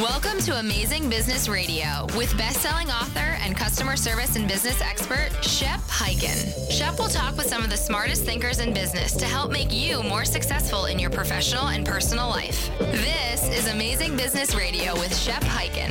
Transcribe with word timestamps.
Welcome 0.00 0.38
to 0.44 0.58
Amazing 0.58 1.10
Business 1.10 1.46
Radio 1.46 2.06
with 2.16 2.34
best-selling 2.38 2.88
author 2.90 3.36
and 3.42 3.54
customer 3.54 3.96
service 3.96 4.34
and 4.34 4.48
business 4.48 4.80
expert 4.80 5.28
Shep 5.44 5.78
Hyken. 5.80 6.72
Shep 6.72 6.98
will 6.98 7.10
talk 7.10 7.36
with 7.36 7.48
some 7.48 7.62
of 7.62 7.68
the 7.68 7.76
smartest 7.76 8.24
thinkers 8.24 8.60
in 8.60 8.72
business 8.72 9.14
to 9.16 9.26
help 9.26 9.52
make 9.52 9.70
you 9.70 10.02
more 10.02 10.24
successful 10.24 10.86
in 10.86 10.98
your 10.98 11.10
professional 11.10 11.68
and 11.68 11.84
personal 11.84 12.30
life. 12.30 12.70
This 12.78 13.46
is 13.50 13.70
Amazing 13.70 14.16
Business 14.16 14.54
Radio 14.54 14.94
with 14.94 15.14
Shep 15.14 15.42
Hyken. 15.42 15.90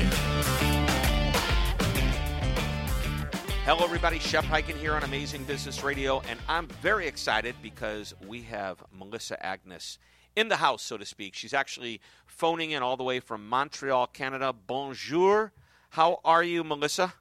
Hello, 3.63 3.83
everybody. 3.83 4.17
Shep 4.17 4.43
Hyken 4.45 4.75
here 4.75 4.95
on 4.95 5.03
Amazing 5.03 5.43
Business 5.43 5.83
Radio, 5.83 6.19
and 6.27 6.39
I'm 6.47 6.65
very 6.81 7.05
excited 7.05 7.53
because 7.61 8.15
we 8.27 8.41
have 8.41 8.83
Melissa 8.91 9.45
Agnes 9.45 9.99
in 10.35 10.47
the 10.47 10.55
house, 10.55 10.81
so 10.81 10.97
to 10.97 11.05
speak. 11.05 11.35
She's 11.35 11.53
actually 11.53 12.01
phoning 12.39 12.71
in 12.71 12.81
all 12.81 12.95
the 12.95 13.03
way 13.03 13.19
from 13.19 13.49
Montreal, 13.49 14.07
Canada. 14.07 14.53
Bonjour. 14.53 15.51
How 15.89 16.21
are 16.23 16.41
you, 16.41 16.63
Melissa? 16.63 17.13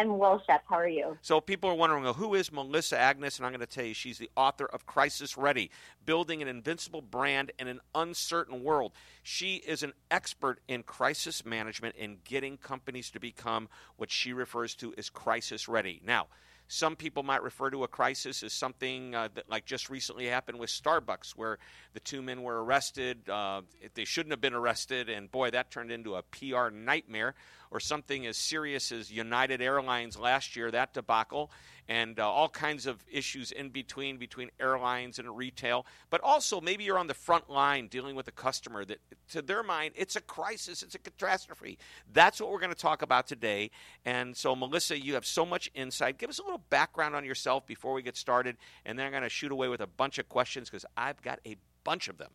I'm 0.00 0.18
well, 0.18 0.42
Shep. 0.44 0.64
How 0.68 0.74
are 0.74 0.88
you? 0.88 1.16
So 1.22 1.40
people 1.40 1.70
are 1.70 1.74
wondering, 1.74 2.02
well, 2.02 2.14
who 2.14 2.34
is 2.34 2.50
Melissa 2.50 2.98
Agnes? 2.98 3.36
And 3.36 3.46
I'm 3.46 3.52
going 3.52 3.60
to 3.60 3.66
tell 3.66 3.84
you, 3.84 3.94
she's 3.94 4.18
the 4.18 4.30
author 4.36 4.66
of 4.66 4.86
Crisis 4.86 5.36
Ready, 5.36 5.70
Building 6.04 6.42
an 6.42 6.48
Invincible 6.48 7.00
Brand 7.00 7.52
in 7.60 7.68
an 7.68 7.80
Uncertain 7.94 8.64
World. 8.64 8.90
She 9.22 9.56
is 9.56 9.84
an 9.84 9.92
expert 10.10 10.58
in 10.66 10.82
crisis 10.82 11.44
management 11.44 11.94
and 11.96 12.22
getting 12.24 12.56
companies 12.56 13.10
to 13.12 13.20
become 13.20 13.68
what 13.96 14.10
she 14.10 14.32
refers 14.32 14.74
to 14.76 14.92
as 14.98 15.10
crisis 15.10 15.68
ready. 15.68 16.00
Now, 16.04 16.26
some 16.68 16.96
people 16.96 17.22
might 17.22 17.42
refer 17.42 17.70
to 17.70 17.82
a 17.84 17.88
crisis 17.88 18.42
as 18.42 18.52
something 18.52 19.14
uh, 19.14 19.28
that, 19.34 19.48
like 19.48 19.64
just 19.64 19.88
recently 19.88 20.26
happened 20.26 20.58
with 20.58 20.68
Starbucks, 20.68 21.30
where 21.30 21.58
the 21.94 22.00
two 22.00 22.20
men 22.20 22.42
were 22.42 22.62
arrested. 22.62 23.28
Uh, 23.28 23.62
they 23.94 24.04
shouldn't 24.04 24.32
have 24.32 24.40
been 24.40 24.54
arrested, 24.54 25.08
and 25.08 25.30
boy, 25.32 25.50
that 25.50 25.70
turned 25.70 25.90
into 25.90 26.14
a 26.14 26.22
PR 26.22 26.68
nightmare. 26.70 27.34
Or 27.70 27.80
something 27.80 28.26
as 28.26 28.38
serious 28.38 28.92
as 28.92 29.10
United 29.10 29.60
Airlines 29.60 30.18
last 30.18 30.56
year, 30.56 30.70
that 30.70 30.94
debacle 30.94 31.50
and 31.88 32.20
uh, 32.20 32.30
all 32.30 32.48
kinds 32.48 32.86
of 32.86 33.04
issues 33.10 33.50
in 33.50 33.70
between 33.70 34.18
between 34.18 34.50
airlines 34.60 35.18
and 35.18 35.36
retail. 35.36 35.86
But 36.10 36.20
also 36.22 36.60
maybe 36.60 36.84
you're 36.84 36.98
on 36.98 37.06
the 37.06 37.14
front 37.14 37.48
line 37.48 37.88
dealing 37.88 38.14
with 38.14 38.28
a 38.28 38.32
customer 38.32 38.84
that 38.84 38.98
to 39.30 39.42
their 39.42 39.62
mind 39.62 39.94
it's 39.96 40.16
a 40.16 40.20
crisis 40.20 40.82
it's 40.82 40.94
a 40.94 40.98
catastrophe. 40.98 41.78
That's 42.12 42.40
what 42.40 42.50
we're 42.50 42.60
going 42.60 42.72
to 42.72 42.78
talk 42.78 43.02
about 43.02 43.26
today. 43.26 43.70
And 44.04 44.36
so 44.36 44.54
melissa 44.54 44.98
you 44.98 45.14
have 45.14 45.26
so 45.26 45.46
much 45.46 45.70
insight. 45.74 46.18
Give 46.18 46.30
us 46.30 46.38
a 46.38 46.42
little 46.42 46.62
background 46.70 47.14
on 47.16 47.24
yourself 47.24 47.66
before 47.66 47.94
we 47.94 48.02
get 48.02 48.16
started 48.16 48.56
and 48.84 48.98
then 48.98 49.06
i'm 49.06 49.12
going 49.12 49.22
to 49.22 49.28
shoot 49.28 49.52
away 49.52 49.68
with 49.68 49.80
a 49.80 49.86
bunch 49.86 50.18
of 50.18 50.28
questions 50.28 50.68
because 50.68 50.84
i've 50.96 51.20
got 51.22 51.40
a 51.46 51.56
bunch 51.84 52.08
of 52.08 52.18
them. 52.18 52.30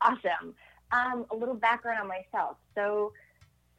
Awesome. 0.00 0.54
Um, 0.92 1.26
a 1.30 1.36
little 1.36 1.54
background 1.54 2.00
on 2.00 2.08
myself. 2.08 2.56
So 2.74 3.12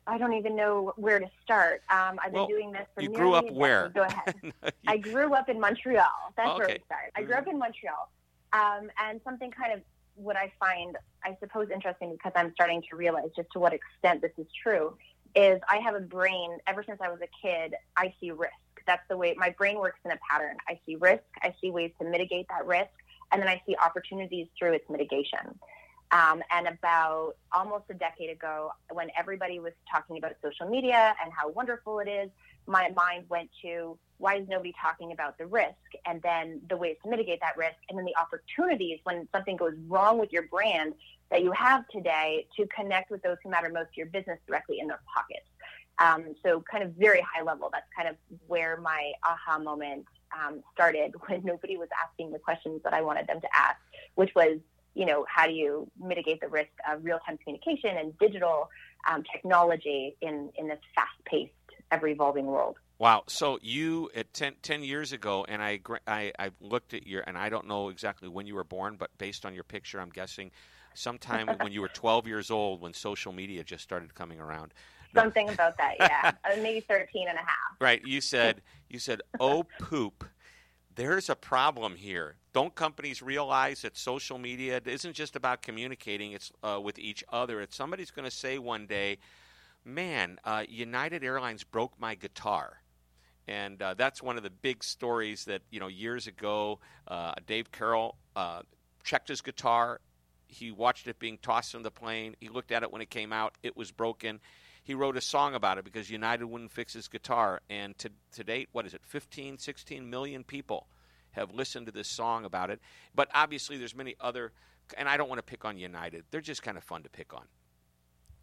I 0.10 0.18
don't 0.18 0.34
even 0.34 0.56
know 0.56 0.92
where 0.96 1.20
to 1.20 1.30
start. 1.44 1.84
Um, 1.90 2.20
I've 2.24 2.34
well, 2.34 2.48
been 2.48 2.56
doing 2.56 2.72
this 2.72 2.88
for 2.96 3.04
you 3.04 3.10
grew 3.10 3.34
up 3.34 3.50
where? 3.52 3.90
Go 3.90 4.02
ahead. 4.02 4.54
I 4.88 4.98
grew 4.98 5.36
up 5.36 5.50
in 5.50 5.60
Montreal. 5.60 6.34
That's 6.36 6.50
okay. 6.50 6.58
where 6.58 6.68
we 6.68 6.84
started. 6.86 7.12
I 7.16 7.22
grew 7.22 7.36
up 7.36 7.48
in 7.48 7.60
Montreal, 7.60 8.10
um, 8.54 8.90
and 8.98 9.22
something 9.24 9.52
kind 9.52 9.72
of 9.72 9.82
what 10.16 10.36
I 10.36 10.52
find, 10.60 10.98
I 11.24 11.38
suppose, 11.40 11.70
interesting 11.72 12.12
because 12.12 12.32
I'm 12.36 12.52
starting 12.54 12.82
to 12.90 12.96
realize 12.96 13.30
just 13.36 13.50
to 13.54 13.60
what 13.60 13.72
extent 13.72 14.22
this 14.22 14.32
is 14.38 14.48
true 14.64 14.98
is 15.36 15.62
I 15.70 15.78
have 15.78 15.94
a 15.94 16.00
brain. 16.00 16.58
Ever 16.66 16.84
since 16.84 17.00
I 17.02 17.10
was 17.10 17.20
a 17.22 17.30
kid, 17.46 17.76
I 17.96 18.14
see 18.20 18.32
risk. 18.32 18.54
That's 18.88 19.08
the 19.10 19.18
way 19.18 19.36
my 19.38 19.52
brain 19.52 19.78
works 19.78 20.00
in 20.04 20.12
a 20.12 20.18
pattern. 20.30 20.58
I 20.68 20.80
see 20.88 20.96
risk. 20.96 21.24
I 21.44 21.54
see 21.62 21.70
ways 21.70 21.92
to 22.02 22.10
mitigate 22.10 22.48
that 22.50 22.66
risk, 22.66 22.90
and 23.32 23.40
then 23.40 23.48
I 23.48 23.62
see 23.68 23.76
opportunities 23.76 24.48
through 24.58 24.74
its 24.74 24.90
mitigation. 24.90 25.60
Um, 26.12 26.42
and 26.50 26.68
about 26.68 27.34
almost 27.52 27.86
a 27.90 27.94
decade 27.94 28.32
ago, 28.32 28.72
when 28.92 29.10
everybody 29.18 29.60
was 29.60 29.74
talking 29.92 30.18
about 30.18 30.32
social 30.44 30.68
media 30.68 31.16
and 31.24 31.32
how 31.32 31.50
wonderful 31.50 32.00
it 32.00 32.08
is, 32.08 32.30
my 32.66 32.90
mind 32.96 33.26
went 33.30 33.50
to 33.62 33.98
why 34.18 34.36
is 34.36 34.48
nobody 34.48 34.74
talking 34.82 35.12
about 35.12 35.38
the 35.38 35.46
risk 35.46 35.76
and 36.06 36.22
then 36.22 36.62
the 36.70 36.76
ways 36.76 36.98
to 37.04 37.10
mitigate 37.10 37.40
that 37.42 37.58
risk 37.58 37.78
and 37.90 37.98
then 37.98 38.06
the 38.06 38.16
opportunities 38.18 39.00
when 39.04 39.28
something 39.34 39.56
goes 39.56 39.74
wrong 39.88 40.20
with 40.20 40.32
your 40.32 40.44
brand 40.48 40.94
that 41.32 41.44
you 41.44 41.52
have 41.52 41.88
today 41.90 42.46
to 42.58 42.68
connect 42.68 43.12
with 43.12 43.22
those 43.22 43.38
who 43.44 43.50
matter 43.50 43.70
most 43.70 43.94
to 43.94 43.98
your 43.98 44.08
business 44.08 44.40
directly 44.48 44.80
in 44.80 44.88
their 44.88 45.02
pockets. 45.14 45.46
Um, 46.00 46.36
so, 46.44 46.64
kind 46.72 46.84
of 46.84 46.92
very 46.94 47.22
high 47.22 47.44
level, 47.44 47.70
that's 47.72 47.88
kind 47.96 48.08
of 48.08 48.16
where 48.48 48.78
my 48.78 49.12
aha 49.24 49.60
moment 49.60 50.06
um, 50.34 50.64
started 50.74 51.14
when 51.28 51.44
nobody 51.44 51.78
was 51.78 51.90
asking 52.04 52.32
the 52.32 52.40
questions 52.40 52.82
that 52.84 52.94
I 52.94 53.02
wanted 53.02 53.28
them 53.28 53.42
to 53.42 53.48
ask, 53.54 53.78
which 54.16 54.34
was 54.36 54.60
you 54.96 55.06
know, 55.06 55.26
how 55.28 55.46
do 55.46 55.54
you 55.54 55.90
mitigate 56.00 56.42
the 56.42 56.48
risk 56.48 56.72
of 56.90 57.04
real-time 57.04 57.38
communication 57.38 57.98
and 57.98 58.18
digital 58.18 58.70
um, 59.10 59.24
technology 59.32 60.16
in, 60.22 60.50
in 60.58 60.68
this 60.68 60.80
fast-paced, 60.96 61.52
ever-evolving 61.92 62.46
world? 62.46 62.78
Wow. 62.98 63.24
So 63.28 63.60
you 63.62 64.10
at 64.14 64.34
10, 64.34 64.56
10, 64.62 64.84
years 64.84 65.14
ago, 65.14 65.46
and 65.48 65.62
I, 65.62 65.80
I, 66.06 66.34
I 66.38 66.52
looked 66.60 66.94
at 66.94 67.08
your, 67.08 67.24
and 67.26 67.38
I 67.38 67.48
don't 67.48 67.66
know 67.66 67.90
exactly 67.90 68.28
when 68.28 68.46
you 68.46 68.56
were 68.56 68.66
born, 68.66 68.98
but 69.00 69.10
based 69.18 69.46
on 69.46 69.54
your 69.54 69.64
picture, 69.64 70.02
I'm 70.02 70.10
guessing 70.10 70.52
sometime 70.96 71.48
when 71.62 71.72
you 71.72 71.80
were 71.80 71.88
12 71.88 72.28
years 72.28 72.52
old 72.52 72.82
when 72.82 72.94
social 72.94 73.32
media 73.32 73.64
just 73.64 73.84
started 73.84 74.14
coming 74.16 74.40
around. 74.40 74.74
Something 75.16 75.50
about 75.50 75.78
that, 75.78 75.96
yeah. 76.00 76.32
Uh, 76.44 76.62
maybe 76.62 76.82
13 76.82 77.28
and 77.30 77.38
a 77.38 77.42
half. 77.42 77.76
Right. 77.80 78.06
You 78.06 78.22
said, 78.22 78.62
you 78.90 79.00
said, 79.00 79.22
oh, 79.40 79.66
poop 79.80 80.26
there's 81.00 81.30
a 81.30 81.36
problem 81.36 81.96
here. 81.96 82.36
Don't 82.52 82.76
companies 82.76 83.22
realize 83.22 83.84
that 83.84 83.96
social 83.96 84.38
media 84.38 84.82
isn't 84.84 85.14
just 85.14 85.38
about 85.38 85.62
communicating 85.62 86.34
it's 86.34 86.52
uh, 86.62 86.78
with 86.84 87.00
each 87.00 87.24
other? 87.30 87.62
It's 87.62 87.74
somebody's 87.74 88.12
going 88.12 88.30
to 88.30 88.36
say 88.36 88.58
one 88.58 88.86
day, 88.86 89.18
"Man, 89.86 90.40
uh, 90.44 90.66
United 90.68 91.24
Airlines 91.24 91.64
broke 91.64 91.98
my 92.00 92.16
guitar." 92.16 92.82
And 93.48 93.82
uh, 93.82 93.94
that's 93.94 94.22
one 94.22 94.36
of 94.36 94.44
the 94.44 94.50
big 94.50 94.84
stories 94.84 95.46
that 95.46 95.62
you 95.72 95.80
know 95.80 95.88
years 95.88 96.28
ago, 96.28 96.80
uh, 97.08 97.34
Dave 97.48 97.72
Carroll 97.72 98.18
uh, 98.36 98.64
checked 99.06 99.30
his 99.30 99.40
guitar. 99.40 100.02
He 100.48 100.70
watched 100.70 101.08
it 101.08 101.18
being 101.18 101.38
tossed 101.38 101.72
from 101.72 101.84
the 101.84 101.92
plane. 101.92 102.36
He 102.42 102.50
looked 102.50 102.74
at 102.74 102.84
it 102.84 102.92
when 102.92 103.02
it 103.02 103.10
came 103.10 103.32
out. 103.32 103.56
It 103.64 103.78
was 103.78 103.90
broken 103.90 104.42
he 104.90 104.96
wrote 104.96 105.16
a 105.16 105.22
song 105.22 105.54
about 105.54 105.78
it 105.78 105.86
because 105.86 106.10
United 106.10 106.46
wouldn't 106.46 106.72
fix 106.72 106.94
his 106.94 107.08
guitar. 107.08 107.62
And 107.70 107.96
to, 108.00 108.10
to 108.34 108.44
date, 108.44 108.70
what 108.72 108.88
is 108.88 108.96
it, 108.96 109.02
15, 109.06 109.60
16 109.60 110.10
million 110.10 110.44
people 110.44 110.88
have 111.34 111.54
listened 111.54 111.86
to 111.86 111.92
this 111.92 112.08
song 112.08 112.44
about 112.44 112.72
it. 112.72 112.82
But 113.14 113.30
obviously, 113.36 113.78
there's 113.78 113.94
many 113.94 114.16
other, 114.20 114.52
and 114.98 115.08
I 115.08 115.16
don't 115.16 115.30
want 115.30 115.38
to 115.38 115.44
pick 115.44 115.64
on 115.64 115.78
United. 115.78 116.24
They're 116.32 116.42
just 116.42 116.64
kind 116.64 116.76
of 116.76 116.84
fun 116.84 117.04
to 117.04 117.10
pick 117.10 117.36
on. 117.36 117.44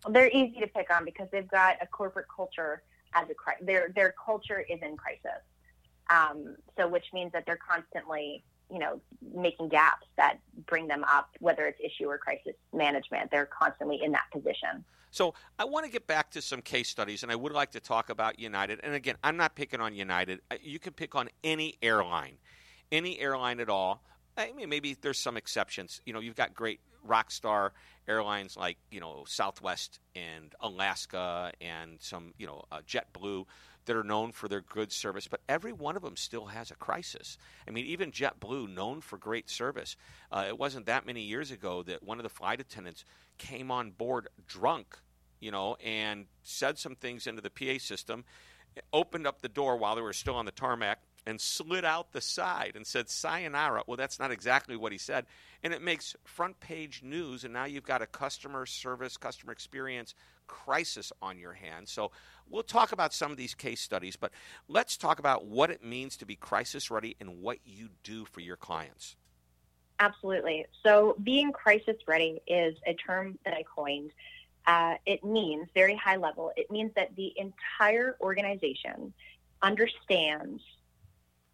They're 0.08 0.28
easy 0.28 0.60
to 0.60 0.68
pick 0.68 0.86
on 0.88 1.04
because 1.04 1.26
they've 1.32 1.48
got 1.48 1.78
a 1.82 1.86
corporate 1.88 2.26
culture 2.28 2.84
as 3.12 3.26
a 3.28 3.64
their 3.64 3.90
their 3.92 4.14
culture 4.24 4.60
is 4.60 4.78
in 4.82 4.96
crisis. 4.96 5.42
Um, 6.10 6.54
so, 6.78 6.86
which 6.86 7.06
means 7.12 7.32
that 7.32 7.42
they're 7.44 7.58
constantly 7.58 8.44
you 8.70 8.78
know, 8.78 9.00
making 9.34 9.68
gaps 9.68 10.06
that 10.16 10.38
bring 10.66 10.86
them 10.88 11.04
up, 11.04 11.30
whether 11.40 11.66
it's 11.66 11.78
issue 11.80 12.08
or 12.08 12.18
crisis 12.18 12.54
management. 12.72 13.30
They're 13.30 13.46
constantly 13.46 14.00
in 14.02 14.12
that 14.12 14.24
position. 14.32 14.84
So 15.10 15.34
I 15.58 15.64
want 15.64 15.86
to 15.86 15.90
get 15.90 16.06
back 16.06 16.30
to 16.32 16.42
some 16.42 16.60
case 16.60 16.88
studies, 16.88 17.22
and 17.22 17.32
I 17.32 17.36
would 17.36 17.52
like 17.52 17.70
to 17.72 17.80
talk 17.80 18.10
about 18.10 18.38
United. 18.38 18.80
And 18.82 18.94
again, 18.94 19.16
I'm 19.24 19.36
not 19.36 19.54
picking 19.54 19.80
on 19.80 19.94
United. 19.94 20.40
You 20.60 20.78
can 20.78 20.92
pick 20.92 21.14
on 21.14 21.28
any 21.42 21.76
airline, 21.80 22.36
any 22.92 23.18
airline 23.18 23.60
at 23.60 23.70
all. 23.70 24.02
I 24.36 24.52
mean, 24.52 24.68
maybe 24.68 24.94
there's 25.00 25.18
some 25.18 25.36
exceptions. 25.36 26.02
You 26.04 26.12
know, 26.12 26.20
you've 26.20 26.36
got 26.36 26.54
great 26.54 26.80
rock 27.02 27.30
star 27.30 27.72
airlines 28.08 28.56
like 28.56 28.76
you 28.90 29.00
know 29.00 29.24
Southwest 29.26 30.00
and 30.14 30.54
Alaska 30.60 31.52
and 31.60 31.98
some 32.00 32.34
you 32.38 32.46
know 32.46 32.64
uh, 32.70 32.80
JetBlue 32.86 33.46
that 33.86 33.96
are 33.96 34.04
known 34.04 34.32
for 34.32 34.48
their 34.48 34.60
good 34.60 34.92
service, 34.92 35.26
but 35.26 35.40
every 35.48 35.72
one 35.72 35.96
of 35.96 36.02
them 36.02 36.16
still 36.16 36.46
has 36.46 36.70
a 36.70 36.74
crisis. 36.74 37.38
I 37.66 37.70
mean, 37.70 37.86
even 37.86 38.12
JetBlue, 38.12 38.72
known 38.72 39.00
for 39.00 39.16
great 39.16 39.48
service, 39.48 39.96
uh, 40.30 40.44
it 40.46 40.58
wasn't 40.58 40.86
that 40.86 41.06
many 41.06 41.22
years 41.22 41.50
ago 41.50 41.82
that 41.84 42.02
one 42.02 42.18
of 42.18 42.22
the 42.22 42.28
flight 42.28 42.60
attendants 42.60 43.04
came 43.38 43.70
on 43.70 43.90
board 43.90 44.28
drunk, 44.46 44.98
you 45.40 45.50
know, 45.50 45.76
and 45.84 46.26
said 46.42 46.78
some 46.78 46.94
things 46.94 47.26
into 47.26 47.42
the 47.42 47.50
PA 47.50 47.78
system, 47.78 48.24
opened 48.92 49.26
up 49.26 49.40
the 49.40 49.48
door 49.48 49.76
while 49.76 49.94
they 49.94 50.02
were 50.02 50.12
still 50.12 50.34
on 50.34 50.44
the 50.44 50.52
tarmac, 50.52 50.98
and 51.26 51.40
slid 51.40 51.84
out 51.84 52.12
the 52.12 52.20
side 52.20 52.72
and 52.76 52.86
said 52.86 53.08
sayonara. 53.08 53.82
Well, 53.86 53.96
that's 53.96 54.20
not 54.20 54.30
exactly 54.30 54.76
what 54.76 54.92
he 54.92 54.98
said. 54.98 55.26
And 55.62 55.74
it 55.74 55.82
makes 55.82 56.14
front 56.24 56.60
page 56.60 57.02
news, 57.02 57.42
and 57.42 57.52
now 57.52 57.64
you've 57.64 57.84
got 57.84 58.00
a 58.00 58.06
customer 58.06 58.64
service, 58.64 59.16
customer 59.16 59.52
experience 59.52 60.14
crisis 60.46 61.12
on 61.22 61.38
your 61.38 61.52
hands. 61.52 61.90
So 61.90 62.10
we'll 62.48 62.62
talk 62.62 62.92
about 62.92 63.12
some 63.12 63.30
of 63.30 63.36
these 63.36 63.54
case 63.54 63.80
studies, 63.80 64.16
but 64.16 64.32
let's 64.68 64.96
talk 64.96 65.18
about 65.18 65.46
what 65.46 65.70
it 65.70 65.84
means 65.84 66.16
to 66.18 66.26
be 66.26 66.36
crisis 66.36 66.90
ready 66.90 67.16
and 67.20 67.40
what 67.40 67.58
you 67.64 67.88
do 68.02 68.24
for 68.24 68.40
your 68.40 68.56
clients. 68.56 69.16
Absolutely. 69.98 70.66
So 70.82 71.16
being 71.22 71.52
crisis 71.52 71.96
ready 72.06 72.40
is 72.46 72.76
a 72.86 72.94
term 72.94 73.38
that 73.44 73.54
I 73.54 73.62
coined. 73.62 74.10
Uh, 74.66 74.94
it 75.06 75.24
means 75.24 75.68
very 75.74 75.94
high 75.94 76.16
level. 76.16 76.52
It 76.56 76.70
means 76.70 76.92
that 76.96 77.14
the 77.16 77.32
entire 77.36 78.16
organization 78.20 79.12
understands 79.62 80.62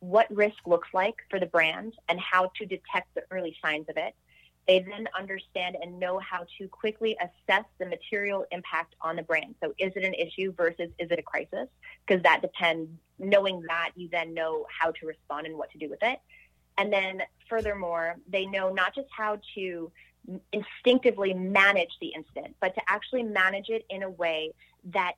what 0.00 0.26
risk 0.34 0.66
looks 0.66 0.88
like 0.92 1.14
for 1.30 1.38
the 1.38 1.46
brand 1.46 1.94
and 2.08 2.18
how 2.18 2.50
to 2.56 2.66
detect 2.66 3.14
the 3.14 3.22
early 3.30 3.56
signs 3.62 3.88
of 3.88 3.96
it 3.96 4.14
They 4.68 4.78
then 4.80 5.08
understand 5.18 5.76
and 5.80 5.98
know 5.98 6.18
how 6.20 6.46
to 6.58 6.68
quickly 6.68 7.16
assess 7.20 7.64
the 7.78 7.86
material 7.86 8.46
impact 8.52 8.94
on 9.00 9.16
the 9.16 9.22
brand. 9.22 9.56
So, 9.62 9.74
is 9.78 9.92
it 9.96 10.04
an 10.04 10.14
issue 10.14 10.52
versus 10.52 10.90
is 10.98 11.10
it 11.10 11.18
a 11.18 11.22
crisis? 11.22 11.68
Because 12.06 12.22
that 12.22 12.42
depends. 12.42 12.90
Knowing 13.18 13.62
that, 13.68 13.90
you 13.96 14.08
then 14.10 14.34
know 14.34 14.66
how 14.68 14.92
to 14.92 15.06
respond 15.06 15.46
and 15.46 15.56
what 15.56 15.70
to 15.72 15.78
do 15.78 15.88
with 15.88 16.02
it. 16.02 16.20
And 16.78 16.92
then, 16.92 17.22
furthermore, 17.48 18.16
they 18.28 18.46
know 18.46 18.72
not 18.72 18.94
just 18.94 19.08
how 19.16 19.38
to 19.56 19.90
instinctively 20.52 21.34
manage 21.34 21.90
the 22.00 22.08
incident, 22.08 22.54
but 22.60 22.74
to 22.74 22.80
actually 22.88 23.24
manage 23.24 23.68
it 23.68 23.84
in 23.90 24.02
a 24.02 24.10
way 24.10 24.52
that 24.84 25.14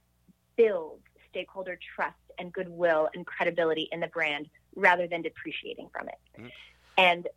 builds 0.57 1.03
stakeholder 1.31 1.79
trust 1.95 2.17
and 2.39 2.53
goodwill 2.53 3.09
and 3.15 3.27
credibility 3.27 3.89
in 3.93 4.01
the 4.01 4.07
brand 4.09 4.49
rather 4.77 5.07
than 5.07 5.23
depreciating 5.23 5.89
from 5.93 6.09
it. 6.09 6.19
Mm-hmm. 6.39 6.49
And 6.97 7.29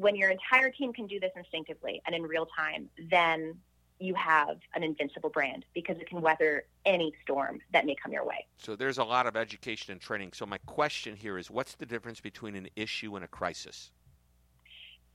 when 0.00 0.16
your 0.16 0.30
entire 0.30 0.70
team 0.70 0.94
can 0.94 1.06
do 1.06 1.20
this 1.20 1.30
instinctively 1.36 2.00
and 2.06 2.14
in 2.14 2.22
real 2.22 2.48
time, 2.56 2.88
then 3.10 3.54
you 3.98 4.14
have 4.14 4.56
an 4.74 4.82
invincible 4.82 5.28
brand 5.28 5.66
because 5.74 5.98
it 5.98 6.08
can 6.08 6.22
weather 6.22 6.64
any 6.86 7.12
storm 7.22 7.60
that 7.74 7.84
may 7.84 7.94
come 8.02 8.10
your 8.10 8.24
way. 8.24 8.46
So 8.56 8.74
there's 8.74 8.96
a 8.96 9.04
lot 9.04 9.26
of 9.26 9.36
education 9.36 9.92
and 9.92 10.00
training. 10.00 10.32
So 10.32 10.46
my 10.46 10.56
question 10.64 11.14
here 11.14 11.36
is 11.36 11.50
what's 11.50 11.74
the 11.74 11.84
difference 11.84 12.18
between 12.18 12.56
an 12.56 12.68
issue 12.76 13.14
and 13.16 13.24
a 13.26 13.28
crisis? 13.28 13.92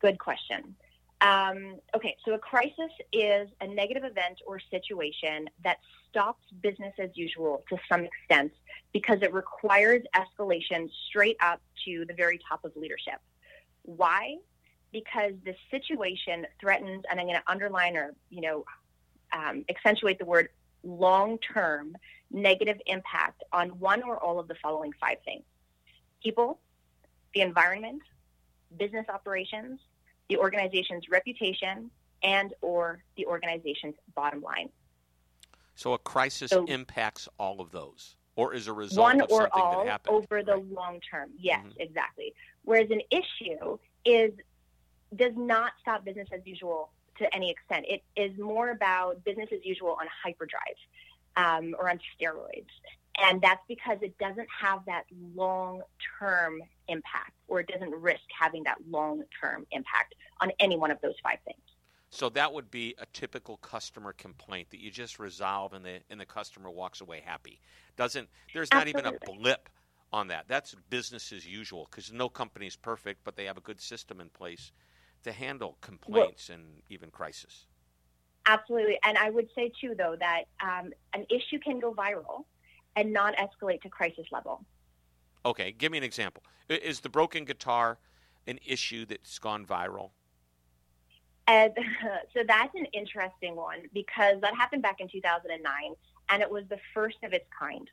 Good 0.01 0.19
question. 0.19 0.75
Um, 1.21 1.79
okay, 1.95 2.15
so 2.23 2.33
a 2.33 2.37
crisis 2.37 2.91
is 3.11 3.49
a 3.61 3.67
negative 3.67 4.03
event 4.03 4.39
or 4.45 4.59
situation 4.69 5.49
that 5.63 5.77
stops 6.07 6.43
business 6.61 6.93
as 6.99 7.09
usual 7.15 7.63
to 7.69 7.77
some 7.89 8.05
extent 8.05 8.51
because 8.93 9.23
it 9.23 9.33
requires 9.33 10.03
escalation 10.15 10.91
straight 11.09 11.37
up 11.41 11.59
to 11.85 12.05
the 12.05 12.13
very 12.13 12.39
top 12.47 12.63
of 12.63 12.75
leadership. 12.75 13.19
Why? 13.81 14.35
Because 14.95 15.33
the 15.43 15.53
situation 15.69 16.47
threatens, 16.57 17.03
and 17.11 17.19
I'm 17.19 17.25
going 17.25 17.37
to 17.37 17.51
underline 17.51 17.97
or 17.97 18.13
you 18.29 18.39
know 18.39 18.63
um, 19.33 19.65
accentuate 19.67 20.19
the 20.19 20.25
word 20.25 20.47
long-term 20.83 21.97
negative 22.31 22.77
impact 22.85 23.43
on 23.51 23.71
one 23.71 24.03
or 24.03 24.17
all 24.17 24.39
of 24.39 24.47
the 24.47 24.55
following 24.63 24.93
five 24.97 25.17
things: 25.25 25.43
people, 26.23 26.59
the 27.33 27.41
environment, 27.41 28.01
business 28.77 29.05
operations, 29.09 29.81
the 30.29 30.37
organization's 30.37 31.09
reputation, 31.09 31.91
and 32.23 32.53
or 32.61 33.03
the 33.17 33.25
organization's 33.25 33.95
bottom 34.15 34.41
line. 34.41 34.69
So 35.75 35.91
a 35.91 35.97
crisis 35.97 36.51
so 36.51 36.63
impacts 36.67 37.27
all 37.37 37.59
of 37.59 37.71
those, 37.71 38.15
or 38.37 38.53
is 38.53 38.67
a 38.67 38.73
result 38.73 39.03
one 39.03 39.19
of 39.19 39.29
or 39.29 39.49
all 39.53 39.85
over 40.07 40.41
the 40.41 40.55
long 40.55 41.01
term. 41.01 41.31
Yes, 41.37 41.59
mm-hmm. 41.59 41.81
exactly. 41.81 42.33
Whereas 42.63 42.89
an 42.91 43.01
issue 43.11 43.77
is 44.05 44.31
does 45.15 45.33
not 45.35 45.73
stop 45.81 46.05
business 46.05 46.27
as 46.31 46.41
usual 46.45 46.89
to 47.17 47.33
any 47.33 47.49
extent. 47.49 47.85
It 47.87 48.03
is 48.15 48.37
more 48.37 48.71
about 48.71 49.23
business 49.23 49.49
as 49.53 49.59
usual 49.63 49.97
on 49.99 50.07
hyperdrive 50.23 50.61
um, 51.37 51.75
or 51.79 51.89
on 51.89 51.99
steroids. 52.19 52.65
And 53.17 53.41
that's 53.41 53.61
because 53.67 53.97
it 54.01 54.17
doesn't 54.17 54.47
have 54.61 54.83
that 54.87 55.05
long 55.35 55.81
term 56.19 56.61
impact 56.87 57.31
or 57.47 57.61
it 57.61 57.67
doesn't 57.67 57.91
risk 57.91 58.23
having 58.37 58.63
that 58.63 58.77
long 58.89 59.23
term 59.41 59.65
impact 59.71 60.15
on 60.41 60.51
any 60.59 60.77
one 60.77 60.91
of 60.91 60.99
those 61.01 61.15
five 61.23 61.37
things. 61.45 61.59
So 62.09 62.29
that 62.29 62.53
would 62.53 62.69
be 62.71 62.95
a 62.99 63.05
typical 63.13 63.57
customer 63.57 64.13
complaint 64.13 64.69
that 64.71 64.79
you 64.79 64.91
just 64.91 65.19
resolve 65.19 65.73
and 65.73 65.83
the 65.83 65.99
and 66.09 66.19
the 66.19 66.25
customer 66.25 66.69
walks 66.69 67.01
away 67.01 67.21
happy. 67.25 67.61
Doesn't 67.95 68.27
there's 68.53 68.71
not 68.71 68.87
Absolutely. 68.87 69.11
even 69.11 69.35
a 69.35 69.39
blip 69.39 69.69
on 70.11 70.27
that. 70.27 70.45
That's 70.47 70.75
business 70.89 71.31
as 71.31 71.45
usual 71.47 71.87
because 71.89 72.11
no 72.11 72.27
company 72.27 72.67
is 72.67 72.75
perfect, 72.75 73.21
but 73.23 73.35
they 73.35 73.45
have 73.45 73.57
a 73.57 73.61
good 73.61 73.81
system 73.81 74.19
in 74.19 74.29
place 74.29 74.71
to 75.25 75.31
handle 75.31 75.77
complaints 75.81 76.49
well, 76.49 76.57
and 76.57 76.81
even 76.89 77.09
crisis. 77.09 77.65
Absolutely, 78.45 78.97
and 79.03 79.17
I 79.17 79.31
would 79.31 79.49
say 79.55 79.71
too, 79.81 79.95
though, 79.97 80.15
that 80.19 80.43
um, 80.63 80.93
an 81.13 81.25
issue 81.29 81.59
can 81.59 81.79
go 81.79 81.93
viral 81.93 82.45
and 82.95 83.11
not 83.11 83.35
escalate 83.35 83.81
to 83.81 83.89
crisis 83.89 84.27
level. 84.31 84.63
Okay, 85.45 85.71
give 85.71 85.91
me 85.91 85.97
an 85.97 86.03
example. 86.03 86.43
Is 86.69 86.99
the 86.99 87.09
broken 87.09 87.43
guitar 87.43 87.97
an 88.47 88.59
issue 88.65 89.05
that's 89.05 89.37
gone 89.39 89.65
viral? 89.65 90.11
And 91.47 91.73
so 92.33 92.41
that's 92.47 92.73
an 92.75 92.85
interesting 92.93 93.55
one 93.55 93.81
because 93.93 94.41
that 94.41 94.55
happened 94.55 94.83
back 94.83 94.99
in 94.99 95.07
2009 95.07 95.95
and 96.29 96.41
it 96.41 96.49
was 96.49 96.63
the 96.69 96.79
first 96.93 97.17
of 97.23 97.33
its 97.33 97.45
kind. 97.57 97.89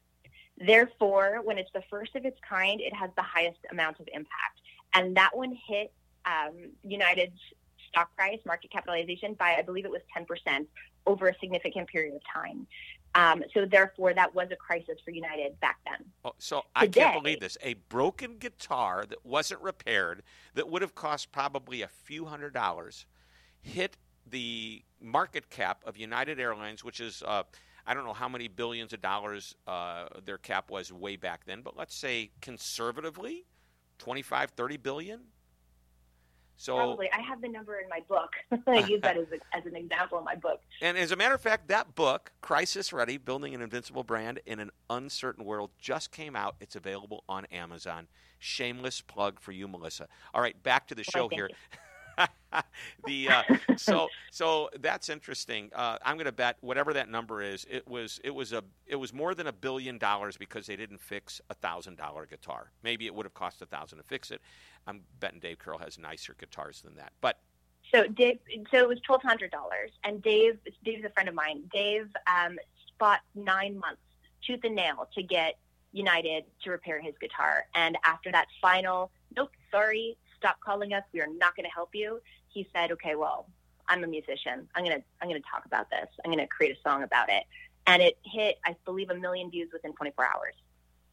Therefore, 0.59 1.41
when 1.43 1.59
it's 1.59 1.71
the 1.75 1.83
first 1.91 2.15
of 2.15 2.25
its 2.25 2.39
kind, 2.47 2.81
it 2.81 2.95
has 2.95 3.11
the 3.17 3.23
highest 3.23 3.59
amount 3.71 4.01
of 4.01 4.09
impact. 4.13 4.61
And 4.95 5.17
that 5.17 5.37
one 5.37 5.57
hit 5.67 5.93
um, 6.27 6.71
United's 6.83 7.39
stock 7.89 8.15
price, 8.17 8.39
market 8.47 8.71
capitalization, 8.71 9.35
by 9.35 9.57
I 9.59 9.63
believe 9.63 9.85
it 9.85 9.91
was 9.91 10.01
10% 10.17 10.67
over 11.07 11.29
a 11.29 11.35
significant 11.41 11.89
period 11.89 12.15
of 12.15 12.23
time. 12.33 12.67
Um, 13.15 13.45
so 13.53 13.67
therefore, 13.67 14.15
that 14.15 14.35
was 14.35 14.49
a 14.51 14.57
crisis 14.57 14.97
for 15.05 15.11
United 15.11 15.61
back 15.61 15.79
then. 15.85 16.07
Oh, 16.25 16.33
so 16.39 16.63
I 16.75 16.87
can't 16.87 17.23
believe 17.23 17.41
this. 17.41 17.59
A 17.63 17.75
broken 17.75 18.39
guitar 18.39 19.05
that 19.07 19.25
wasn't 19.25 19.61
repaired, 19.61 20.23
that 20.55 20.69
would 20.71 20.81
have 20.81 20.95
cost 20.95 21.31
probably 21.31 21.83
a 21.83 21.89
few 21.89 22.25
hundred 22.25 22.55
dollars, 22.55 23.05
hit 23.61 23.99
the 24.27 24.83
market 25.01 25.51
cap 25.51 25.83
of 25.85 25.99
United 25.99 26.41
Airlines, 26.41 26.83
which 26.83 27.01
is 27.01 27.23
uh, 27.27 27.43
I 27.87 27.95
don't 27.95 28.05
know 28.05 28.13
how 28.13 28.29
many 28.29 28.49
billions 28.49 28.93
of 28.93 29.03
dollars 29.03 29.57
uh, 29.67 30.07
their 30.25 30.39
cap 30.39 30.71
was 30.71 30.93
way 30.93 31.17
back 31.17 31.45
then, 31.45 31.63
but 31.63 31.77
let's 31.77 31.95
say 31.95 32.31
conservatively, 32.41 33.45
25, 33.99 34.51
30 34.51 34.77
billion. 34.79 35.21
So 36.63 36.77
probably, 36.77 37.11
I 37.13 37.21
have 37.23 37.41
the 37.41 37.49
number 37.49 37.81
in 37.81 37.89
my 37.89 37.99
book. 38.09 38.31
I 38.69 38.87
use 38.87 39.01
that 39.03 39.17
as, 39.17 39.27
a, 39.33 39.57
as 39.57 39.67
an 39.67 39.75
example 39.75 40.17
in 40.19 40.25
my 40.25 40.37
book. 40.37 40.61
And 40.81 40.97
as 40.97 41.11
a 41.11 41.17
matter 41.17 41.35
of 41.35 41.41
fact, 41.41 41.67
that 41.67 41.97
book, 41.97 42.31
Crisis 42.41 42.93
Ready: 42.93 43.17
Building 43.17 43.53
an 43.53 43.61
Invincible 43.63 44.05
Brand 44.05 44.39
in 44.47 44.61
an 44.61 44.71
Uncertain 44.89 45.45
World, 45.45 45.71
just 45.81 46.13
came 46.13 46.37
out. 46.37 46.55
It's 46.61 46.77
available 46.77 47.25
on 47.29 47.47
Amazon. 47.47 48.07
Shameless 48.39 49.01
plug 49.01 49.41
for 49.41 49.51
you, 49.51 49.67
Melissa. 49.67 50.07
All 50.33 50.41
right, 50.41 50.61
back 50.63 50.87
to 50.87 50.95
the 50.95 51.03
show 51.03 51.29
here. 51.29 51.51
the 53.07 53.29
uh, 53.29 53.43
so 53.77 54.09
so 54.31 54.71
that's 54.81 55.09
interesting. 55.09 55.71
Uh, 55.75 55.99
I'm 56.05 56.17
going 56.17 56.27
to 56.27 56.33
bet 56.33 56.57
whatever 56.61 56.93
that 56.93 57.09
number 57.09 57.43
is, 57.43 57.67
it 57.71 57.87
was 57.87 58.21
it 58.25 58.35
was 58.35 58.53
a 58.53 58.63
it 58.87 58.97
was 58.97 59.13
more 59.13 59.35
than 59.35 59.47
a 59.47 59.53
billion 59.53 59.99
dollars 59.99 60.37
because 60.37 60.67
they 60.67 60.77
didn't 60.77 61.01
fix 61.01 61.41
a 61.51 61.55
thousand 61.55 61.97
dollar 61.97 62.27
guitar. 62.27 62.71
Maybe 62.83 63.07
it 63.07 63.15
would 63.15 63.27
have 63.27 63.35
cost 63.35 63.63
a 63.63 63.67
thousand 63.67 63.99
to 63.99 64.05
fix 64.05 64.31
it. 64.31 64.41
I'm 64.87 65.01
betting 65.21 65.41
Dave 65.41 65.59
Carroll 65.59 65.79
has 65.81 65.99
nicer 65.99 66.35
guitars 66.39 66.83
than 66.83 66.97
that, 66.97 67.13
but. 67.21 67.39
So 67.93 68.07
Dave, 68.07 68.39
so 68.71 68.79
it 68.79 68.89
was 68.89 69.01
twelve 69.01 69.23
hundred 69.23 69.51
dollars, 69.51 69.91
and 70.05 70.23
Dave, 70.23 70.57
Dave's 70.85 71.05
a 71.05 71.11
friend 71.11 71.29
of 71.29 71.35
mine. 71.35 71.65
Dave 71.73 72.09
um, 72.27 72.57
nine 73.35 73.79
months, 73.79 74.01
tooth 74.47 74.61
and 74.65 74.77
nail, 74.77 75.09
to 75.15 75.23
get 75.23 75.59
United 75.93 76.45
to 76.65 76.71
repair 76.71 77.01
his 77.01 77.15
guitar. 77.21 77.67
And 77.75 77.97
after 78.05 78.33
that 78.33 78.47
final, 78.61 79.11
nope, 79.37 79.51
sorry, 79.71 80.17
stop 80.43 80.61
calling 80.61 80.93
us. 80.93 81.05
We 81.13 81.21
are 81.21 81.27
not 81.27 81.55
going 81.55 81.65
to 81.65 81.73
help 81.73 81.91
you. 81.93 82.21
He 82.49 82.69
said, 82.75 82.91
okay, 82.93 83.15
well, 83.15 83.47
I'm 83.89 84.03
a 84.03 84.07
musician. 84.07 84.69
I'm 84.75 84.85
going 84.85 84.99
to, 84.99 85.05
I'm 85.21 85.29
going 85.29 85.41
to 85.41 85.49
talk 85.49 85.65
about 85.65 85.89
this. 85.89 86.09
I'm 86.25 86.31
going 86.33 86.45
to 86.45 86.49
create 86.49 86.77
a 86.77 86.89
song 86.89 87.05
about 87.05 87.29
it. 87.29 87.45
And 87.87 88.03
it 88.03 88.19
hit, 88.25 88.59
I 88.65 88.75
believe, 88.85 89.11
a 89.11 89.15
million 89.15 89.51
views 89.51 89.71
within 89.73 89.93
24 89.93 90.25
hours. 90.25 90.55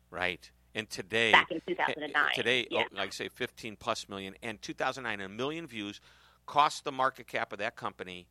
Right. 0.09 0.50
And 0.75 0.89
today, 0.89 1.31
back 1.31 1.51
in 1.51 1.62
2009, 1.67 2.13
eh, 2.15 2.36
today, 2.36 2.67
oh, 2.71 2.75
yeah. 2.75 2.83
oh, 2.91 2.98
like 2.98 3.07
I 3.07 3.12
say, 3.12 3.29
15 3.29 3.75
plus 3.75 4.07
million. 4.09 4.36
And 4.43 4.62
2009, 4.62 5.21
a 5.21 5.29
million 5.29 5.67
views 5.67 6.00
cost 6.45 6.83
the 6.83 6.91
market 6.91 7.27
cap 7.27 7.53
of 7.53 7.59
that 7.59 7.75
company 7.75 8.27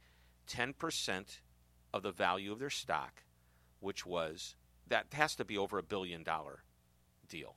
10% 0.49 1.41
of 1.93 2.03
the 2.03 2.13
value 2.13 2.53
of 2.53 2.59
their 2.59 2.71
stock, 2.71 3.25
which 3.81 4.07
was 4.07 4.57
that 4.89 5.07
has 5.13 5.35
to 5.37 5.45
be 5.45 5.59
over 5.59 5.79
a 5.79 5.83
billion 5.83 6.23
dollar 6.23 6.63
deal. 7.29 7.57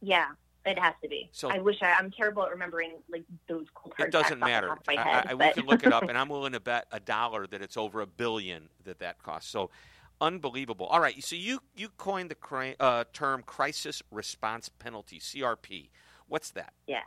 Yeah, 0.00 0.28
it 0.68 0.78
has 0.78 0.94
to 1.02 1.08
be. 1.08 1.28
So 1.32 1.50
I 1.50 1.58
wish 1.58 1.76
I, 1.82 1.90
am 1.98 2.10
terrible 2.10 2.42
at 2.44 2.50
remembering 2.50 2.92
like 3.10 3.24
those 3.48 3.66
It 3.98 4.10
doesn't 4.10 4.38
matter. 4.38 4.76
I, 4.88 5.00
head, 5.00 5.26
I, 5.28 5.34
we 5.34 5.52
can 5.52 5.66
look 5.66 5.84
it 5.84 5.92
up, 5.92 6.02
and 6.08 6.16
I'm 6.16 6.28
willing 6.28 6.52
to 6.52 6.60
bet 6.60 6.86
a 6.92 7.00
dollar 7.00 7.46
that 7.46 7.62
it's 7.62 7.76
over 7.76 8.00
a 8.00 8.06
billion 8.06 8.68
that 8.84 8.98
that 9.00 9.22
costs. 9.22 9.50
So 9.50 9.70
unbelievable. 10.20 10.86
All 10.86 11.00
right, 11.00 11.22
so 11.22 11.36
you 11.36 11.60
you 11.76 11.88
coined 11.90 12.30
the 12.30 12.34
cri- 12.34 12.76
uh, 12.78 13.04
term 13.12 13.42
crisis 13.42 14.02
response 14.10 14.68
penalty 14.68 15.18
(CRP). 15.18 15.90
What's 16.26 16.50
that? 16.52 16.72
Yes. 16.86 17.06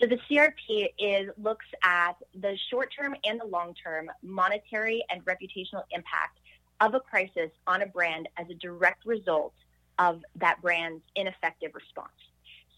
So 0.00 0.06
the 0.06 0.18
CRP 0.28 0.88
is 0.98 1.30
looks 1.36 1.66
at 1.84 2.14
the 2.34 2.56
short-term 2.70 3.14
and 3.24 3.40
the 3.40 3.44
long-term 3.44 4.10
monetary 4.22 5.04
and 5.10 5.24
reputational 5.24 5.84
impact 5.90 6.38
of 6.80 6.94
a 6.94 7.00
crisis 7.00 7.50
on 7.66 7.82
a 7.82 7.86
brand 7.86 8.28
as 8.36 8.48
a 8.50 8.54
direct 8.54 9.06
result 9.06 9.52
of 9.98 10.22
that 10.36 10.60
brand's 10.60 11.02
ineffective 11.14 11.72
response. 11.74 12.10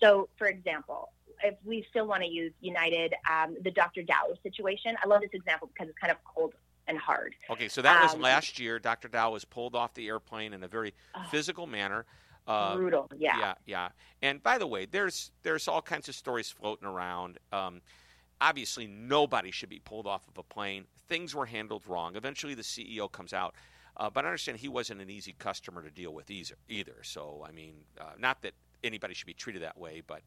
So, 0.02 0.28
for 0.36 0.46
example, 0.46 1.10
if 1.42 1.54
we 1.64 1.84
still 1.90 2.06
want 2.06 2.22
to 2.22 2.28
use 2.28 2.52
United, 2.60 3.14
um, 3.30 3.56
the 3.62 3.70
Dr. 3.70 4.02
Dao 4.02 4.40
situation, 4.42 4.96
I 5.02 5.06
love 5.06 5.20
this 5.20 5.30
example 5.32 5.70
because 5.72 5.88
it's 5.88 5.98
kind 5.98 6.10
of 6.10 6.18
cold 6.24 6.54
and 6.86 6.98
hard. 6.98 7.34
Okay, 7.50 7.68
so 7.68 7.82
that 7.82 8.02
was 8.02 8.14
um, 8.14 8.20
last 8.20 8.58
year. 8.58 8.78
Dr. 8.78 9.08
Dao 9.08 9.32
was 9.32 9.44
pulled 9.44 9.74
off 9.74 9.94
the 9.94 10.08
airplane 10.08 10.52
in 10.52 10.62
a 10.62 10.68
very 10.68 10.94
physical 11.30 11.66
manner. 11.66 12.04
Uh, 12.46 12.76
brutal, 12.76 13.10
yeah, 13.18 13.38
yeah, 13.38 13.54
yeah. 13.64 13.88
And 14.20 14.42
by 14.42 14.58
the 14.58 14.66
way, 14.66 14.84
there's 14.84 15.30
there's 15.42 15.66
all 15.66 15.80
kinds 15.80 16.10
of 16.10 16.14
stories 16.14 16.50
floating 16.50 16.86
around. 16.86 17.38
Um, 17.52 17.80
obviously, 18.40 18.86
nobody 18.86 19.50
should 19.50 19.70
be 19.70 19.78
pulled 19.78 20.06
off 20.06 20.28
of 20.28 20.36
a 20.36 20.42
plane. 20.42 20.84
Things 21.08 21.34
were 21.34 21.46
handled 21.46 21.84
wrong. 21.86 22.16
Eventually, 22.16 22.54
the 22.54 22.62
CEO 22.62 23.10
comes 23.10 23.32
out. 23.32 23.54
Uh, 23.96 24.10
but 24.10 24.24
I 24.24 24.28
understand 24.28 24.58
he 24.58 24.68
wasn't 24.68 25.00
an 25.00 25.08
easy 25.08 25.34
customer 25.38 25.80
to 25.80 25.90
deal 25.90 26.12
with 26.12 26.28
either. 26.28 26.56
either. 26.68 26.96
So, 27.02 27.44
I 27.48 27.52
mean, 27.52 27.74
uh, 28.00 28.10
not 28.18 28.42
that 28.42 28.54
anybody 28.84 29.14
should 29.14 29.26
be 29.26 29.34
treated 29.34 29.62
that 29.62 29.78
way, 29.78 30.02
but 30.06 30.22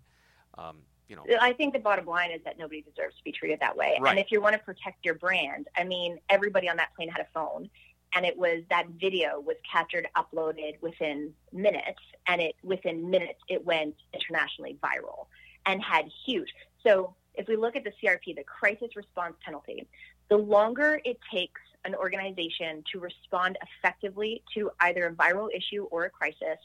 um, 0.57 0.77
you 1.07 1.15
know. 1.15 1.23
I 1.39 1.53
think 1.53 1.73
the 1.73 1.79
bottom 1.79 2.05
line 2.05 2.31
is 2.31 2.41
that 2.43 2.57
nobody 2.57 2.81
deserves 2.81 3.15
to 3.17 3.23
be 3.23 3.31
treated 3.31 3.59
that 3.59 3.75
way. 3.75 3.97
Right. 3.99 4.11
And 4.11 4.19
if 4.19 4.31
you 4.31 4.41
want 4.41 4.53
to 4.53 4.59
protect 4.59 5.05
your 5.05 5.15
brand, 5.15 5.67
I 5.75 5.83
mean, 5.83 6.19
everybody 6.29 6.69
on 6.69 6.77
that 6.77 6.93
plane 6.95 7.09
had 7.09 7.21
a 7.21 7.27
phone, 7.33 7.69
and 8.13 8.25
it 8.25 8.37
was 8.37 8.63
that 8.69 8.87
video 8.99 9.39
was 9.39 9.55
captured, 9.69 10.07
uploaded 10.17 10.81
within 10.81 11.33
minutes, 11.53 12.01
and 12.27 12.41
it 12.41 12.55
within 12.63 13.09
minutes 13.09 13.39
it 13.47 13.63
went 13.65 13.95
internationally 14.13 14.77
viral 14.83 15.27
and 15.65 15.81
had 15.81 16.09
huge. 16.25 16.49
So 16.85 17.13
if 17.35 17.47
we 17.47 17.55
look 17.55 17.75
at 17.75 17.83
the 17.83 17.91
CRP, 18.01 18.35
the 18.35 18.43
crisis 18.43 18.95
response 18.95 19.35
penalty, 19.43 19.87
the 20.29 20.37
longer 20.37 20.99
it 21.05 21.19
takes 21.31 21.61
an 21.85 21.95
organization 21.95 22.83
to 22.91 22.99
respond 22.99 23.57
effectively 23.61 24.43
to 24.53 24.71
either 24.81 25.07
a 25.07 25.13
viral 25.13 25.47
issue 25.55 25.83
or 25.85 26.05
a 26.05 26.09
crisis, 26.09 26.57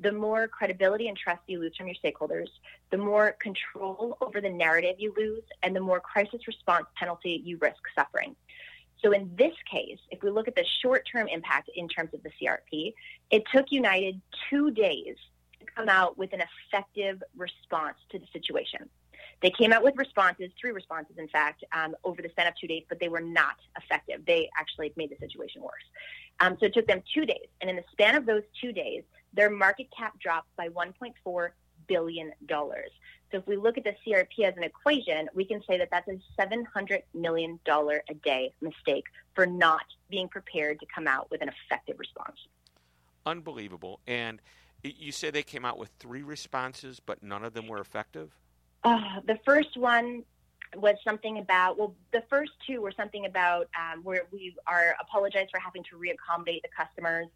the 0.00 0.12
more 0.12 0.48
credibility 0.48 1.08
and 1.08 1.16
trust 1.16 1.42
you 1.46 1.60
lose 1.60 1.76
from 1.76 1.86
your 1.86 1.96
stakeholders, 2.02 2.48
the 2.90 2.96
more 2.96 3.36
control 3.40 4.16
over 4.20 4.40
the 4.40 4.48
narrative 4.48 4.96
you 4.98 5.14
lose, 5.16 5.42
and 5.62 5.74
the 5.76 5.80
more 5.80 6.00
crisis 6.00 6.46
response 6.46 6.86
penalty 6.96 7.42
you 7.44 7.58
risk 7.60 7.80
suffering. 7.94 8.34
So 9.02 9.12
in 9.12 9.30
this 9.36 9.54
case, 9.70 9.98
if 10.10 10.22
we 10.22 10.30
look 10.30 10.48
at 10.48 10.54
the 10.54 10.64
short-term 10.82 11.28
impact 11.28 11.70
in 11.74 11.88
terms 11.88 12.10
of 12.12 12.22
the 12.22 12.30
CRP, 12.30 12.92
it 13.30 13.44
took 13.54 13.66
United 13.70 14.20
two 14.48 14.70
days 14.70 15.16
to 15.58 15.66
come 15.74 15.88
out 15.88 16.18
with 16.18 16.32
an 16.32 16.42
effective 16.42 17.22
response 17.36 17.96
to 18.10 18.18
the 18.18 18.26
situation. 18.32 18.88
They 19.42 19.50
came 19.50 19.72
out 19.72 19.82
with 19.82 19.96
responses, 19.96 20.50
three 20.60 20.72
responses, 20.72 21.16
in 21.16 21.28
fact, 21.28 21.64
um, 21.72 21.94
over 22.04 22.20
the 22.20 22.28
span 22.28 22.46
of 22.46 22.54
two 22.60 22.66
days, 22.66 22.84
but 22.88 23.00
they 23.00 23.08
were 23.08 23.22
not 23.22 23.56
effective. 23.76 24.24
They 24.26 24.50
actually 24.58 24.92
made 24.96 25.10
the 25.10 25.16
situation 25.16 25.62
worse. 25.62 25.72
Um, 26.40 26.56
so 26.60 26.66
it 26.66 26.74
took 26.74 26.86
them 26.86 27.02
two 27.14 27.24
days. 27.24 27.48
And 27.60 27.70
in 27.70 27.76
the 27.76 27.84
span 27.92 28.16
of 28.16 28.26
those 28.26 28.42
two 28.60 28.72
days, 28.72 29.02
their 29.32 29.50
market 29.50 29.88
cap 29.96 30.18
dropped 30.20 30.54
by 30.56 30.68
$1.4 30.68 31.50
billion. 31.86 32.32
So 32.48 33.38
if 33.38 33.46
we 33.46 33.56
look 33.56 33.78
at 33.78 33.84
the 33.84 33.94
CRP 34.04 34.44
as 34.44 34.56
an 34.56 34.64
equation, 34.64 35.28
we 35.34 35.44
can 35.44 35.62
say 35.68 35.78
that 35.78 35.88
that's 35.90 36.08
a 36.08 36.18
$700 36.40 37.02
million 37.14 37.60
a 37.68 38.14
day 38.24 38.52
mistake 38.60 39.04
for 39.34 39.46
not 39.46 39.84
being 40.10 40.28
prepared 40.28 40.80
to 40.80 40.86
come 40.92 41.06
out 41.06 41.30
with 41.30 41.42
an 41.42 41.48
effective 41.48 41.98
response. 41.98 42.36
Unbelievable. 43.26 44.00
And 44.06 44.40
you 44.82 45.12
say 45.12 45.30
they 45.30 45.42
came 45.42 45.64
out 45.64 45.78
with 45.78 45.90
three 45.98 46.22
responses, 46.22 47.00
but 47.04 47.22
none 47.22 47.44
of 47.44 47.52
them 47.52 47.68
were 47.68 47.78
effective? 47.78 48.36
Uh, 48.82 49.20
the 49.26 49.38
first 49.44 49.76
one 49.76 50.24
was 50.76 50.94
something 51.04 51.38
about 51.38 51.76
well 51.76 51.94
the 52.12 52.22
first 52.30 52.52
two 52.64 52.80
were 52.80 52.92
something 52.96 53.26
about 53.26 53.68
um, 53.76 54.04
where 54.04 54.22
we 54.30 54.54
are 54.68 54.94
apologize 55.00 55.48
for 55.50 55.58
having 55.58 55.82
to 55.82 55.96
reaccommodate 55.96 56.62
the 56.62 56.68
customers 56.76 57.26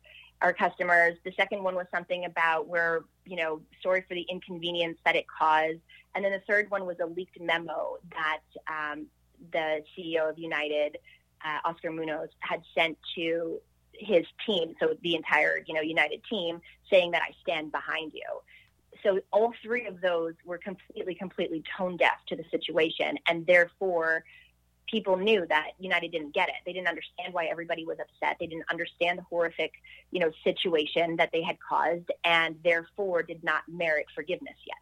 our 0.45 0.53
customers. 0.53 1.17
The 1.25 1.33
second 1.33 1.65
one 1.65 1.75
was 1.75 1.87
something 1.93 2.27
about 2.27 2.69
where 2.69 3.05
you 3.25 3.37
know 3.37 3.63
sorry 3.83 4.05
for 4.07 4.15
the 4.15 4.27
inconvenience 4.29 4.99
that 5.05 5.17
it 5.17 5.25
caused. 5.27 5.81
And 6.15 6.25
then 6.25 6.31
the 6.31 6.43
third 6.47 6.71
one 6.71 6.87
was 6.87 6.99
a 7.03 7.07
leaked 7.07 7.41
memo 7.41 7.97
that 8.13 8.43
um, 8.69 9.07
the 9.53 9.83
ceo 9.97 10.31
of 10.31 10.39
united 10.39 10.97
uh, 11.45 11.69
oscar 11.69 11.91
munoz 11.91 12.29
had 12.39 12.63
sent 12.75 12.97
to 13.15 13.59
his 13.93 14.25
team 14.47 14.75
so 14.81 14.95
the 15.03 15.17
entire 15.17 15.63
you 15.67 15.75
know 15.75 15.81
united 15.81 16.21
team 16.31 16.61
saying 16.89 17.11
that 17.11 17.23
i 17.23 17.33
stand 17.43 17.73
behind 17.73 18.13
you. 18.15 18.23
So 19.03 19.21
all 19.33 19.53
three 19.63 19.87
of 19.87 20.01
those 20.01 20.33
were 20.47 20.57
completely, 20.57 21.15
completely 21.15 21.63
tone 21.77 21.97
deaf 21.99 22.19
to 22.29 22.37
the 22.37 22.45
situation, 22.51 23.19
and 23.27 23.47
therefore 23.47 24.25
people 24.91 25.17
knew 25.17 25.47
that 25.49 25.71
United 25.79 26.13
didn't 26.13 26.35
get 26.35 26.49
it. 26.49 26.55
They 26.67 26.73
didn't 26.73 26.89
understand 26.89 27.33
why 27.33 27.47
everybody 27.47 27.85
was 27.85 27.99
upset. 27.99 28.37
They 28.39 28.47
didn't 28.47 28.67
understand 28.71 29.19
the 29.19 29.23
horrific, 29.23 29.73
you 30.11 30.21
know, 30.21 30.31
situation 30.43 31.17
that 31.17 31.31
they 31.33 31.43
had 31.43 31.57
caused, 31.67 32.11
and 32.25 32.57
therefore 32.63 33.23
did 33.23 33.43
not 33.43 33.63
merit 33.69 34.07
forgiveness 34.15 34.57
yet. 34.67 34.77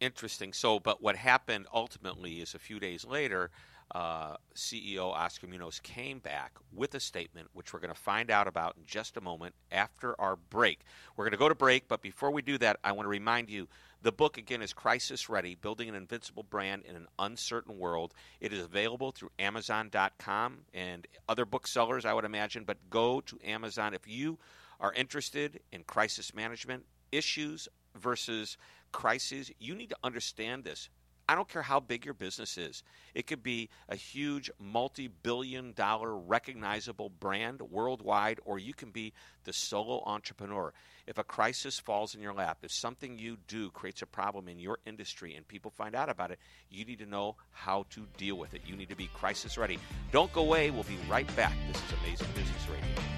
Interesting. 0.00 0.52
So, 0.52 0.78
but 0.78 1.02
what 1.02 1.16
happened 1.16 1.66
ultimately 1.72 2.40
is 2.40 2.54
a 2.54 2.58
few 2.58 2.78
days 2.78 3.04
later, 3.04 3.50
uh, 3.92 4.36
CEO 4.54 5.12
Oscar 5.12 5.46
Munoz 5.46 5.80
came 5.80 6.18
back 6.18 6.52
with 6.72 6.94
a 6.94 7.00
statement, 7.00 7.48
which 7.52 7.72
we're 7.72 7.80
going 7.80 7.94
to 7.94 8.00
find 8.00 8.30
out 8.30 8.46
about 8.46 8.76
in 8.76 8.84
just 8.86 9.16
a 9.16 9.20
moment 9.20 9.54
after 9.72 10.18
our 10.20 10.36
break. 10.36 10.80
We're 11.16 11.24
going 11.24 11.32
to 11.32 11.38
go 11.38 11.48
to 11.48 11.54
break, 11.54 11.88
but 11.88 12.02
before 12.02 12.30
we 12.30 12.42
do 12.42 12.58
that, 12.58 12.78
I 12.84 12.92
want 12.92 13.06
to 13.06 13.10
remind 13.10 13.48
you 13.48 13.68
the 14.02 14.12
book, 14.12 14.38
again, 14.38 14.62
is 14.62 14.72
Crisis 14.72 15.28
Ready 15.28 15.56
Building 15.56 15.88
an 15.88 15.94
Invincible 15.96 16.44
Brand 16.44 16.84
in 16.84 16.94
an 16.94 17.08
Uncertain 17.18 17.78
World. 17.78 18.14
It 18.40 18.52
is 18.52 18.64
available 18.64 19.10
through 19.10 19.30
Amazon.com 19.38 20.58
and 20.72 21.06
other 21.28 21.44
booksellers, 21.44 22.04
I 22.04 22.12
would 22.12 22.24
imagine, 22.24 22.64
but 22.64 22.76
go 22.90 23.20
to 23.22 23.38
Amazon 23.44 23.94
if 23.94 24.06
you 24.06 24.38
are 24.78 24.92
interested 24.92 25.60
in 25.72 25.82
crisis 25.82 26.32
management 26.32 26.84
issues 27.10 27.68
versus 27.96 28.56
crises. 28.92 29.50
You 29.58 29.74
need 29.74 29.90
to 29.90 29.96
understand 30.04 30.62
this 30.62 30.88
I 31.28 31.34
don't 31.34 31.48
care 31.48 31.62
how 31.62 31.78
big 31.78 32.06
your 32.06 32.14
business 32.14 32.56
is. 32.56 32.82
It 33.14 33.26
could 33.26 33.42
be 33.42 33.68
a 33.88 33.96
huge 33.96 34.50
multi 34.58 35.08
billion 35.08 35.72
dollar 35.72 36.16
recognizable 36.16 37.10
brand 37.10 37.60
worldwide, 37.60 38.40
or 38.46 38.58
you 38.58 38.72
can 38.72 38.90
be 38.90 39.12
the 39.44 39.52
solo 39.52 40.02
entrepreneur. 40.06 40.72
If 41.06 41.18
a 41.18 41.24
crisis 41.24 41.78
falls 41.78 42.14
in 42.14 42.22
your 42.22 42.32
lap, 42.32 42.58
if 42.62 42.72
something 42.72 43.18
you 43.18 43.36
do 43.46 43.70
creates 43.70 44.00
a 44.00 44.06
problem 44.06 44.48
in 44.48 44.58
your 44.58 44.78
industry 44.86 45.34
and 45.34 45.46
people 45.46 45.70
find 45.70 45.94
out 45.94 46.08
about 46.08 46.30
it, 46.30 46.38
you 46.70 46.86
need 46.86 46.98
to 47.00 47.06
know 47.06 47.36
how 47.50 47.84
to 47.90 48.06
deal 48.16 48.36
with 48.36 48.54
it. 48.54 48.62
You 48.66 48.76
need 48.76 48.88
to 48.88 48.96
be 48.96 49.08
crisis 49.08 49.58
ready. 49.58 49.78
Don't 50.12 50.32
go 50.32 50.40
away. 50.40 50.70
We'll 50.70 50.84
be 50.84 50.98
right 51.10 51.28
back. 51.36 51.52
This 51.70 51.76
is 51.76 51.98
Amazing 52.02 52.28
Business 52.34 52.68
Radio. 52.68 53.17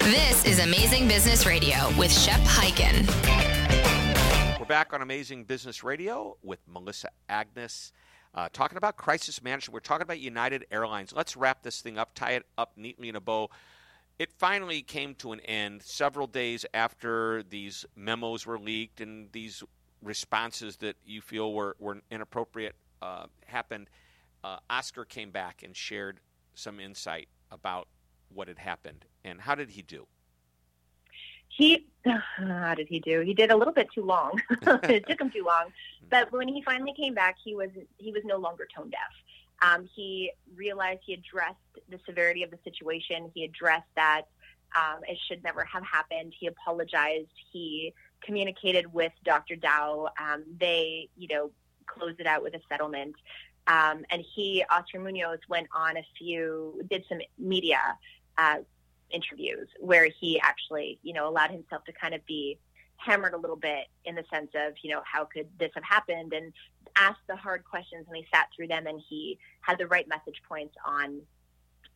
This 0.00 0.44
is 0.44 0.58
Amazing 0.58 1.08
Business 1.08 1.44
Radio 1.44 1.76
with 1.98 2.12
Shep 2.12 2.40
Hyken. 2.40 3.06
We're 4.58 4.66
back 4.66 4.92
on 4.92 5.02
Amazing 5.02 5.44
Business 5.44 5.84
Radio 5.84 6.36
with 6.42 6.60
Melissa 6.66 7.10
Agnes. 7.28 7.92
Uh, 8.34 8.48
talking 8.52 8.78
about 8.78 8.96
crisis 8.96 9.42
management, 9.42 9.74
we're 9.74 9.80
talking 9.80 10.02
about 10.02 10.20
United 10.20 10.66
Airlines. 10.70 11.12
Let's 11.14 11.36
wrap 11.36 11.62
this 11.62 11.80
thing 11.80 11.98
up, 11.98 12.14
tie 12.14 12.32
it 12.32 12.46
up 12.56 12.72
neatly 12.76 13.08
in 13.08 13.16
a 13.16 13.20
bow. 13.20 13.50
It 14.18 14.30
finally 14.32 14.82
came 14.82 15.14
to 15.16 15.32
an 15.32 15.40
end 15.40 15.82
several 15.82 16.26
days 16.26 16.64
after 16.72 17.42
these 17.42 17.84
memos 17.94 18.46
were 18.46 18.58
leaked 18.58 19.00
and 19.00 19.30
these 19.32 19.62
responses 20.02 20.76
that 20.76 20.96
you 21.04 21.20
feel 21.20 21.52
were, 21.52 21.76
were 21.78 21.98
inappropriate 22.10 22.74
uh, 23.02 23.26
happened. 23.46 23.88
Uh, 24.42 24.58
Oscar 24.70 25.04
came 25.04 25.30
back 25.30 25.62
and 25.62 25.76
shared 25.76 26.20
some 26.54 26.80
insight 26.80 27.28
about 27.50 27.88
what 28.32 28.48
had 28.48 28.58
happened. 28.58 29.04
And 29.24 29.40
how 29.40 29.54
did 29.54 29.70
he 29.70 29.82
do? 29.82 30.06
He, 31.48 31.86
how 32.36 32.74
did 32.74 32.88
he 32.88 33.00
do? 33.00 33.20
He 33.20 33.34
did 33.34 33.50
a 33.50 33.56
little 33.56 33.72
bit 33.72 33.88
too 33.94 34.04
long. 34.04 34.40
it 34.84 35.06
took 35.06 35.20
him 35.20 35.30
too 35.30 35.44
long. 35.44 35.72
But 36.10 36.32
when 36.32 36.48
he 36.48 36.62
finally 36.62 36.94
came 36.98 37.12
back, 37.12 37.36
he 37.44 37.54
was 37.54 37.68
he 37.98 38.12
was 38.12 38.22
no 38.24 38.38
longer 38.38 38.66
tone 38.74 38.88
deaf. 38.88 39.00
Um, 39.60 39.86
he 39.94 40.32
realized 40.56 41.00
he 41.04 41.12
addressed 41.12 41.56
the 41.90 42.00
severity 42.06 42.42
of 42.42 42.50
the 42.50 42.58
situation. 42.64 43.30
He 43.34 43.44
addressed 43.44 43.90
that 43.94 44.22
um, 44.74 45.00
it 45.06 45.18
should 45.26 45.42
never 45.44 45.64
have 45.64 45.84
happened. 45.84 46.32
He 46.38 46.46
apologized. 46.46 47.28
He 47.52 47.92
communicated 48.22 48.90
with 48.92 49.12
Dr. 49.24 49.56
Dao. 49.56 50.08
Um, 50.18 50.44
they, 50.58 51.10
you 51.16 51.28
know, 51.28 51.50
closed 51.86 52.20
it 52.20 52.26
out 52.26 52.42
with 52.42 52.54
a 52.54 52.60
settlement. 52.68 53.14
Um, 53.66 54.04
and 54.10 54.24
he, 54.34 54.64
Oscar 54.70 54.98
Munoz, 54.98 55.40
went 55.48 55.66
on 55.74 55.96
a 55.98 56.06
few, 56.18 56.80
did 56.88 57.04
some 57.08 57.18
media 57.38 57.80
uh, 58.38 58.58
interviews 59.10 59.68
where 59.80 60.08
he 60.20 60.40
actually, 60.40 60.98
you 61.02 61.12
know, 61.12 61.28
allowed 61.28 61.50
himself 61.50 61.84
to 61.84 61.92
kind 61.92 62.14
of 62.14 62.24
be 62.26 62.58
hammered 62.96 63.34
a 63.34 63.36
little 63.36 63.56
bit 63.56 63.86
in 64.04 64.14
the 64.14 64.24
sense 64.32 64.50
of, 64.54 64.74
you 64.82 64.90
know, 64.90 65.02
how 65.04 65.24
could 65.24 65.46
this 65.58 65.70
have 65.74 65.84
happened? 65.84 66.32
And 66.32 66.52
asked 66.96 67.20
the 67.28 67.36
hard 67.36 67.64
questions 67.64 68.06
and 68.08 68.16
he 68.16 68.26
sat 68.32 68.48
through 68.54 68.68
them 68.68 68.86
and 68.86 69.00
he 69.08 69.38
had 69.60 69.78
the 69.78 69.86
right 69.86 70.08
message 70.08 70.42
points 70.48 70.74
on 70.84 71.20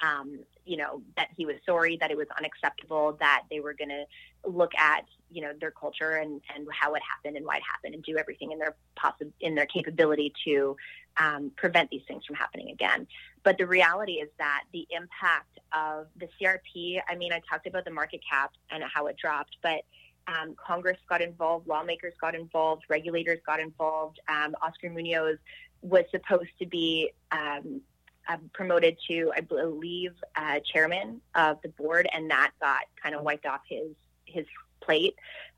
um, 0.02 0.40
you 0.64 0.76
know, 0.76 1.02
that 1.16 1.28
he 1.36 1.46
was 1.46 1.56
sorry, 1.64 1.96
that 1.98 2.10
it 2.10 2.16
was 2.16 2.26
unacceptable, 2.36 3.16
that 3.20 3.44
they 3.50 3.60
were 3.60 3.72
going 3.72 3.88
to 3.88 4.04
look 4.44 4.74
at, 4.74 5.04
you 5.30 5.40
know, 5.40 5.52
their 5.60 5.70
culture 5.70 6.16
and, 6.16 6.40
and 6.54 6.66
how 6.72 6.94
it 6.94 7.02
happened 7.08 7.36
and 7.36 7.46
why 7.46 7.56
it 7.56 7.62
happened 7.70 7.94
and 7.94 8.02
do 8.02 8.18
everything 8.18 8.52
in 8.52 8.58
their 8.58 8.74
possi- 8.98 9.32
in 9.40 9.54
their 9.54 9.66
capability 9.66 10.32
to 10.44 10.76
um, 11.16 11.50
prevent 11.56 11.90
these 11.90 12.02
things 12.06 12.24
from 12.24 12.36
happening 12.36 12.70
again. 12.70 13.06
But 13.42 13.58
the 13.58 13.66
reality 13.66 14.14
is 14.14 14.28
that 14.38 14.64
the 14.72 14.86
impact 14.90 15.58
of 15.72 16.06
the 16.16 16.28
CRP, 16.40 17.00
I 17.08 17.14
mean, 17.16 17.32
I 17.32 17.40
talked 17.48 17.66
about 17.66 17.84
the 17.84 17.90
market 17.90 18.20
cap 18.28 18.52
and 18.70 18.82
how 18.84 19.06
it 19.06 19.16
dropped, 19.16 19.56
but 19.62 19.82
um, 20.28 20.54
Congress 20.56 20.98
got 21.08 21.20
involved, 21.20 21.66
lawmakers 21.66 22.14
got 22.20 22.34
involved, 22.34 22.84
regulators 22.88 23.40
got 23.44 23.60
involved. 23.60 24.20
Um, 24.28 24.54
Oscar 24.62 24.90
Munoz 24.90 25.38
was 25.82 26.04
supposed 26.10 26.50
to 26.60 26.66
be 26.66 27.10
um, 27.32 27.80
uh, 28.28 28.36
promoted 28.52 28.96
to, 29.08 29.32
I 29.36 29.40
believe, 29.40 30.12
uh, 30.36 30.60
chairman 30.60 31.20
of 31.34 31.60
the 31.62 31.68
board, 31.70 32.08
and 32.12 32.30
that 32.30 32.52
got 32.60 32.82
kind 33.02 33.14
of 33.14 33.22
wiped 33.22 33.46
off 33.46 33.62
his 33.68 33.88
his 34.24 34.46
plate. 34.80 35.14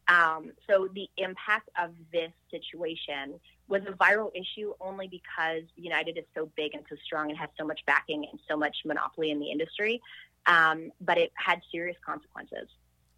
Um, 0.09 0.53
so 0.69 0.89
the 0.95 1.09
impact 1.17 1.71
of 1.81 1.91
this 2.13 2.31
situation 2.51 3.41
was 3.69 3.83
a 3.87 3.93
viral 3.93 4.31
issue 4.35 4.75
only 4.81 5.09
because 5.09 5.63
United 5.77 6.19
is 6.19 6.25
so 6.35 6.51
big 6.57 6.75
and 6.75 6.85
so 6.89 6.97
strong 7.05 7.31
and 7.31 7.39
has 7.39 7.49
so 7.59 7.65
much 7.65 7.81
backing 7.87 8.27
and 8.31 8.39
so 8.49 8.57
much 8.57 8.77
monopoly 8.85 9.31
in 9.31 9.41
the 9.41 9.51
industry. 9.51 10.03
Um, 10.47 10.93
but 11.01 11.17
it 11.17 11.33
had 11.37 11.63
serious 11.73 11.97
consequences. 12.05 12.69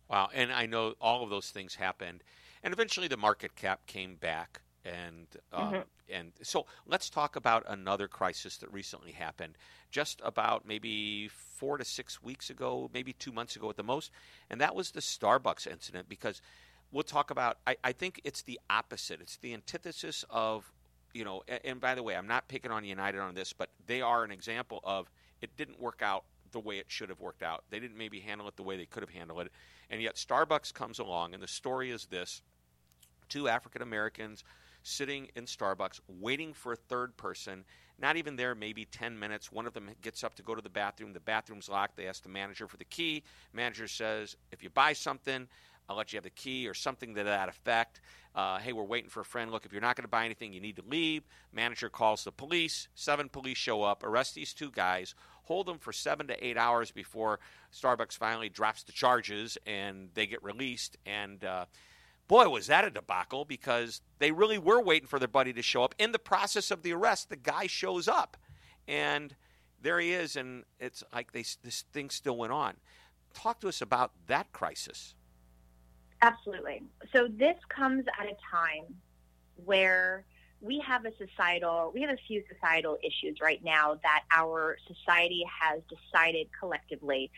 Wow, 0.09 0.29
and 0.33 0.53
I 0.53 0.67
know 0.67 0.95
all 1.01 1.25
of 1.25 1.31
those 1.31 1.51
things 1.51 1.75
happened, 1.75 2.23
and 2.63 2.73
eventually 2.73 3.09
the 3.09 3.17
market 3.17 3.57
cap 3.57 3.87
came 3.87 4.15
back, 4.15 4.63
and 4.85 5.27
uh, 5.53 5.71
mm-hmm. 5.71 5.81
and 6.09 6.33
so 6.43 6.67
let's 6.87 7.11
talk 7.11 7.35
about 7.35 7.65
another 7.67 8.07
crisis 8.07 8.57
that 8.59 8.73
recently 8.73 9.11
happened, 9.11 9.59
just 9.91 10.21
about 10.25 10.65
maybe 10.65 11.29
four 11.29 11.77
to 11.77 11.85
six 11.85 12.23
weeks 12.23 12.51
ago, 12.51 12.89
maybe 12.95 13.13
two 13.13 13.33
months 13.33 13.57
ago 13.57 13.69
at 13.69 13.77
the 13.77 13.83
most, 13.83 14.13
and 14.49 14.61
that 14.61 14.77
was 14.77 14.93
the 14.93 15.01
Starbucks 15.01 15.67
incident 15.67 16.09
because 16.09 16.41
we'll 16.93 17.03
talk 17.03 17.31
about. 17.31 17.59
I, 17.67 17.77
I 17.85 17.93
think 17.93 18.21
it's 18.25 18.43
the 18.43 18.61
opposite. 18.71 19.21
It's 19.21 19.37
the 19.37 19.55
antithesis 19.55 20.25
of, 20.31 20.73
you 21.13 21.25
know. 21.25 21.43
And, 21.49 21.61
and 21.65 21.81
by 21.81 21.95
the 21.95 22.03
way, 22.03 22.17
I'm 22.17 22.27
not 22.27 22.49
picking 22.49 22.71
on 22.71 22.85
United 22.85 23.21
on 23.21 23.35
this, 23.35 23.53
but 23.53 23.71
they 23.87 24.01
are 24.01 24.25
an 24.25 24.31
example 24.31 24.81
of 24.85 25.11
it 25.41 25.57
didn't 25.57 25.81
work 25.81 26.01
out 26.03 26.25
the 26.53 26.61
way 26.61 26.79
it 26.79 26.87
should 26.89 27.09
have 27.09 27.21
worked 27.21 27.43
out. 27.43 27.65
They 27.71 27.81
didn't 27.81 27.99
maybe 27.99 28.21
handle 28.21 28.49
it 28.49 28.57
the 28.57 28.63
way 28.63 28.77
they 28.77 28.87
could 28.87 29.03
have 29.03 29.11
handled 29.11 29.41
it, 29.41 29.53
and 29.91 30.01
yet 30.01 30.15
Starbucks 30.17 30.73
comes 30.73 30.99
along, 30.99 31.35
and 31.35 31.43
the 31.43 31.49
story 31.49 31.91
is 31.91 32.07
this: 32.07 32.43
two 33.29 33.49
African 33.49 33.83
Americans 33.83 34.45
sitting 34.87 35.29
in 35.35 35.45
Starbucks 35.45 36.01
waiting 36.21 36.55
for 36.55 36.73
a 36.73 36.77
third 36.77 37.17
person. 37.17 37.65
Not 37.99 38.17
even 38.17 38.37
there, 38.37 38.55
maybe 38.55 38.85
10 38.85 39.19
minutes. 39.19 39.51
One 39.51 39.67
of 39.67 39.73
them 39.73 39.91
gets 40.01 40.23
up 40.23 40.35
to 40.37 40.43
go 40.43 40.55
to 40.55 40.63
the 40.63 40.71
bathroom. 40.71 41.13
The 41.13 41.21
bathroom's 41.21 41.69
locked. 41.69 41.97
They 41.97 42.07
ask 42.07 42.23
the 42.23 42.29
manager 42.29 42.69
for 42.69 42.77
the 42.77 42.85
key. 42.85 43.25
Manager 43.53 43.89
says, 43.89 44.37
if 44.53 44.63
you 44.63 44.71
buy 44.71 44.93
something, 44.93 45.49
I'll 45.89 45.97
let 45.97 46.13
you 46.13 46.17
have 46.17 46.25
the 46.25 46.31
key 46.31 46.69
or 46.69 46.75
something 46.75 47.15
to 47.15 47.25
that 47.25 47.49
effect. 47.49 48.01
Uh, 48.35 48.59
hey, 48.59 48.73
we're 48.73 48.85
waiting 48.85 49.09
for 49.09 49.21
a 49.21 49.25
friend. 49.25 49.51
Look, 49.51 49.65
if 49.65 49.73
you're 49.73 49.81
not 49.81 49.97
going 49.97 50.05
to 50.05 50.09
buy 50.09 50.25
anything, 50.25 50.53
you 50.53 50.61
need 50.61 50.77
to 50.77 50.85
leave. 50.87 51.23
Manager 51.53 51.89
calls 51.89 52.25
the 52.25 52.33
police. 52.33 52.89
Seven 52.95 53.29
police 53.29 53.57
show 53.57 53.83
up, 53.83 54.03
arrest 54.03 54.35
these 54.35 54.53
two 54.53 54.71
guys, 54.71 55.15
hold 55.45 55.67
them 55.67 55.79
for 55.79 55.93
seven 55.93 56.27
to 56.27 56.47
eight 56.47 56.59
hours 56.59 56.91
before 56.91 57.41
Starbucks 57.73 58.17
finally 58.19 58.49
drops 58.49 58.83
the 58.83 58.93
charges 58.93 59.57
and 59.67 60.11
they 60.15 60.27
get 60.27 60.43
released. 60.43 60.99
And 61.07 61.45
uh, 61.45 61.67
boy, 62.29 62.49
was 62.49 62.67
that 62.67 62.85
a 62.85 62.91
debacle 62.91 63.45
because 63.45 64.01
they 64.19 64.33
really 64.33 64.59
were 64.59 64.83
waiting 64.83 65.09
for 65.09 65.19
their 65.19 65.29
buddy 65.29 65.53
to 65.53 65.63
show 65.63 65.83
up. 65.83 65.95
In 65.99 66.13
the 66.13 66.19
process 66.19 66.71
of 66.71 66.83
the 66.83 66.93
arrest, 66.93 67.31
the 67.31 67.37
guy 67.37 67.67
shows 67.67 68.09
up, 68.09 68.37
and 68.89 69.35
there 69.81 69.99
he 70.01 70.13
is, 70.13 70.37
and 70.37 70.65
it's 70.79 71.03
like 71.15 71.33
they, 71.33 71.45
this 71.63 71.85
thing 71.93 72.11
still 72.11 72.37
went 72.37 72.53
on. 72.53 72.75
Talk 73.35 73.61
to 73.61 73.69
us 73.69 73.81
about 73.81 74.13
that 74.27 74.53
crisis. 74.53 75.15
Absolutely. 76.23 76.83
So 77.13 77.29
this 77.29 77.57
comes 77.69 78.05
at 78.19 78.27
a 78.27 78.37
time 78.51 78.95
where 79.65 80.25
we 80.61 80.83
have 80.87 81.05
a 81.05 81.13
societal, 81.19 81.93
we 81.95 82.01
have 82.03 82.11
a 82.11 82.19
few 82.27 82.43
societal 82.53 82.97
issues 83.03 83.39
right 83.43 83.63
now 83.63 83.99
that 84.03 84.25
our 84.31 84.79
society 84.89 85.45
has 85.61 85.83
decided 85.89 86.49
collectively 86.59 87.31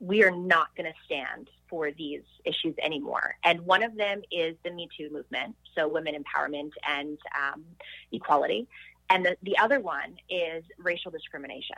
we 0.00 0.24
are 0.24 0.30
not 0.30 0.74
going 0.76 0.90
to 0.90 0.98
stand 1.04 1.50
for 1.68 1.90
these 1.92 2.22
issues 2.44 2.74
anymore. 2.82 3.36
And 3.44 3.60
one 3.60 3.82
of 3.82 3.96
them 3.96 4.22
is 4.32 4.56
the 4.64 4.70
Me 4.70 4.88
Too 4.96 5.10
movement, 5.12 5.54
so 5.76 5.86
women 5.88 6.14
empowerment 6.14 6.70
and 6.88 7.18
um, 7.38 7.64
equality. 8.10 8.66
And 9.10 9.26
the, 9.26 9.36
the 9.42 9.58
other 9.58 9.78
one 9.78 10.16
is 10.30 10.64
racial 10.78 11.10
discrimination. 11.10 11.76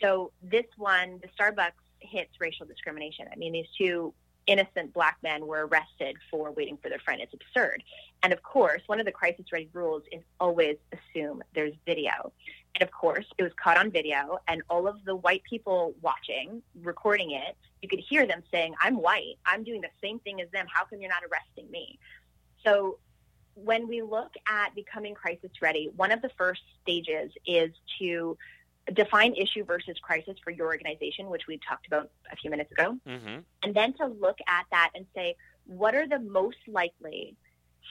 So 0.00 0.30
this 0.40 0.66
one, 0.76 1.20
the 1.20 1.28
Starbucks 1.28 1.72
hits 1.98 2.30
racial 2.38 2.64
discrimination. 2.64 3.26
I 3.32 3.36
mean, 3.36 3.52
these 3.52 3.66
two 3.76 4.14
innocent 4.46 4.92
black 4.92 5.18
men 5.22 5.46
were 5.46 5.66
arrested 5.66 6.16
for 6.30 6.52
waiting 6.52 6.76
for 6.82 6.88
their 6.88 6.98
friend. 7.00 7.20
It's 7.20 7.34
absurd. 7.34 7.82
And 8.22 8.32
of 8.32 8.42
course, 8.42 8.82
one 8.86 9.00
of 9.00 9.06
the 9.06 9.12
crisis 9.12 9.46
ready 9.52 9.68
rules 9.72 10.02
is 10.12 10.22
always 10.40 10.76
assume 10.92 11.42
there's 11.54 11.74
video. 11.84 12.32
And 12.74 12.82
of 12.82 12.90
course, 12.90 13.26
it 13.38 13.42
was 13.42 13.52
caught 13.62 13.78
on 13.78 13.90
video, 13.90 14.38
and 14.48 14.62
all 14.68 14.86
of 14.86 15.04
the 15.04 15.16
white 15.16 15.42
people 15.48 15.94
watching, 16.02 16.62
recording 16.82 17.30
it, 17.30 17.56
you 17.80 17.88
could 17.88 18.00
hear 18.00 18.26
them 18.26 18.42
saying, 18.50 18.74
I'm 18.80 18.96
white. 18.96 19.36
I'm 19.46 19.64
doing 19.64 19.80
the 19.80 19.88
same 20.02 20.18
thing 20.20 20.40
as 20.40 20.50
them. 20.50 20.66
How 20.72 20.84
come 20.84 21.00
you're 21.00 21.10
not 21.10 21.22
arresting 21.30 21.70
me? 21.70 21.98
So 22.64 22.98
when 23.54 23.88
we 23.88 24.02
look 24.02 24.32
at 24.46 24.74
becoming 24.74 25.14
crisis 25.14 25.50
ready, 25.62 25.90
one 25.96 26.12
of 26.12 26.20
the 26.20 26.28
first 26.36 26.62
stages 26.82 27.32
is 27.46 27.70
to 27.98 28.36
define 28.92 29.34
issue 29.34 29.64
versus 29.64 29.96
crisis 30.00 30.36
for 30.42 30.50
your 30.50 30.66
organization, 30.66 31.28
which 31.28 31.46
we 31.48 31.58
talked 31.68 31.86
about 31.86 32.10
a 32.32 32.36
few 32.36 32.50
minutes 32.50 32.70
ago, 32.72 32.96
mm-hmm. 33.06 33.38
and 33.62 33.74
then 33.74 33.92
to 33.94 34.06
look 34.06 34.38
at 34.48 34.64
that 34.70 34.90
and 34.94 35.06
say, 35.14 35.34
what 35.64 35.94
are 35.94 36.06
the 36.06 36.20
most 36.20 36.58
likely 36.68 37.36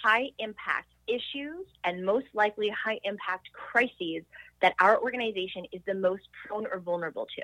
high 0.04 0.30
impact 0.40 0.88
issues 1.08 1.66
and 1.84 2.06
most 2.06 2.28
likely 2.34 2.70
high 2.70 3.00
impact 3.04 3.50
crises 3.54 4.24
that 4.62 4.74
our 4.80 5.02
organization 5.02 5.66
is 5.72 5.82
the 5.86 5.94
most 5.94 6.24
prone 6.48 6.66
or 6.72 6.80
vulnerable 6.80 7.28
to? 7.38 7.44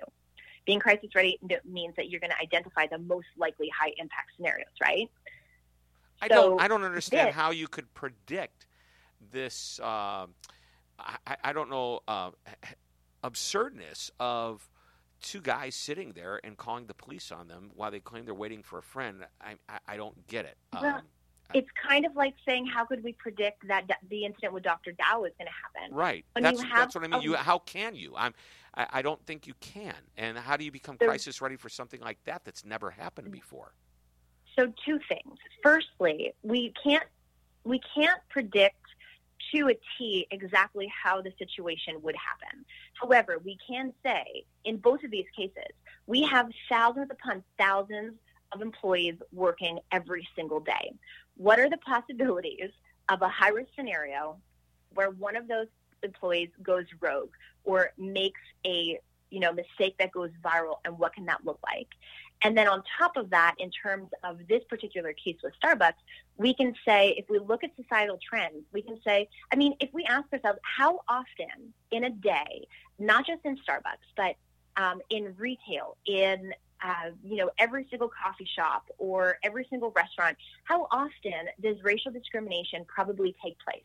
Being 0.66 0.80
crisis 0.80 1.10
ready 1.16 1.40
means 1.66 1.96
that 1.98 2.10
you're 2.10 2.20
going 2.20 2.32
to 2.32 2.40
identify 2.40 2.88
the 2.88 3.00
most 3.00 3.28
likely 3.36 3.70
high 3.78 3.94
impact 3.98 4.30
scenarios, 4.38 4.68
right? 4.82 5.10
I 6.22 6.28
so 6.28 6.36
don't. 6.36 6.62
I 6.62 6.68
don't 6.68 6.84
understand 6.84 7.30
this, 7.30 7.36
how 7.36 7.50
you 7.50 7.68
could 7.68 7.92
predict 7.94 8.68
this. 9.32 9.80
Uh, 9.82 10.28
I, 11.00 11.36
I, 11.44 11.54
don't 11.54 11.72
know. 11.72 12.02
Uh, 12.08 12.30
absurdness 13.24 14.12
of 14.20 14.70
two 15.22 15.42
guys 15.42 15.76
sitting 15.76 16.14
there 16.14 16.40
and 16.44 16.58
calling 16.58 16.88
the 16.88 16.94
police 16.94 17.32
on 17.32 17.48
them 17.48 17.72
while 17.76 17.92
they 17.92 18.00
claim 18.00 18.26
they're 18.26 18.34
waiting 18.34 18.64
for 18.64 18.80
a 18.80 18.84
friend. 18.84 19.26
I, 19.40 19.56
I, 19.70 19.80
I 19.88 19.98
don't 19.98 20.28
get 20.28 20.46
it. 20.46 20.58
Well, 20.74 20.96
um, 20.96 21.02
it's 21.54 21.70
kind 21.88 22.06
of 22.06 22.16
like 22.16 22.34
saying, 22.48 22.66
how 22.66 22.86
could 22.86 23.04
we 23.04 23.14
predict 23.14 23.68
that 23.68 23.86
the 24.10 24.26
incident 24.26 24.54
with 24.54 24.64
Dr. 24.64 24.92
Dao 24.92 25.28
is 25.28 25.34
going 25.38 25.48
to 25.48 25.80
happen? 25.80 25.96
Right. 25.96 26.26
that's, 26.36 26.62
that's 26.64 26.96
what 26.96 27.04
I 27.04 27.08
mean. 27.08 27.20
A, 27.20 27.22
you, 27.22 27.36
how 27.36 27.60
can 27.60 27.96
you? 27.96 28.14
I'm, 28.16 28.34
I, 28.76 28.88
I, 28.94 29.02
don't 29.02 29.24
think 29.26 29.48
you 29.48 29.54
can. 29.60 29.96
And 30.18 30.38
how 30.38 30.58
do 30.58 30.64
you 30.64 30.72
become 30.72 30.98
crisis 30.98 31.42
ready 31.42 31.58
for 31.58 31.70
something 31.70 32.00
like 32.00 32.20
that 32.26 32.44
that's 32.46 32.66
never 32.66 32.90
happened 32.90 33.28
mm. 33.28 33.34
before? 33.34 33.74
So 34.58 34.74
two 34.86 35.00
things. 35.08 35.38
Firstly, 35.64 36.34
we 36.44 36.74
can't 36.84 37.06
we 37.64 37.80
can't 37.96 38.20
predict 38.30 38.76
to 39.52 39.70
a 39.70 39.80
T 39.98 40.28
exactly 40.32 40.92
how 41.04 41.22
the 41.22 41.32
situation 41.38 42.02
would 42.02 42.16
happen. 42.16 42.66
However, 42.94 43.40
we 43.44 43.58
can 43.68 43.94
say 44.04 44.46
in 44.66 44.78
both 44.78 45.04
of 45.04 45.12
these 45.12 45.26
cases, 45.36 45.72
we 46.08 46.24
have 46.24 46.50
thousands 46.70 47.10
upon 47.12 47.44
thousands 47.58 48.14
of 48.52 48.62
employees 48.62 49.16
working 49.32 49.80
every 49.92 50.28
single 50.36 50.60
day. 50.60 50.94
What 51.36 51.60
are 51.60 51.70
the 51.70 51.78
possibilities 51.78 52.72
of 53.10 53.22
a 53.22 53.30
high 53.30 53.50
risk 53.50 53.70
scenario 53.76 54.38
where 54.94 55.10
one 55.10 55.36
of 55.36 55.48
those 55.48 55.68
employees 56.04 56.50
goes 56.64 56.86
rogue 57.00 57.32
or 57.64 57.92
makes 57.98 58.42
a 58.66 59.00
you 59.30 59.40
know 59.40 59.54
mistake 59.54 59.96
that 59.98 60.12
goes 60.12 60.30
viral 60.44 60.76
and 60.86 60.98
what 61.00 61.14
can 61.14 61.26
that 61.26 61.44
look 61.46 61.60
like 61.64 61.88
and 62.44 62.58
then 62.58 62.68
on 62.68 62.84
top 62.98 63.18
of 63.18 63.30
that, 63.30 63.56
in 63.60 63.70
terms 63.70 64.10
of 64.24 64.40
this 64.50 64.64
particular 64.70 65.14
case 65.14 65.38
with 65.44 65.54
Starbucks, 65.64 65.94
we 66.38 66.54
can 66.54 66.74
say, 66.86 67.14
if 67.18 67.30
we 67.30 67.40
look 67.40 67.64
at 67.64 67.72
societal 67.76 68.18
trends, 68.28 68.64
we 68.74 68.82
can 68.82 69.00
say, 69.06 69.30
I 69.54 69.56
mean, 69.56 69.76
if 69.80 69.90
we 69.94 70.06
ask 70.06 70.32
ourselves, 70.34 70.60
how 70.64 71.02
often 71.08 71.74
in 71.92 72.06
a 72.06 72.10
day, 72.10 72.68
not 72.98 73.28
just 73.28 73.42
in 73.46 73.58
Starbucks, 73.58 74.08
but 74.18 74.36
um, 74.78 75.02
in 75.10 75.36
retail, 75.38 75.98
in 76.06 76.54
uh, 76.84 77.12
you 77.24 77.36
know 77.36 77.52
every 77.60 77.86
single 77.92 78.10
coffee 78.10 78.48
shop 78.56 78.90
or 78.98 79.38
every 79.44 79.68
single 79.70 79.92
restaurant, 79.96 80.36
how 80.64 80.88
often 80.92 81.48
does 81.62 81.76
racial 81.84 82.12
discrimination 82.12 82.86
probably 82.88 83.36
take 83.44 83.58
place? 83.60 83.84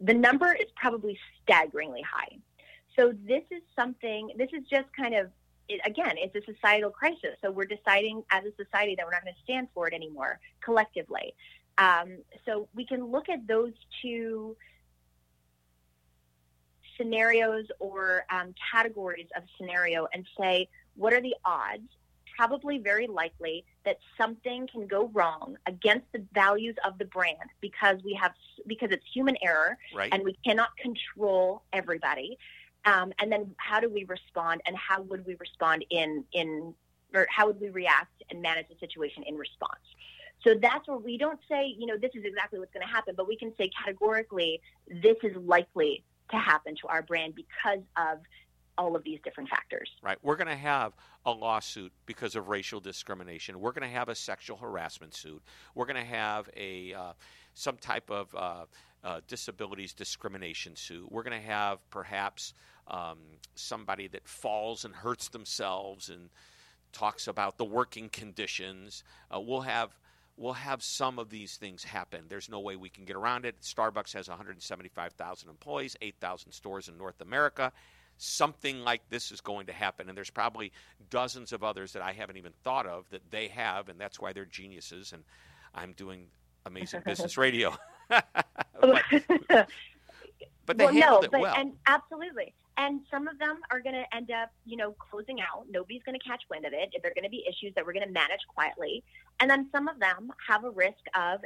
The 0.00 0.14
number 0.14 0.52
is 0.52 0.66
probably 0.74 1.18
staggeringly 1.42 2.02
high. 2.02 2.36
So 2.96 3.12
this 3.26 3.42
is 3.50 3.62
something. 3.76 4.30
This 4.36 4.48
is 4.52 4.64
just 4.68 4.88
kind 4.98 5.14
of 5.14 5.30
it, 5.68 5.80
again, 5.84 6.14
it's 6.16 6.34
a 6.36 6.52
societal 6.52 6.90
crisis. 6.90 7.36
So 7.42 7.50
we're 7.50 7.66
deciding 7.66 8.22
as 8.30 8.44
a 8.44 8.52
society 8.62 8.94
that 8.96 9.04
we're 9.04 9.12
not 9.12 9.24
going 9.24 9.34
to 9.34 9.42
stand 9.42 9.68
for 9.74 9.88
it 9.88 9.94
anymore 9.94 10.38
collectively. 10.62 11.34
Um, 11.78 12.18
so 12.44 12.68
we 12.74 12.86
can 12.86 13.04
look 13.10 13.28
at 13.28 13.46
those 13.46 13.72
two 14.02 14.56
scenarios 16.96 17.66
or 17.78 18.24
um, 18.30 18.54
categories 18.72 19.26
of 19.36 19.42
scenario 19.58 20.06
and 20.12 20.26
say, 20.38 20.68
what 20.94 21.12
are 21.12 21.20
the 21.20 21.34
odds? 21.44 21.88
Probably 22.36 22.78
very 22.78 23.06
likely 23.06 23.64
that 23.84 23.98
something 24.18 24.68
can 24.70 24.86
go 24.86 25.10
wrong 25.14 25.56
against 25.66 26.06
the 26.12 26.22
values 26.34 26.74
of 26.84 26.98
the 26.98 27.06
brand 27.06 27.50
because 27.60 27.96
we 28.04 28.12
have 28.14 28.32
because 28.66 28.90
it's 28.90 29.04
human 29.12 29.36
error 29.42 29.78
right. 29.94 30.12
and 30.12 30.22
we 30.22 30.36
cannot 30.44 30.76
control 30.76 31.62
everybody. 31.72 32.36
Um, 32.86 33.12
and 33.18 33.30
then 33.30 33.54
how 33.58 33.80
do 33.80 33.90
we 33.90 34.04
respond 34.04 34.62
and 34.66 34.76
how 34.76 35.02
would 35.02 35.26
we 35.26 35.34
respond 35.34 35.84
in 35.90 36.24
in 36.32 36.74
or 37.14 37.26
how 37.30 37.46
would 37.46 37.60
we 37.60 37.68
react 37.68 38.22
and 38.30 38.40
manage 38.40 38.68
the 38.68 38.76
situation 38.78 39.22
in 39.26 39.36
response? 39.36 39.82
So 40.44 40.54
that's 40.54 40.86
where 40.86 40.98
we 40.98 41.18
don't 41.18 41.40
say, 41.48 41.74
you 41.76 41.86
know, 41.86 41.96
this 41.96 42.12
is 42.14 42.24
exactly 42.24 42.58
what's 42.58 42.72
going 42.72 42.86
to 42.86 42.92
happen, 42.92 43.14
but 43.16 43.26
we 43.26 43.36
can 43.36 43.52
say 43.56 43.70
categorically, 43.84 44.60
this 44.86 45.16
is 45.22 45.34
likely 45.36 46.04
to 46.30 46.36
happen 46.36 46.76
to 46.82 46.88
our 46.88 47.02
brand 47.02 47.34
because 47.34 47.80
of 47.96 48.18
all 48.78 48.94
of 48.94 49.02
these 49.04 49.18
different 49.24 49.48
factors. 49.48 49.88
Right. 50.02 50.18
We're 50.22 50.36
going 50.36 50.48
to 50.48 50.56
have 50.56 50.92
a 51.24 51.30
lawsuit 51.30 51.92
because 52.04 52.36
of 52.36 52.48
racial 52.48 52.80
discrimination. 52.80 53.58
We're 53.60 53.72
going 53.72 53.88
to 53.88 53.94
have 53.94 54.08
a 54.08 54.14
sexual 54.14 54.56
harassment 54.56 55.14
suit. 55.14 55.42
We're 55.74 55.86
going 55.86 55.96
to 55.96 56.04
have 56.04 56.48
a 56.56 56.92
uh, 56.92 57.12
some 57.54 57.78
type 57.78 58.10
of 58.10 58.34
uh, 58.34 58.64
uh, 59.02 59.20
disabilities 59.26 59.94
discrimination 59.94 60.76
suit. 60.76 61.10
We're 61.10 61.22
going 61.22 61.40
to 61.40 61.46
have 61.46 61.78
perhaps 61.90 62.54
um, 62.88 63.18
somebody 63.54 64.08
that 64.08 64.26
falls 64.28 64.84
and 64.84 64.94
hurts 64.94 65.28
themselves 65.28 66.08
and 66.08 66.30
talks 66.92 67.28
about 67.28 67.58
the 67.58 67.64
working 67.64 68.08
conditions. 68.08 69.04
Uh, 69.34 69.40
we'll 69.40 69.62
have 69.62 69.96
we'll 70.36 70.52
have 70.52 70.82
some 70.82 71.18
of 71.18 71.30
these 71.30 71.56
things 71.56 71.82
happen. 71.84 72.24
There's 72.28 72.48
no 72.48 72.60
way 72.60 72.76
we 72.76 72.88
can 72.88 73.04
get 73.04 73.16
around 73.16 73.44
it. 73.44 73.60
Starbucks 73.62 74.12
has 74.12 74.28
175,000 74.28 75.48
employees, 75.48 75.96
8,000 76.00 76.52
stores 76.52 76.88
in 76.88 76.98
North 76.98 77.20
America. 77.20 77.72
Something 78.18 78.80
like 78.80 79.02
this 79.08 79.30
is 79.30 79.40
going 79.40 79.66
to 79.66 79.72
happen, 79.72 80.08
and 80.08 80.16
there's 80.16 80.30
probably 80.30 80.72
dozens 81.10 81.52
of 81.52 81.62
others 81.62 81.92
that 81.92 82.02
I 82.02 82.12
haven't 82.12 82.38
even 82.38 82.52
thought 82.64 82.86
of 82.86 83.08
that 83.10 83.30
they 83.30 83.48
have, 83.48 83.88
and 83.88 84.00
that's 84.00 84.18
why 84.18 84.32
they're 84.32 84.46
geniuses. 84.46 85.12
And 85.12 85.22
I'm 85.74 85.92
doing 85.92 86.28
amazing 86.64 87.02
business 87.06 87.36
radio. 87.36 87.76
but, 88.08 89.02
but, 90.64 90.78
they 90.78 90.84
well, 90.84 90.94
handled 90.94 91.22
no, 91.22 91.26
it 91.26 91.30
but, 91.30 91.40
well. 91.40 91.54
And 91.56 91.72
absolutely. 91.86 92.54
And 92.78 93.00
some 93.10 93.26
of 93.26 93.38
them 93.38 93.60
are 93.70 93.80
going 93.80 93.94
to 93.94 94.04
end 94.14 94.30
up, 94.30 94.50
you 94.64 94.76
know, 94.76 94.92
closing 94.92 95.40
out. 95.40 95.64
Nobody's 95.70 96.02
going 96.02 96.18
to 96.18 96.24
catch 96.28 96.42
wind 96.50 96.66
of 96.66 96.72
it. 96.74 96.90
They're 97.02 97.14
going 97.14 97.24
to 97.24 97.30
be 97.30 97.44
issues 97.48 97.74
that 97.74 97.86
we're 97.86 97.94
going 97.94 98.06
to 98.06 98.12
manage 98.12 98.40
quietly. 98.54 99.02
And 99.40 99.50
then 99.50 99.68
some 99.72 99.88
of 99.88 99.98
them 99.98 100.30
have 100.46 100.64
a 100.64 100.70
risk 100.70 100.98
of, 101.14 101.40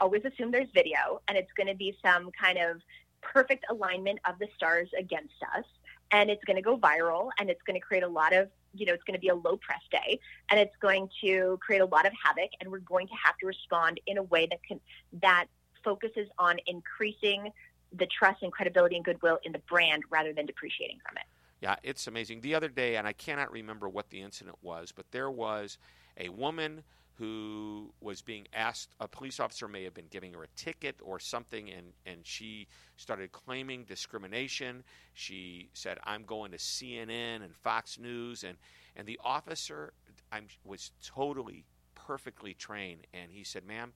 always 0.00 0.22
assume 0.24 0.50
there's 0.50 0.70
video, 0.74 1.20
and 1.28 1.38
it's 1.38 1.52
going 1.56 1.68
to 1.68 1.74
be 1.74 1.96
some 2.04 2.30
kind 2.40 2.58
of 2.58 2.80
perfect 3.20 3.64
alignment 3.70 4.18
of 4.28 4.38
the 4.38 4.48
stars 4.56 4.88
against 4.98 5.34
us. 5.56 5.64
And 6.10 6.30
it's 6.30 6.44
going 6.44 6.56
to 6.56 6.62
go 6.62 6.76
viral, 6.76 7.30
and 7.38 7.48
it's 7.48 7.62
going 7.62 7.80
to 7.80 7.80
create 7.80 8.02
a 8.02 8.08
lot 8.08 8.32
of, 8.32 8.48
you 8.74 8.84
know, 8.84 8.92
it's 8.92 9.04
going 9.04 9.14
to 9.14 9.20
be 9.20 9.28
a 9.28 9.34
low 9.34 9.56
press 9.56 9.80
day, 9.90 10.18
and 10.50 10.58
it's 10.60 10.76
going 10.80 11.08
to 11.22 11.58
create 11.62 11.80
a 11.80 11.86
lot 11.86 12.06
of 12.06 12.12
havoc. 12.22 12.50
And 12.60 12.70
we're 12.70 12.80
going 12.80 13.06
to 13.06 13.14
have 13.24 13.36
to 13.38 13.46
respond 13.46 14.00
in 14.06 14.18
a 14.18 14.22
way 14.24 14.46
that 14.46 14.58
can 14.66 14.80
that 15.22 15.46
focuses 15.84 16.28
on 16.38 16.58
increasing 16.66 17.50
the 17.96 18.06
trust 18.06 18.42
and 18.42 18.52
credibility 18.52 18.96
and 18.96 19.04
goodwill 19.04 19.38
in 19.44 19.52
the 19.52 19.60
brand 19.68 20.02
rather 20.10 20.32
than 20.32 20.46
depreciating 20.46 20.98
from 21.06 21.16
it. 21.16 21.24
Yeah, 21.60 21.76
it's 21.82 22.06
amazing. 22.06 22.40
The 22.40 22.54
other 22.54 22.68
day, 22.68 22.96
and 22.96 23.06
I 23.06 23.12
cannot 23.12 23.52
remember 23.52 23.88
what 23.88 24.10
the 24.10 24.20
incident 24.20 24.56
was, 24.62 24.92
but 24.92 25.06
there 25.12 25.30
was 25.30 25.78
a 26.18 26.28
woman 26.28 26.82
who 27.18 27.92
was 28.00 28.22
being 28.22 28.46
asked 28.54 28.94
a 28.98 29.06
police 29.06 29.38
officer 29.38 29.68
may 29.68 29.84
have 29.84 29.94
been 29.94 30.08
giving 30.10 30.32
her 30.32 30.42
a 30.42 30.48
ticket 30.56 30.96
or 31.02 31.20
something 31.20 31.70
and, 31.70 31.92
and 32.06 32.18
she 32.22 32.66
started 32.96 33.30
claiming 33.32 33.84
discrimination 33.84 34.82
she 35.12 35.68
said 35.74 35.98
i'm 36.04 36.24
going 36.24 36.50
to 36.50 36.56
cnn 36.56 37.44
and 37.44 37.54
fox 37.54 37.98
news 37.98 38.44
and, 38.44 38.56
and 38.96 39.06
the 39.06 39.20
officer 39.22 39.92
I'm, 40.32 40.46
was 40.64 40.92
totally 41.04 41.64
perfectly 41.94 42.54
trained 42.54 43.06
and 43.12 43.30
he 43.30 43.44
said 43.44 43.66
ma'am 43.66 43.92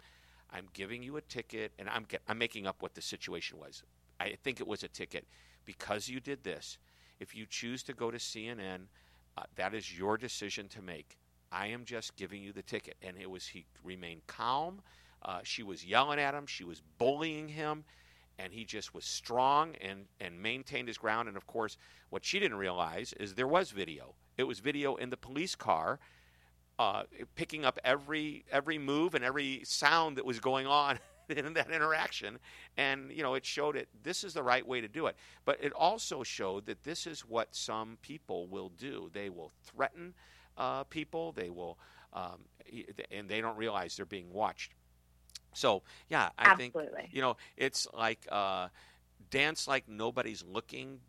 I'm 0.50 0.68
giving 0.72 1.02
you 1.02 1.16
a 1.16 1.20
ticket, 1.20 1.72
and 1.78 1.88
I'm 1.88 2.06
I'm 2.28 2.38
making 2.38 2.66
up 2.66 2.82
what 2.82 2.94
the 2.94 3.02
situation 3.02 3.58
was. 3.58 3.82
I 4.18 4.36
think 4.42 4.60
it 4.60 4.66
was 4.66 4.82
a 4.82 4.88
ticket 4.88 5.26
because 5.64 6.08
you 6.08 6.20
did 6.20 6.44
this. 6.44 6.78
If 7.20 7.34
you 7.34 7.46
choose 7.46 7.82
to 7.84 7.92
go 7.92 8.10
to 8.10 8.18
CNN, 8.18 8.86
uh, 9.36 9.42
that 9.56 9.74
is 9.74 9.98
your 9.98 10.16
decision 10.16 10.68
to 10.68 10.82
make. 10.82 11.18
I 11.52 11.68
am 11.68 11.84
just 11.84 12.16
giving 12.16 12.42
you 12.42 12.52
the 12.52 12.62
ticket, 12.62 12.96
and 13.02 13.16
it 13.18 13.30
was 13.30 13.46
he 13.46 13.66
remained 13.84 14.26
calm. 14.26 14.82
Uh, 15.22 15.40
she 15.42 15.62
was 15.62 15.84
yelling 15.84 16.18
at 16.18 16.34
him. 16.34 16.46
She 16.46 16.64
was 16.64 16.82
bullying 16.98 17.48
him, 17.48 17.84
and 18.38 18.52
he 18.52 18.64
just 18.64 18.94
was 18.94 19.04
strong 19.04 19.74
and 19.80 20.06
and 20.20 20.40
maintained 20.40 20.88
his 20.88 20.98
ground. 20.98 21.28
And 21.28 21.36
of 21.36 21.46
course, 21.46 21.76
what 22.10 22.24
she 22.24 22.38
didn't 22.38 22.58
realize 22.58 23.12
is 23.14 23.34
there 23.34 23.48
was 23.48 23.70
video. 23.70 24.14
It 24.36 24.44
was 24.44 24.60
video 24.60 24.96
in 24.96 25.10
the 25.10 25.16
police 25.16 25.54
car 25.54 25.98
uh, 26.78 27.04
picking 27.34 27.64
up 27.64 27.78
every 27.84 28.44
every 28.50 28.78
move 28.78 29.14
and 29.14 29.24
every 29.24 29.62
sound 29.64 30.16
that 30.16 30.24
was 30.24 30.40
going 30.40 30.66
on 30.66 30.98
in 31.28 31.54
that 31.54 31.70
interaction. 31.70 32.38
And 32.76 33.10
you 33.12 33.22
know 33.22 33.34
it 33.34 33.44
showed 33.44 33.76
it 33.76 33.88
this 34.02 34.24
is 34.24 34.34
the 34.34 34.42
right 34.42 34.66
way 34.66 34.80
to 34.80 34.88
do 34.88 35.06
it. 35.06 35.16
But 35.44 35.58
it 35.62 35.72
also 35.72 36.22
showed 36.22 36.66
that 36.66 36.82
this 36.84 37.06
is 37.06 37.20
what 37.20 37.54
some 37.54 37.98
people 38.02 38.46
will 38.46 38.70
do. 38.70 39.10
They 39.12 39.30
will 39.30 39.52
threaten 39.64 40.14
uh, 40.56 40.84
people. 40.84 41.32
They 41.32 41.50
will 41.50 41.78
um, 42.12 42.44
and 43.10 43.28
they 43.28 43.40
don't 43.40 43.56
realize 43.56 43.96
they're 43.96 44.06
being 44.06 44.32
watched. 44.32 44.72
So 45.52 45.82
yeah 46.10 46.28
i 46.38 46.50
Absolutely. 46.50 46.92
think 47.02 47.08
you 47.12 47.22
know 47.22 47.36
it's 47.56 47.86
like 47.94 48.26
uh, 48.30 48.68
dance 49.30 49.66
like 49.66 49.88
nobody's 49.88 50.44
looking 50.44 51.00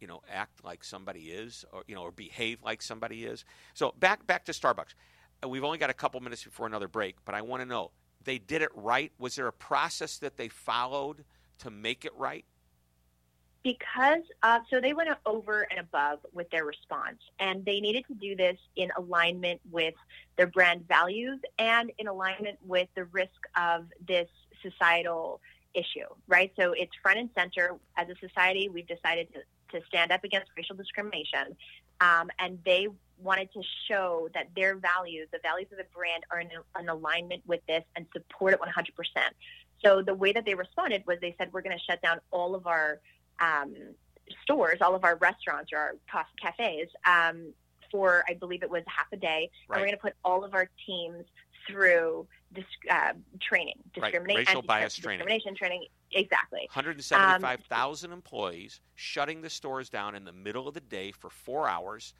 you 0.00 0.06
know 0.06 0.22
act 0.32 0.64
like 0.64 0.84
somebody 0.84 1.30
is 1.30 1.64
or 1.72 1.84
you 1.86 1.94
know 1.94 2.02
or 2.02 2.12
behave 2.12 2.62
like 2.62 2.82
somebody 2.82 3.24
is. 3.24 3.44
So 3.74 3.94
back 3.98 4.26
back 4.26 4.44
to 4.46 4.52
starbucks. 4.52 4.94
We've 5.46 5.64
only 5.64 5.78
got 5.78 5.90
a 5.90 5.94
couple 5.94 6.20
minutes 6.20 6.44
before 6.44 6.66
another 6.66 6.88
break 6.88 7.16
but 7.24 7.34
i 7.34 7.40
want 7.40 7.62
to 7.62 7.66
know 7.66 7.92
they 8.24 8.38
did 8.38 8.62
it 8.62 8.70
right? 8.74 9.12
Was 9.18 9.36
there 9.36 9.46
a 9.46 9.52
process 9.52 10.18
that 10.18 10.36
they 10.36 10.48
followed 10.48 11.24
to 11.58 11.70
make 11.70 12.04
it 12.04 12.12
right? 12.16 12.44
Because 13.62 14.22
uh, 14.42 14.60
so 14.70 14.80
they 14.80 14.94
went 14.94 15.10
over 15.26 15.66
and 15.70 15.80
above 15.80 16.20
with 16.32 16.48
their 16.50 16.64
response 16.64 17.18
and 17.38 17.64
they 17.64 17.80
needed 17.80 18.06
to 18.08 18.14
do 18.14 18.34
this 18.34 18.56
in 18.76 18.90
alignment 18.96 19.60
with 19.70 19.94
their 20.36 20.46
brand 20.46 20.88
values 20.88 21.38
and 21.58 21.92
in 21.98 22.08
alignment 22.08 22.58
with 22.66 22.88
the 22.94 23.04
risk 23.06 23.30
of 23.56 23.86
this 24.06 24.28
societal 24.62 25.40
issue 25.74 26.06
right? 26.26 26.52
So 26.58 26.72
it's 26.72 26.92
front 27.02 27.18
and 27.18 27.30
center. 27.34 27.76
As 27.96 28.08
a 28.08 28.16
society 28.16 28.68
we've 28.68 28.88
decided 28.88 29.32
to 29.34 29.40
to 29.72 29.80
stand 29.86 30.12
up 30.12 30.24
against 30.24 30.50
racial 30.56 30.76
discrimination. 30.76 31.56
Um, 32.00 32.30
and 32.38 32.58
they 32.64 32.88
wanted 33.18 33.52
to 33.52 33.62
show 33.88 34.28
that 34.34 34.48
their 34.56 34.76
values, 34.76 35.28
the 35.32 35.40
values 35.42 35.68
of 35.70 35.78
the 35.78 35.84
brand, 35.94 36.24
are 36.30 36.40
in, 36.40 36.48
in 36.78 36.88
alignment 36.88 37.42
with 37.46 37.60
this 37.66 37.84
and 37.96 38.06
support 38.12 38.54
it 38.54 38.60
100%. 38.60 38.86
So 39.84 40.02
the 40.02 40.14
way 40.14 40.32
that 40.32 40.44
they 40.44 40.54
responded 40.54 41.04
was 41.06 41.18
they 41.20 41.34
said, 41.38 41.52
we're 41.52 41.62
going 41.62 41.76
to 41.76 41.84
shut 41.84 42.02
down 42.02 42.20
all 42.30 42.54
of 42.54 42.66
our 42.66 43.00
um, 43.40 43.74
stores, 44.42 44.78
all 44.80 44.94
of 44.94 45.04
our 45.04 45.16
restaurants 45.16 45.72
or 45.72 45.78
our 46.12 46.26
cafes 46.40 46.88
um, 47.06 47.52
for, 47.90 48.24
I 48.28 48.34
believe 48.34 48.62
it 48.62 48.70
was 48.70 48.82
half 48.86 49.06
a 49.12 49.16
day. 49.16 49.50
Right. 49.68 49.76
And 49.76 49.80
we're 49.80 49.86
going 49.86 49.98
to 49.98 50.02
put 50.02 50.14
all 50.24 50.44
of 50.44 50.54
our 50.54 50.68
teams 50.86 51.24
through 51.70 52.26
disc, 52.52 52.66
uh, 52.90 53.12
training, 53.40 53.76
discrimination, 53.94 54.36
right. 54.36 54.46
racial 54.48 54.62
bias 54.62 54.94
discrimination 54.94 55.54
training. 55.54 55.86
Exactly. 56.12 56.60
175,000 56.72 58.10
um, 58.10 58.12
employees 58.12 58.80
shutting 58.94 59.42
the 59.42 59.50
stores 59.50 59.88
down 59.88 60.14
in 60.14 60.24
the 60.24 60.32
middle 60.32 60.66
of 60.66 60.74
the 60.74 60.80
day 60.80 61.12
for 61.12 61.30
four 61.30 61.68
hours. 61.68 62.14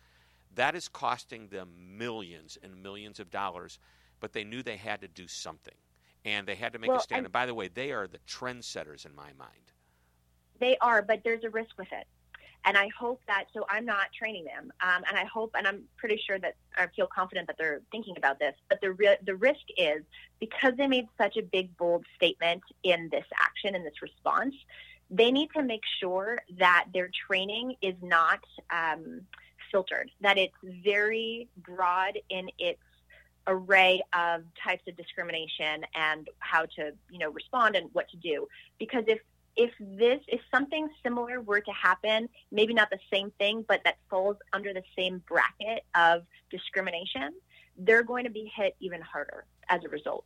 That 0.54 0.74
is 0.74 0.88
costing 0.88 1.48
them 1.48 1.70
millions 1.96 2.58
and 2.62 2.82
millions 2.82 3.20
of 3.20 3.30
dollars, 3.30 3.78
but 4.20 4.32
they 4.32 4.44
knew 4.44 4.62
they 4.62 4.76
had 4.76 5.00
to 5.00 5.08
do 5.08 5.26
something. 5.26 5.74
And 6.24 6.46
they 6.46 6.54
had 6.54 6.72
to 6.74 6.78
make 6.78 6.88
well, 6.88 6.98
a 6.98 7.02
stand. 7.02 7.20
And, 7.20 7.26
and 7.26 7.32
by 7.32 7.46
the 7.46 7.54
way, 7.54 7.68
they 7.68 7.92
are 7.92 8.06
the 8.06 8.18
trendsetters 8.28 9.06
in 9.06 9.14
my 9.14 9.32
mind. 9.38 9.72
They 10.58 10.76
are, 10.78 11.00
but 11.00 11.22
there's 11.24 11.44
a 11.44 11.50
risk 11.50 11.78
with 11.78 11.88
it. 11.92 12.06
And 12.64 12.76
I 12.76 12.88
hope 12.98 13.20
that, 13.26 13.44
so 13.54 13.64
I'm 13.68 13.84
not 13.84 14.12
training 14.16 14.44
them. 14.44 14.72
Um, 14.80 15.02
and 15.08 15.16
I 15.16 15.24
hope, 15.24 15.52
and 15.56 15.66
I'm 15.66 15.82
pretty 15.96 16.20
sure 16.26 16.38
that 16.38 16.56
I 16.76 16.86
feel 16.94 17.06
confident 17.06 17.46
that 17.46 17.56
they're 17.58 17.80
thinking 17.90 18.16
about 18.16 18.38
this. 18.38 18.54
But 18.68 18.80
the, 18.80 18.92
re- 18.92 19.18
the 19.24 19.34
risk 19.36 19.60
is 19.76 20.02
because 20.40 20.74
they 20.76 20.86
made 20.86 21.08
such 21.18 21.36
a 21.36 21.42
big, 21.42 21.76
bold 21.76 22.04
statement 22.16 22.62
in 22.82 23.08
this 23.10 23.24
action, 23.38 23.74
in 23.74 23.82
this 23.82 24.02
response, 24.02 24.54
they 25.10 25.30
need 25.30 25.50
to 25.56 25.62
make 25.62 25.82
sure 26.00 26.38
that 26.58 26.86
their 26.92 27.10
training 27.26 27.74
is 27.82 27.94
not 28.02 28.40
um, 28.70 29.22
filtered, 29.70 30.10
that 30.20 30.38
it's 30.38 30.54
very 30.62 31.48
broad 31.64 32.18
in 32.28 32.48
its 32.58 32.80
array 33.46 34.02
of 34.12 34.42
types 34.62 34.82
of 34.86 34.96
discrimination 34.96 35.84
and 35.94 36.28
how 36.38 36.66
to 36.66 36.92
you 37.10 37.18
know 37.18 37.30
respond 37.30 37.74
and 37.74 37.88
what 37.94 38.08
to 38.10 38.16
do 38.18 38.46
because 38.78 39.02
if 39.06 39.18
if 39.56 39.70
this 39.78 40.20
if 40.28 40.40
something 40.50 40.88
similar 41.02 41.40
were 41.40 41.60
to 41.60 41.72
happen, 41.72 42.28
maybe 42.50 42.74
not 42.74 42.90
the 42.90 42.98
same 43.12 43.30
thing, 43.38 43.64
but 43.68 43.80
that 43.84 43.96
falls 44.08 44.36
under 44.52 44.72
the 44.72 44.82
same 44.96 45.22
bracket 45.28 45.84
of 45.94 46.22
discrimination, 46.50 47.32
they're 47.76 48.02
going 48.02 48.24
to 48.24 48.30
be 48.30 48.50
hit 48.54 48.76
even 48.80 49.00
harder 49.00 49.44
as 49.68 49.84
a 49.84 49.88
result. 49.88 50.24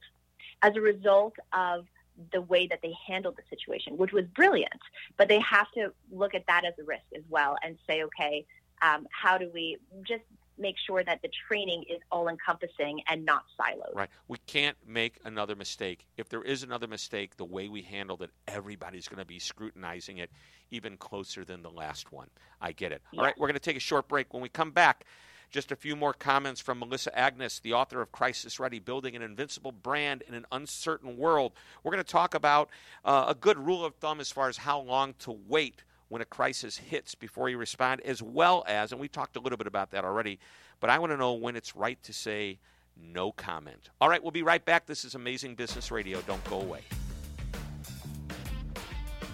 As 0.62 0.76
a 0.76 0.80
result 0.80 1.34
of 1.52 1.86
the 2.32 2.42
way 2.42 2.66
that 2.66 2.80
they 2.82 2.94
handled 3.06 3.36
the 3.36 3.42
situation, 3.50 3.96
which 3.96 4.12
was 4.12 4.24
brilliant. 4.34 4.80
But 5.16 5.28
they 5.28 5.40
have 5.40 5.70
to 5.72 5.92
look 6.10 6.34
at 6.34 6.46
that 6.46 6.64
as 6.64 6.74
a 6.78 6.84
risk 6.84 7.04
as 7.14 7.22
well 7.28 7.56
and 7.62 7.76
say, 7.88 8.04
okay, 8.04 8.46
um, 8.82 9.06
how 9.10 9.38
do 9.38 9.50
we 9.52 9.78
just 10.02 10.22
make 10.58 10.76
sure 10.86 11.02
that 11.04 11.20
the 11.22 11.30
training 11.48 11.84
is 11.90 12.00
all 12.10 12.28
encompassing 12.28 13.00
and 13.08 13.24
not 13.24 13.44
siloed. 13.58 13.94
Right. 13.94 14.10
We 14.28 14.38
can't 14.46 14.76
make 14.86 15.18
another 15.24 15.56
mistake. 15.56 16.06
If 16.16 16.28
there 16.28 16.42
is 16.42 16.62
another 16.62 16.86
mistake, 16.86 17.36
the 17.36 17.44
way 17.44 17.68
we 17.68 17.82
handled 17.82 18.22
it, 18.22 18.30
everybody's 18.46 19.08
going 19.08 19.18
to 19.18 19.24
be 19.24 19.38
scrutinizing 19.38 20.18
it 20.18 20.30
even 20.70 20.96
closer 20.96 21.44
than 21.44 21.62
the 21.62 21.70
last 21.70 22.12
one. 22.12 22.28
I 22.60 22.72
get 22.72 22.92
it. 22.92 23.02
Yeah. 23.12 23.20
All 23.20 23.26
right, 23.26 23.34
we're 23.38 23.48
going 23.48 23.54
to 23.54 23.60
take 23.60 23.76
a 23.76 23.80
short 23.80 24.08
break. 24.08 24.32
When 24.32 24.42
we 24.42 24.48
come 24.48 24.70
back, 24.70 25.04
just 25.50 25.70
a 25.70 25.76
few 25.76 25.94
more 25.94 26.12
comments 26.12 26.60
from 26.60 26.80
Melissa 26.80 27.16
Agnes, 27.16 27.60
the 27.60 27.74
author 27.74 28.00
of 28.00 28.10
Crisis 28.10 28.58
Ready 28.58 28.80
Building 28.80 29.14
an 29.14 29.22
Invincible 29.22 29.70
Brand 29.70 30.22
in 30.26 30.34
an 30.34 30.46
Uncertain 30.50 31.16
World. 31.16 31.52
We're 31.82 31.92
going 31.92 32.02
to 32.02 32.10
talk 32.10 32.34
about 32.34 32.70
uh, 33.04 33.26
a 33.28 33.34
good 33.34 33.58
rule 33.58 33.84
of 33.84 33.94
thumb 33.94 34.20
as 34.20 34.32
far 34.32 34.48
as 34.48 34.56
how 34.56 34.80
long 34.80 35.14
to 35.20 35.38
wait 35.46 35.84
when 36.08 36.22
a 36.22 36.24
crisis 36.24 36.76
hits 36.76 37.14
before 37.14 37.48
you 37.48 37.58
respond, 37.58 38.00
as 38.02 38.22
well 38.22 38.64
as, 38.66 38.92
and 38.92 39.00
we 39.00 39.08
talked 39.08 39.36
a 39.36 39.40
little 39.40 39.58
bit 39.58 39.66
about 39.66 39.90
that 39.90 40.04
already, 40.04 40.38
but 40.80 40.90
I 40.90 40.98
want 40.98 41.12
to 41.12 41.16
know 41.16 41.32
when 41.32 41.56
it's 41.56 41.74
right 41.74 42.02
to 42.02 42.12
say 42.12 42.58
no 42.96 43.32
comment. 43.32 43.90
All 44.00 44.08
right, 44.08 44.22
we'll 44.22 44.30
be 44.30 44.42
right 44.42 44.64
back. 44.64 44.86
This 44.86 45.04
is 45.04 45.14
Amazing 45.14 45.54
Business 45.54 45.90
Radio. 45.90 46.20
Don't 46.22 46.44
go 46.44 46.60
away. 46.60 46.80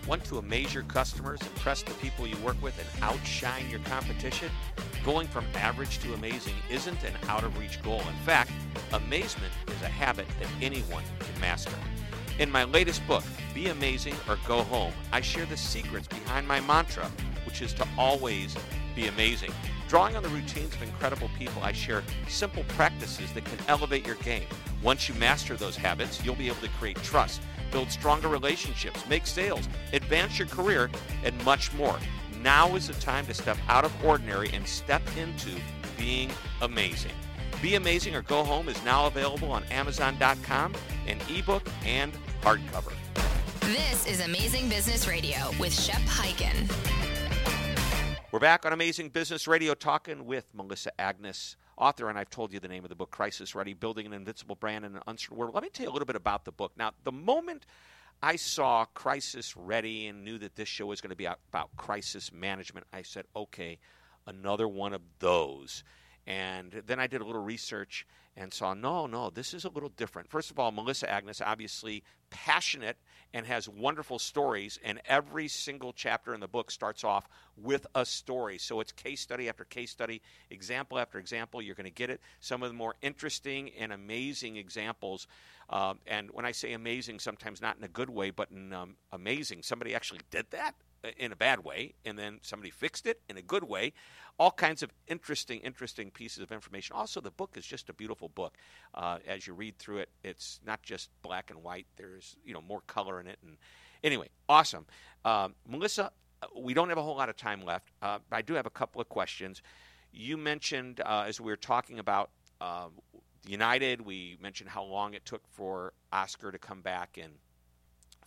Want 0.06 0.24
to 0.24 0.38
amaze 0.38 0.72
your 0.72 0.82
customers, 0.84 1.40
impress 1.42 1.82
the 1.82 1.92
people 1.94 2.26
you 2.26 2.36
work 2.38 2.60
with, 2.62 2.78
and 2.78 3.02
outshine 3.02 3.68
your 3.68 3.80
competition? 3.80 4.48
Going 5.04 5.28
from 5.28 5.44
average 5.54 5.98
to 6.00 6.14
amazing 6.14 6.54
isn't 6.70 7.04
an 7.04 7.12
out 7.28 7.44
of 7.44 7.56
reach 7.58 7.82
goal. 7.82 8.00
In 8.00 8.24
fact, 8.24 8.50
amazement 8.92 9.52
is 9.68 9.82
a 9.82 9.88
habit 9.88 10.26
that 10.40 10.48
anyone 10.62 11.04
can 11.18 11.40
master. 11.40 11.76
In 12.38 12.50
my 12.50 12.64
latest 12.64 13.06
book, 13.06 13.24
Be 13.54 13.68
Amazing 13.68 14.14
or 14.28 14.38
Go 14.46 14.62
Home, 14.62 14.92
I 15.12 15.20
share 15.20 15.44
the 15.46 15.56
secrets 15.56 16.08
behind 16.08 16.48
my 16.48 16.60
mantra, 16.60 17.10
which 17.44 17.60
is 17.60 17.72
to 17.74 17.86
always 17.98 18.56
be 18.94 19.08
amazing. 19.08 19.52
Drawing 19.88 20.16
on 20.16 20.22
the 20.22 20.28
routines 20.28 20.74
of 20.74 20.82
incredible 20.82 21.28
people, 21.38 21.62
I 21.62 21.72
share 21.72 22.02
simple 22.28 22.64
practices 22.68 23.32
that 23.32 23.44
can 23.44 23.58
elevate 23.68 24.06
your 24.06 24.16
game. 24.16 24.46
Once 24.82 25.08
you 25.08 25.14
master 25.16 25.56
those 25.56 25.76
habits, 25.76 26.24
you'll 26.24 26.36
be 26.36 26.46
able 26.46 26.60
to 26.60 26.68
create 26.78 26.96
trust, 27.02 27.42
build 27.72 27.90
stronger 27.90 28.28
relationships, 28.28 29.06
make 29.08 29.26
sales, 29.26 29.68
advance 29.92 30.38
your 30.38 30.48
career, 30.48 30.90
and 31.24 31.44
much 31.44 31.72
more. 31.74 31.98
Now 32.42 32.74
is 32.76 32.86
the 32.86 32.94
time 32.94 33.26
to 33.26 33.34
step 33.34 33.58
out 33.68 33.84
of 33.84 34.04
ordinary 34.04 34.48
and 34.52 34.66
step 34.66 35.02
into 35.18 35.50
being 35.98 36.30
amazing. 36.62 37.12
Be 37.62 37.74
Amazing 37.74 38.14
or 38.14 38.22
Go 38.22 38.42
Home 38.42 38.70
is 38.70 38.82
now 38.84 39.06
available 39.06 39.52
on 39.52 39.64
Amazon.com, 39.64 40.74
in 41.06 41.18
ebook 41.28 41.68
and 41.84 42.12
hardcover. 42.40 42.94
This 43.60 44.06
is 44.06 44.24
Amazing 44.24 44.70
Business 44.70 45.06
Radio 45.06 45.36
with 45.58 45.78
Shep 45.78 46.00
Hyken. 46.00 46.70
We're 48.32 48.38
back 48.38 48.64
on 48.64 48.72
Amazing 48.72 49.10
Business 49.10 49.46
Radio 49.46 49.74
talking 49.74 50.24
with 50.24 50.46
Melissa 50.54 50.98
Agnes, 50.98 51.56
author, 51.76 52.08
and 52.08 52.18
I've 52.18 52.30
told 52.30 52.52
you 52.52 52.60
the 52.60 52.68
name 52.68 52.84
of 52.84 52.88
the 52.88 52.94
book, 52.94 53.10
Crisis 53.10 53.54
Ready 53.54 53.74
Building 53.74 54.06
an 54.06 54.14
Invincible 54.14 54.54
Brand 54.54 54.86
in 54.86 54.96
an 54.96 55.02
Uncertain 55.06 55.36
World. 55.36 55.54
Let 55.54 55.62
me 55.62 55.68
tell 55.68 55.84
you 55.84 55.90
a 55.90 55.92
little 55.92 56.06
bit 56.06 56.16
about 56.16 56.46
the 56.46 56.52
book. 56.52 56.72
Now, 56.78 56.92
the 57.04 57.12
moment 57.12 57.66
I 58.22 58.36
saw 58.36 58.86
Crisis 58.86 59.54
Ready 59.54 60.06
and 60.06 60.24
knew 60.24 60.38
that 60.38 60.56
this 60.56 60.68
show 60.68 60.86
was 60.86 61.02
going 61.02 61.10
to 61.10 61.16
be 61.16 61.26
about 61.26 61.76
crisis 61.76 62.32
management, 62.32 62.86
I 62.90 63.02
said, 63.02 63.26
okay, 63.36 63.78
another 64.26 64.66
one 64.66 64.94
of 64.94 65.02
those. 65.18 65.84
And 66.26 66.82
then 66.86 67.00
I 67.00 67.06
did 67.06 67.20
a 67.20 67.24
little 67.24 67.42
research 67.42 68.06
and 68.36 68.52
saw, 68.52 68.74
no, 68.74 69.06
no, 69.06 69.30
this 69.30 69.52
is 69.54 69.64
a 69.64 69.68
little 69.68 69.88
different. 69.88 70.30
First 70.30 70.50
of 70.50 70.58
all, 70.58 70.70
Melissa 70.70 71.10
Agnes, 71.10 71.40
obviously 71.44 72.02
passionate 72.30 72.96
and 73.34 73.44
has 73.46 73.68
wonderful 73.68 74.18
stories, 74.18 74.78
and 74.84 75.00
every 75.06 75.48
single 75.48 75.92
chapter 75.92 76.32
in 76.32 76.40
the 76.40 76.48
book 76.48 76.70
starts 76.70 77.04
off 77.04 77.28
with 77.56 77.86
a 77.94 78.04
story. 78.04 78.58
So 78.58 78.80
it's 78.80 78.92
case 78.92 79.20
study 79.20 79.48
after 79.48 79.64
case 79.64 79.90
study, 79.90 80.22
example 80.50 80.98
after 80.98 81.18
example. 81.18 81.60
You're 81.60 81.74
going 81.74 81.84
to 81.84 81.90
get 81.90 82.10
it. 82.10 82.20
Some 82.40 82.62
of 82.62 82.70
the 82.70 82.74
more 82.74 82.94
interesting 83.02 83.70
and 83.78 83.92
amazing 83.92 84.56
examples. 84.56 85.26
Um, 85.68 85.98
and 86.06 86.30
when 86.32 86.44
I 86.44 86.52
say 86.52 86.72
amazing, 86.72 87.18
sometimes 87.18 87.60
not 87.60 87.76
in 87.76 87.84
a 87.84 87.88
good 87.88 88.10
way, 88.10 88.30
but 88.30 88.50
in 88.50 88.72
um, 88.72 88.96
amazing. 89.12 89.62
Somebody 89.62 89.94
actually 89.94 90.20
did 90.30 90.46
that 90.50 90.74
in 91.16 91.32
a 91.32 91.36
bad 91.36 91.64
way, 91.64 91.94
and 92.04 92.18
then 92.18 92.38
somebody 92.42 92.70
fixed 92.70 93.06
it 93.06 93.20
in 93.28 93.36
a 93.36 93.42
good 93.42 93.64
way. 93.64 93.92
All 94.38 94.50
kinds 94.50 94.82
of 94.82 94.90
interesting, 95.06 95.60
interesting 95.60 96.10
pieces 96.10 96.42
of 96.42 96.52
information. 96.52 96.96
Also, 96.96 97.20
the 97.20 97.30
book 97.30 97.56
is 97.56 97.66
just 97.66 97.88
a 97.88 97.92
beautiful 97.92 98.28
book. 98.28 98.56
Uh, 98.94 99.18
as 99.26 99.46
you 99.46 99.54
read 99.54 99.78
through 99.78 99.98
it, 99.98 100.10
it's 100.24 100.60
not 100.64 100.82
just 100.82 101.10
black 101.22 101.50
and 101.50 101.62
white. 101.62 101.86
There's 101.96 102.36
you 102.44 102.54
know 102.54 102.62
more 102.62 102.80
color 102.86 103.20
in 103.20 103.26
it, 103.26 103.38
and 103.42 103.56
anyway, 104.02 104.28
awesome. 104.48 104.86
Um, 105.24 105.54
Melissa, 105.68 106.10
uh, 106.42 106.46
we 106.56 106.74
don't 106.74 106.88
have 106.88 106.98
a 106.98 107.02
whole 107.02 107.16
lot 107.16 107.28
of 107.28 107.36
time 107.36 107.62
left. 107.62 107.90
Uh, 108.00 108.18
I 108.32 108.42
do 108.42 108.54
have 108.54 108.66
a 108.66 108.70
couple 108.70 109.00
of 109.00 109.08
questions. 109.08 109.62
You 110.12 110.36
mentioned 110.36 111.00
uh, 111.00 111.24
as 111.26 111.40
we 111.40 111.50
were 111.50 111.56
talking 111.56 111.98
about 111.98 112.30
uh, 112.60 112.88
United, 113.46 114.00
we 114.00 114.36
mentioned 114.40 114.70
how 114.70 114.84
long 114.84 115.14
it 115.14 115.24
took 115.24 115.42
for 115.48 115.92
Oscar 116.12 116.50
to 116.50 116.58
come 116.58 116.80
back 116.80 117.18
and 117.20 117.32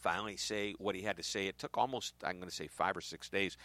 finally 0.04 0.38
say 0.38 0.76
what 0.78 0.96
he 0.96 1.02
had 1.02 1.18
to 1.18 1.24
say. 1.24 1.48
It 1.48 1.58
took 1.58 1.78
almost, 1.78 2.14
I'm 2.24 2.38
going 2.38 2.50
to 2.50 2.56
say, 2.56 2.68
five 2.68 2.96
or 2.96 3.02
six 3.02 3.30
days. 3.30 3.58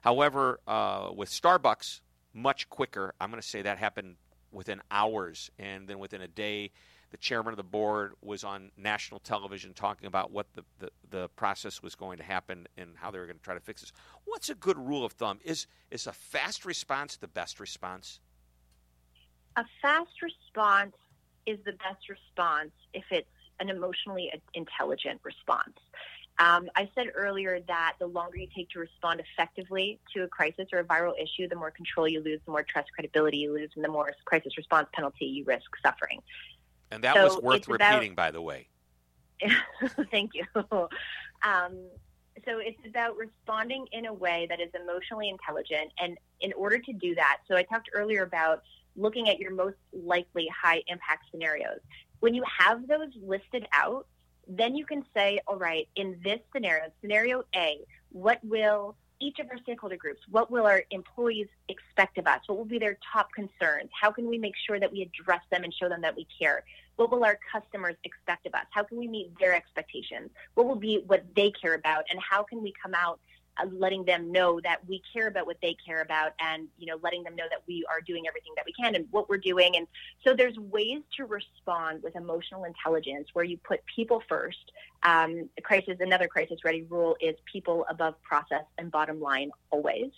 However, 0.00 0.58
uh, 0.66 1.10
with 1.14 1.28
Starbucks, 1.28 2.00
much 2.34 2.68
quicker. 2.70 3.14
I'm 3.20 3.30
going 3.30 3.42
to 3.42 3.46
say 3.46 3.62
that 3.62 3.78
happened 3.78 4.16
within 4.50 4.80
hours, 4.90 5.50
and 5.58 5.86
then 5.86 5.98
within 5.98 6.22
a 6.22 6.28
day, 6.28 6.70
the 7.10 7.16
chairman 7.18 7.52
of 7.52 7.58
the 7.58 7.62
board 7.62 8.14
was 8.22 8.42
on 8.42 8.70
national 8.76 9.20
television 9.20 9.74
talking 9.74 10.06
about 10.06 10.30
what 10.30 10.46
the, 10.54 10.64
the, 10.78 10.90
the 11.10 11.28
process 11.36 11.82
was 11.82 11.94
going 11.94 12.16
to 12.18 12.24
happen 12.24 12.66
and 12.78 12.94
how 12.96 13.10
they 13.10 13.18
were 13.18 13.26
going 13.26 13.36
to 13.36 13.42
try 13.42 13.54
to 13.54 13.60
fix 13.60 13.82
this. 13.82 13.92
What's 14.24 14.48
a 14.48 14.54
good 14.54 14.78
rule 14.78 15.04
of 15.04 15.12
thumb? 15.12 15.38
Is 15.44 15.66
is 15.90 16.06
a 16.06 16.12
fast 16.12 16.64
response 16.64 17.16
the 17.16 17.28
best 17.28 17.60
response? 17.60 18.18
A 19.56 19.64
fast 19.82 20.22
response 20.22 20.96
is 21.44 21.58
the 21.66 21.72
best 21.72 22.08
response 22.08 22.72
if 22.94 23.04
it's 23.10 23.28
an 23.62 23.70
emotionally 23.70 24.30
intelligent 24.54 25.20
response. 25.22 25.78
Um, 26.38 26.68
I 26.74 26.90
said 26.94 27.08
earlier 27.14 27.60
that 27.68 27.94
the 27.98 28.06
longer 28.06 28.38
you 28.38 28.48
take 28.54 28.68
to 28.70 28.80
respond 28.80 29.20
effectively 29.20 30.00
to 30.14 30.24
a 30.24 30.28
crisis 30.28 30.66
or 30.72 30.80
a 30.80 30.84
viral 30.84 31.12
issue, 31.22 31.48
the 31.48 31.56
more 31.56 31.70
control 31.70 32.08
you 32.08 32.20
lose, 32.22 32.40
the 32.44 32.50
more 32.50 32.62
trust 32.62 32.88
credibility 32.94 33.38
you 33.38 33.52
lose, 33.52 33.70
and 33.76 33.84
the 33.84 33.88
more 33.88 34.12
crisis 34.24 34.56
response 34.56 34.88
penalty 34.92 35.26
you 35.26 35.44
risk 35.44 35.70
suffering. 35.84 36.20
And 36.90 37.04
that 37.04 37.14
so 37.14 37.24
was 37.24 37.38
worth 37.38 37.68
repeating, 37.68 38.12
about, 38.12 38.16
by 38.16 38.30
the 38.30 38.42
way. 38.42 38.68
thank 40.10 40.32
you. 40.34 40.44
Um, 41.44 41.88
so 42.44 42.58
it's 42.58 42.78
about 42.88 43.16
responding 43.16 43.84
in 43.90 44.06
a 44.06 44.12
way 44.12 44.46
that 44.48 44.60
is 44.60 44.68
emotionally 44.80 45.28
intelligent. 45.28 45.92
And 45.98 46.16
in 46.40 46.52
order 46.52 46.78
to 46.78 46.92
do 46.92 47.16
that, 47.16 47.38
so 47.48 47.56
I 47.56 47.64
talked 47.64 47.90
earlier 47.92 48.22
about 48.22 48.62
looking 48.94 49.28
at 49.28 49.40
your 49.40 49.52
most 49.52 49.76
likely 49.92 50.48
high 50.48 50.84
impact 50.86 51.24
scenarios. 51.32 51.80
When 52.22 52.34
you 52.34 52.44
have 52.56 52.86
those 52.86 53.10
listed 53.20 53.66
out, 53.72 54.06
then 54.46 54.76
you 54.76 54.86
can 54.86 55.04
say, 55.12 55.40
all 55.48 55.56
right, 55.56 55.88
in 55.96 56.20
this 56.22 56.38
scenario, 56.52 56.84
scenario 57.00 57.42
A, 57.56 57.80
what 58.12 58.38
will 58.44 58.94
each 59.18 59.40
of 59.40 59.48
our 59.50 59.58
stakeholder 59.58 59.96
groups, 59.96 60.20
what 60.30 60.48
will 60.48 60.64
our 60.64 60.84
employees 60.92 61.48
expect 61.68 62.18
of 62.18 62.28
us? 62.28 62.38
What 62.46 62.58
will 62.58 62.64
be 62.64 62.78
their 62.78 62.96
top 63.12 63.32
concerns? 63.32 63.90
How 64.00 64.12
can 64.12 64.28
we 64.28 64.38
make 64.38 64.54
sure 64.68 64.78
that 64.78 64.92
we 64.92 65.02
address 65.02 65.40
them 65.50 65.64
and 65.64 65.74
show 65.74 65.88
them 65.88 66.00
that 66.02 66.14
we 66.14 66.28
care? 66.38 66.62
What 66.94 67.10
will 67.10 67.24
our 67.24 67.40
customers 67.50 67.96
expect 68.04 68.46
of 68.46 68.54
us? 68.54 68.66
How 68.70 68.84
can 68.84 68.98
we 68.98 69.08
meet 69.08 69.36
their 69.40 69.52
expectations? 69.52 70.30
What 70.54 70.68
will 70.68 70.76
be 70.76 71.02
what 71.08 71.24
they 71.34 71.50
care 71.50 71.74
about? 71.74 72.04
And 72.08 72.20
how 72.20 72.44
can 72.44 72.62
we 72.62 72.72
come 72.80 72.94
out 72.94 73.18
letting 73.72 74.04
them 74.04 74.32
know 74.32 74.60
that 74.60 74.78
we 74.88 75.02
care 75.12 75.28
about 75.28 75.46
what 75.46 75.58
they 75.60 75.76
care 75.84 76.00
about 76.00 76.32
and 76.40 76.68
you 76.78 76.86
know 76.86 76.98
letting 77.02 77.22
them 77.22 77.36
know 77.36 77.44
that 77.50 77.62
we 77.66 77.84
are 77.90 78.00
doing 78.00 78.26
everything 78.26 78.52
that 78.56 78.64
we 78.66 78.72
can 78.72 78.94
and 78.94 79.06
what 79.10 79.28
we're 79.28 79.36
doing. 79.36 79.76
And 79.76 79.86
so 80.24 80.34
there's 80.34 80.56
ways 80.56 81.02
to 81.16 81.26
respond 81.26 82.02
with 82.02 82.16
emotional 82.16 82.64
intelligence 82.64 83.28
where 83.32 83.44
you 83.44 83.58
put 83.58 83.80
people 83.94 84.22
first. 84.28 84.72
Um, 85.02 85.48
crisis 85.62 85.96
another 86.00 86.28
crisis 86.28 86.58
ready 86.64 86.82
rule 86.82 87.16
is 87.20 87.36
people 87.50 87.84
above 87.88 88.20
process 88.22 88.64
and 88.78 88.90
bottom 88.90 89.20
line 89.20 89.50
always. 89.70 90.10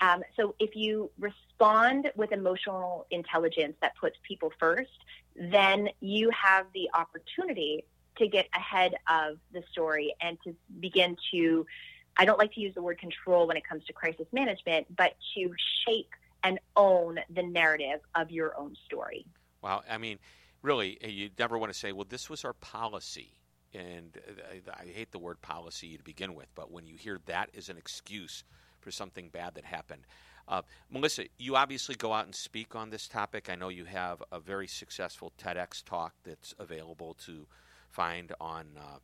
Um, 0.00 0.22
so 0.36 0.54
if 0.58 0.74
you 0.74 1.10
respond 1.18 2.10
with 2.16 2.32
emotional 2.32 3.06
intelligence 3.10 3.76
that 3.80 3.96
puts 3.96 4.16
people 4.26 4.52
first 4.58 4.90
then 5.36 5.88
you 6.00 6.30
have 6.30 6.66
the 6.74 6.88
opportunity 6.94 7.84
to 8.16 8.28
get 8.28 8.46
ahead 8.54 8.94
of 9.08 9.38
the 9.52 9.62
story 9.72 10.14
and 10.20 10.38
to 10.44 10.54
begin 10.78 11.16
to 11.32 11.66
I 12.16 12.24
don't 12.24 12.38
like 12.38 12.52
to 12.54 12.60
use 12.60 12.74
the 12.74 12.82
word 12.82 12.98
control 12.98 13.46
when 13.46 13.56
it 13.56 13.66
comes 13.68 13.84
to 13.86 13.92
crisis 13.92 14.26
management, 14.32 14.86
but 14.96 15.14
to 15.34 15.54
shape 15.86 16.10
and 16.42 16.58
own 16.76 17.18
the 17.34 17.42
narrative 17.42 18.00
of 18.14 18.30
your 18.30 18.56
own 18.58 18.76
story. 18.86 19.26
Wow. 19.62 19.82
I 19.90 19.98
mean, 19.98 20.18
really, 20.62 20.98
uh, 21.02 21.08
you 21.08 21.30
never 21.38 21.58
want 21.58 21.72
to 21.72 21.78
say, 21.78 21.92
well, 21.92 22.06
this 22.08 22.28
was 22.28 22.44
our 22.44 22.52
policy. 22.52 23.30
And 23.72 24.16
uh, 24.28 24.70
I 24.72 24.86
hate 24.86 25.10
the 25.10 25.18
word 25.18 25.40
policy 25.40 25.96
to 25.96 26.04
begin 26.04 26.34
with, 26.34 26.46
but 26.54 26.70
when 26.70 26.86
you 26.86 26.96
hear 26.96 27.18
that 27.26 27.50
as 27.56 27.68
an 27.68 27.76
excuse 27.76 28.44
for 28.80 28.90
something 28.90 29.30
bad 29.30 29.54
that 29.54 29.64
happened, 29.64 30.02
uh, 30.46 30.62
Melissa, 30.90 31.24
you 31.38 31.56
obviously 31.56 31.94
go 31.94 32.12
out 32.12 32.26
and 32.26 32.34
speak 32.34 32.76
on 32.76 32.90
this 32.90 33.08
topic. 33.08 33.48
I 33.48 33.54
know 33.54 33.70
you 33.70 33.86
have 33.86 34.22
a 34.30 34.38
very 34.38 34.68
successful 34.68 35.32
TEDx 35.42 35.82
talk 35.82 36.12
that's 36.22 36.54
available 36.58 37.14
to 37.24 37.46
find 37.88 38.32
on 38.40 38.66
uh, 38.76 38.98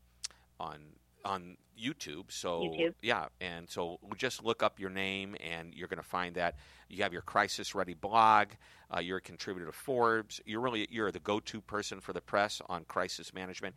on 0.63 0.81
on 1.25 1.57
YouTube. 1.81 2.31
So 2.31 2.63
YouTube. 2.63 2.95
yeah, 3.03 3.27
and 3.41 3.69
so 3.69 3.99
just 4.17 4.45
look 4.45 4.63
up 4.63 4.79
your 4.79 4.91
name, 4.91 5.37
and 5.41 5.75
you're 5.75 5.89
going 5.89 6.03
to 6.03 6.09
find 6.09 6.35
that 6.37 6.57
you 6.89 7.03
have 7.03 7.13
your 7.13 7.23
crisis 7.23 7.75
ready 7.75 7.95
blog. 7.95 8.49
Uh, 8.95 9.01
you're 9.01 9.19
a 9.19 9.23
contributor 9.23 9.67
to 9.67 9.73
Forbes. 9.73 10.41
You're 10.45 10.61
really 10.61 10.87
you're 10.91 11.11
the 11.11 11.21
go-to 11.21 11.61
person 11.61 12.01
for 12.01 12.13
the 12.13 12.21
press 12.21 12.61
on 12.69 12.85
crisis 12.85 13.33
management. 13.33 13.75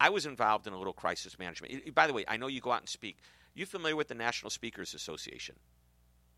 I 0.00 0.10
was 0.10 0.26
involved 0.26 0.66
in 0.66 0.72
a 0.72 0.78
little 0.78 0.92
crisis 0.92 1.38
management. 1.38 1.94
By 1.94 2.06
the 2.06 2.12
way, 2.12 2.24
I 2.26 2.36
know 2.36 2.48
you 2.48 2.60
go 2.60 2.72
out 2.72 2.80
and 2.80 2.88
speak. 2.88 3.18
You 3.54 3.66
familiar 3.66 3.96
with 3.96 4.08
the 4.08 4.14
National 4.14 4.50
Speakers 4.50 4.94
Association? 4.94 5.56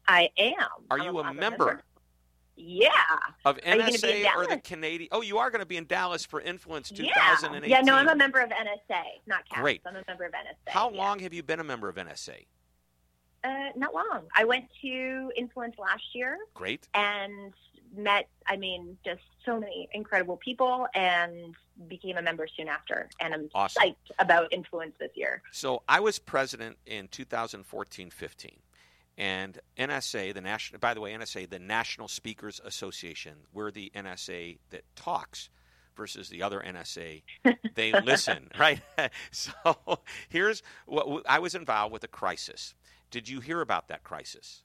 I 0.08 0.30
am. 0.36 0.52
Are 0.90 0.98
you 0.98 1.18
a, 1.18 1.22
a 1.22 1.32
member? 1.32 1.66
member? 1.66 1.84
Yeah. 2.56 2.90
Of 3.44 3.58
NSA 3.58 4.26
or 4.36 4.46
the 4.46 4.58
Canadian? 4.58 5.08
Oh, 5.12 5.22
you 5.22 5.38
are 5.38 5.50
going 5.50 5.60
to 5.60 5.66
be 5.66 5.76
in 5.76 5.86
Dallas 5.86 6.24
for 6.24 6.40
Influence 6.40 6.88
2018. 6.90 7.68
Yeah. 7.68 7.78
yeah, 7.78 7.82
no, 7.82 7.94
I'm 7.94 8.08
a 8.08 8.14
member 8.14 8.40
of 8.40 8.50
NSA, 8.50 9.02
not 9.26 9.48
CAPS. 9.48 9.60
Great. 9.60 9.82
I'm 9.84 9.96
a 9.96 10.04
member 10.06 10.24
of 10.24 10.32
NSA. 10.32 10.70
How 10.70 10.90
yeah. 10.90 10.98
long 10.98 11.18
have 11.20 11.34
you 11.34 11.42
been 11.42 11.60
a 11.60 11.64
member 11.64 11.88
of 11.88 11.96
NSA? 11.96 12.46
Uh, 13.42 13.70
not 13.76 13.92
long. 13.92 14.22
I 14.34 14.44
went 14.44 14.66
to 14.82 15.32
Influence 15.36 15.76
last 15.78 16.04
year. 16.14 16.38
Great. 16.54 16.88
And 16.94 17.52
met, 17.96 18.28
I 18.46 18.56
mean, 18.56 18.96
just 19.04 19.20
so 19.44 19.60
many 19.60 19.88
incredible 19.92 20.36
people 20.36 20.86
and 20.94 21.54
became 21.88 22.16
a 22.16 22.22
member 22.22 22.46
soon 22.56 22.68
after. 22.68 23.08
And 23.20 23.34
I'm 23.34 23.50
awesome. 23.54 23.82
psyched 23.82 24.14
about 24.18 24.52
Influence 24.52 24.94
this 24.98 25.10
year. 25.14 25.42
So 25.52 25.82
I 25.88 26.00
was 26.00 26.18
president 26.18 26.78
in 26.86 27.08
2014 27.08 28.10
15. 28.10 28.50
And 29.16 29.58
NSA, 29.78 30.34
the 30.34 30.40
national, 30.40 30.80
by 30.80 30.94
the 30.94 31.00
way, 31.00 31.12
NSA, 31.12 31.48
the 31.48 31.58
National 31.58 32.08
Speakers 32.08 32.60
Association, 32.64 33.34
we're 33.52 33.70
the 33.70 33.92
NSA 33.94 34.58
that 34.70 34.82
talks 34.96 35.50
versus 35.96 36.28
the 36.28 36.42
other 36.42 36.62
NSA. 36.66 37.22
They 37.74 37.92
listen, 37.92 38.50
right? 38.56 38.80
so 39.32 39.52
here's 40.28 40.62
what 40.86 41.24
I 41.28 41.40
was 41.40 41.56
involved 41.56 41.92
with 41.92 42.04
a 42.04 42.08
crisis. 42.08 42.74
Did 43.10 43.28
you 43.28 43.40
hear 43.40 43.60
about 43.60 43.88
that 43.88 44.04
crisis? 44.04 44.62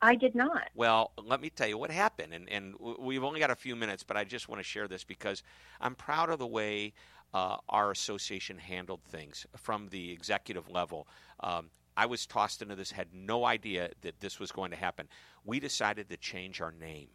I 0.00 0.14
did 0.14 0.34
not. 0.34 0.68
Well, 0.74 1.12
let 1.22 1.40
me 1.42 1.50
tell 1.50 1.68
you 1.68 1.76
what 1.76 1.90
happened. 1.90 2.32
And, 2.32 2.48
and 2.48 2.74
we've 2.98 3.24
only 3.24 3.40
got 3.40 3.50
a 3.50 3.56
few 3.56 3.76
minutes, 3.76 4.02
but 4.02 4.16
I 4.16 4.24
just 4.24 4.48
want 4.48 4.60
to 4.60 4.64
share 4.64 4.88
this 4.88 5.04
because 5.04 5.42
I'm 5.80 5.94
proud 5.94 6.30
of 6.30 6.38
the 6.38 6.46
way 6.46 6.94
uh, 7.34 7.56
our 7.68 7.90
association 7.90 8.58
handled 8.58 9.02
things 9.02 9.46
from 9.56 9.88
the 9.88 10.12
executive 10.12 10.70
level. 10.70 11.06
Um, 11.40 11.70
I 11.96 12.06
was 12.06 12.26
tossed 12.26 12.62
into 12.62 12.74
this, 12.74 12.90
had 12.90 13.14
no 13.14 13.44
idea 13.44 13.90
that 14.02 14.20
this 14.20 14.40
was 14.40 14.52
going 14.52 14.70
to 14.70 14.76
happen. 14.76 15.08
We 15.44 15.60
decided 15.60 16.08
to 16.08 16.16
change 16.16 16.60
our 16.60 16.72
name. 16.72 17.08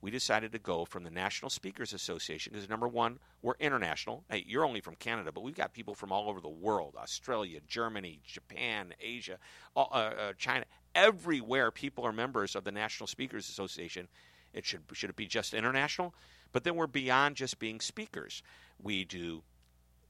We 0.00 0.10
decided 0.10 0.52
to 0.52 0.58
go 0.58 0.84
from 0.84 1.02
the 1.02 1.10
National 1.10 1.48
Speakers 1.48 1.94
Association 1.94 2.52
because 2.52 2.68
number 2.68 2.86
one, 2.86 3.18
we're 3.40 3.54
international. 3.58 4.24
Hey, 4.28 4.44
you're 4.46 4.66
only 4.66 4.82
from 4.82 4.96
Canada, 4.96 5.32
but 5.32 5.42
we've 5.42 5.54
got 5.54 5.72
people 5.72 5.94
from 5.94 6.12
all 6.12 6.28
over 6.28 6.42
the 6.42 6.48
world: 6.48 6.94
Australia, 6.98 7.60
Germany, 7.66 8.20
Japan, 8.22 8.92
Asia, 9.00 9.38
uh, 9.74 9.80
uh, 9.80 10.32
China. 10.36 10.66
Everywhere, 10.94 11.70
people 11.70 12.04
are 12.04 12.12
members 12.12 12.54
of 12.54 12.64
the 12.64 12.72
National 12.72 13.06
Speakers 13.06 13.48
Association. 13.48 14.08
It 14.52 14.66
should 14.66 14.82
should 14.92 15.08
it 15.08 15.16
be 15.16 15.26
just 15.26 15.54
international? 15.54 16.14
But 16.52 16.64
then 16.64 16.76
we're 16.76 16.86
beyond 16.86 17.36
just 17.36 17.58
being 17.58 17.80
speakers. 17.80 18.42
We 18.78 19.06
do, 19.06 19.42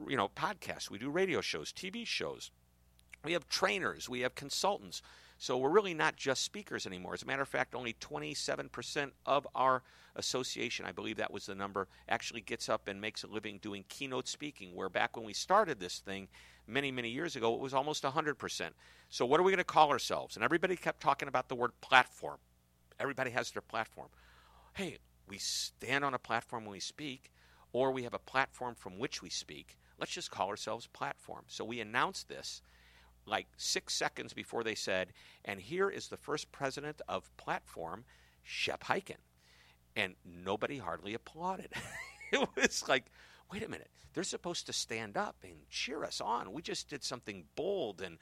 you 0.08 0.16
know, 0.16 0.28
podcasts. 0.28 0.90
We 0.90 0.98
do 0.98 1.08
radio 1.08 1.40
shows, 1.40 1.72
TV 1.72 2.04
shows 2.04 2.50
we 3.24 3.32
have 3.32 3.48
trainers, 3.48 4.08
we 4.08 4.20
have 4.20 4.34
consultants. 4.34 5.02
So 5.38 5.58
we're 5.58 5.70
really 5.70 5.94
not 5.94 6.16
just 6.16 6.42
speakers 6.42 6.86
anymore. 6.86 7.14
As 7.14 7.22
a 7.22 7.26
matter 7.26 7.42
of 7.42 7.48
fact, 7.48 7.74
only 7.74 7.94
27% 7.94 9.10
of 9.26 9.46
our 9.54 9.82
association, 10.16 10.86
I 10.86 10.92
believe 10.92 11.16
that 11.16 11.32
was 11.32 11.46
the 11.46 11.54
number, 11.54 11.88
actually 12.08 12.40
gets 12.40 12.68
up 12.68 12.86
and 12.86 13.00
makes 13.00 13.24
a 13.24 13.26
living 13.26 13.58
doing 13.58 13.84
keynote 13.88 14.28
speaking, 14.28 14.74
where 14.74 14.88
back 14.88 15.16
when 15.16 15.26
we 15.26 15.32
started 15.32 15.80
this 15.80 15.98
thing 15.98 16.28
many, 16.66 16.92
many 16.92 17.10
years 17.10 17.34
ago, 17.36 17.52
it 17.54 17.60
was 17.60 17.74
almost 17.74 18.04
100%. 18.04 18.70
So 19.08 19.26
what 19.26 19.40
are 19.40 19.42
we 19.42 19.50
going 19.50 19.58
to 19.58 19.64
call 19.64 19.90
ourselves? 19.90 20.36
And 20.36 20.44
everybody 20.44 20.76
kept 20.76 21.00
talking 21.00 21.28
about 21.28 21.48
the 21.48 21.56
word 21.56 21.72
platform. 21.80 22.38
Everybody 23.00 23.30
has 23.32 23.50
their 23.50 23.62
platform. 23.62 24.08
Hey, 24.74 24.98
we 25.28 25.38
stand 25.38 26.04
on 26.04 26.14
a 26.14 26.18
platform 26.18 26.64
when 26.64 26.72
we 26.72 26.80
speak, 26.80 27.32
or 27.72 27.90
we 27.90 28.04
have 28.04 28.14
a 28.14 28.18
platform 28.18 28.74
from 28.76 28.98
which 28.98 29.20
we 29.20 29.30
speak. 29.30 29.76
Let's 29.98 30.12
just 30.12 30.30
call 30.30 30.48
ourselves 30.48 30.86
platform. 30.86 31.42
So 31.48 31.64
we 31.64 31.80
announced 31.80 32.28
this 32.28 32.62
like 33.26 33.46
six 33.56 33.94
seconds 33.94 34.32
before 34.32 34.64
they 34.64 34.74
said, 34.74 35.12
and 35.44 35.60
here 35.60 35.88
is 35.88 36.08
the 36.08 36.16
first 36.16 36.52
president 36.52 37.00
of 37.08 37.34
Platform, 37.36 38.04
Shep 38.42 38.84
Hyken. 38.84 39.16
And 39.96 40.14
nobody 40.24 40.78
hardly 40.78 41.14
applauded. 41.14 41.72
it 42.32 42.48
was 42.56 42.88
like, 42.88 43.04
wait 43.52 43.62
a 43.62 43.68
minute, 43.68 43.90
they're 44.12 44.24
supposed 44.24 44.66
to 44.66 44.72
stand 44.72 45.16
up 45.16 45.36
and 45.42 45.68
cheer 45.70 46.04
us 46.04 46.20
on. 46.20 46.52
We 46.52 46.62
just 46.62 46.88
did 46.88 47.04
something 47.04 47.44
bold 47.56 48.00
and 48.00 48.18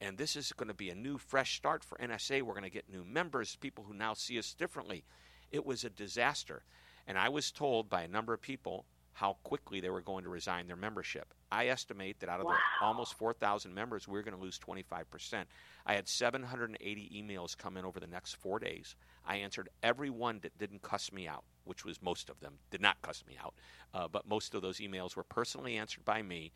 and 0.00 0.18
this 0.18 0.36
is 0.36 0.52
going 0.52 0.68
to 0.68 0.74
be 0.74 0.90
a 0.90 0.94
new 0.94 1.16
fresh 1.16 1.56
start 1.56 1.82
for 1.82 1.96
NSA. 1.96 2.42
We're 2.42 2.52
going 2.52 2.64
to 2.64 2.70
get 2.70 2.92
new 2.92 3.02
members, 3.02 3.56
people 3.56 3.84
who 3.84 3.94
now 3.94 4.12
see 4.12 4.38
us 4.38 4.52
differently. 4.52 5.04
It 5.50 5.64
was 5.64 5.84
a 5.84 5.90
disaster. 5.90 6.64
And 7.06 7.16
I 7.18 7.30
was 7.30 7.50
told 7.50 7.88
by 7.88 8.02
a 8.02 8.08
number 8.08 8.34
of 8.34 8.42
people 8.42 8.84
how 9.16 9.38
quickly 9.44 9.80
they 9.80 9.88
were 9.88 10.02
going 10.02 10.22
to 10.22 10.28
resign 10.28 10.66
their 10.66 10.76
membership. 10.76 11.32
I 11.50 11.68
estimate 11.68 12.20
that 12.20 12.28
out 12.28 12.40
of 12.40 12.44
wow. 12.44 12.52
the 12.52 12.84
almost 12.84 13.14
4,000 13.14 13.72
members, 13.72 14.06
we're 14.06 14.20
going 14.20 14.36
to 14.36 14.42
lose 14.42 14.58
25%. 14.58 15.44
I 15.86 15.94
had 15.94 16.06
780 16.06 17.10
emails 17.16 17.56
come 17.56 17.78
in 17.78 17.86
over 17.86 17.98
the 17.98 18.06
next 18.06 18.36
four 18.36 18.58
days. 18.58 18.94
I 19.26 19.36
answered 19.36 19.70
every 19.82 20.10
one 20.10 20.40
that 20.42 20.58
didn't 20.58 20.82
cuss 20.82 21.10
me 21.12 21.26
out, 21.26 21.44
which 21.64 21.82
was 21.82 22.02
most 22.02 22.28
of 22.28 22.38
them, 22.40 22.58
did 22.70 22.82
not 22.82 23.00
cuss 23.00 23.24
me 23.26 23.38
out. 23.42 23.54
Uh, 23.94 24.06
but 24.06 24.28
most 24.28 24.54
of 24.54 24.60
those 24.60 24.80
emails 24.80 25.16
were 25.16 25.24
personally 25.24 25.78
answered 25.78 26.04
by 26.04 26.20
me 26.20 26.52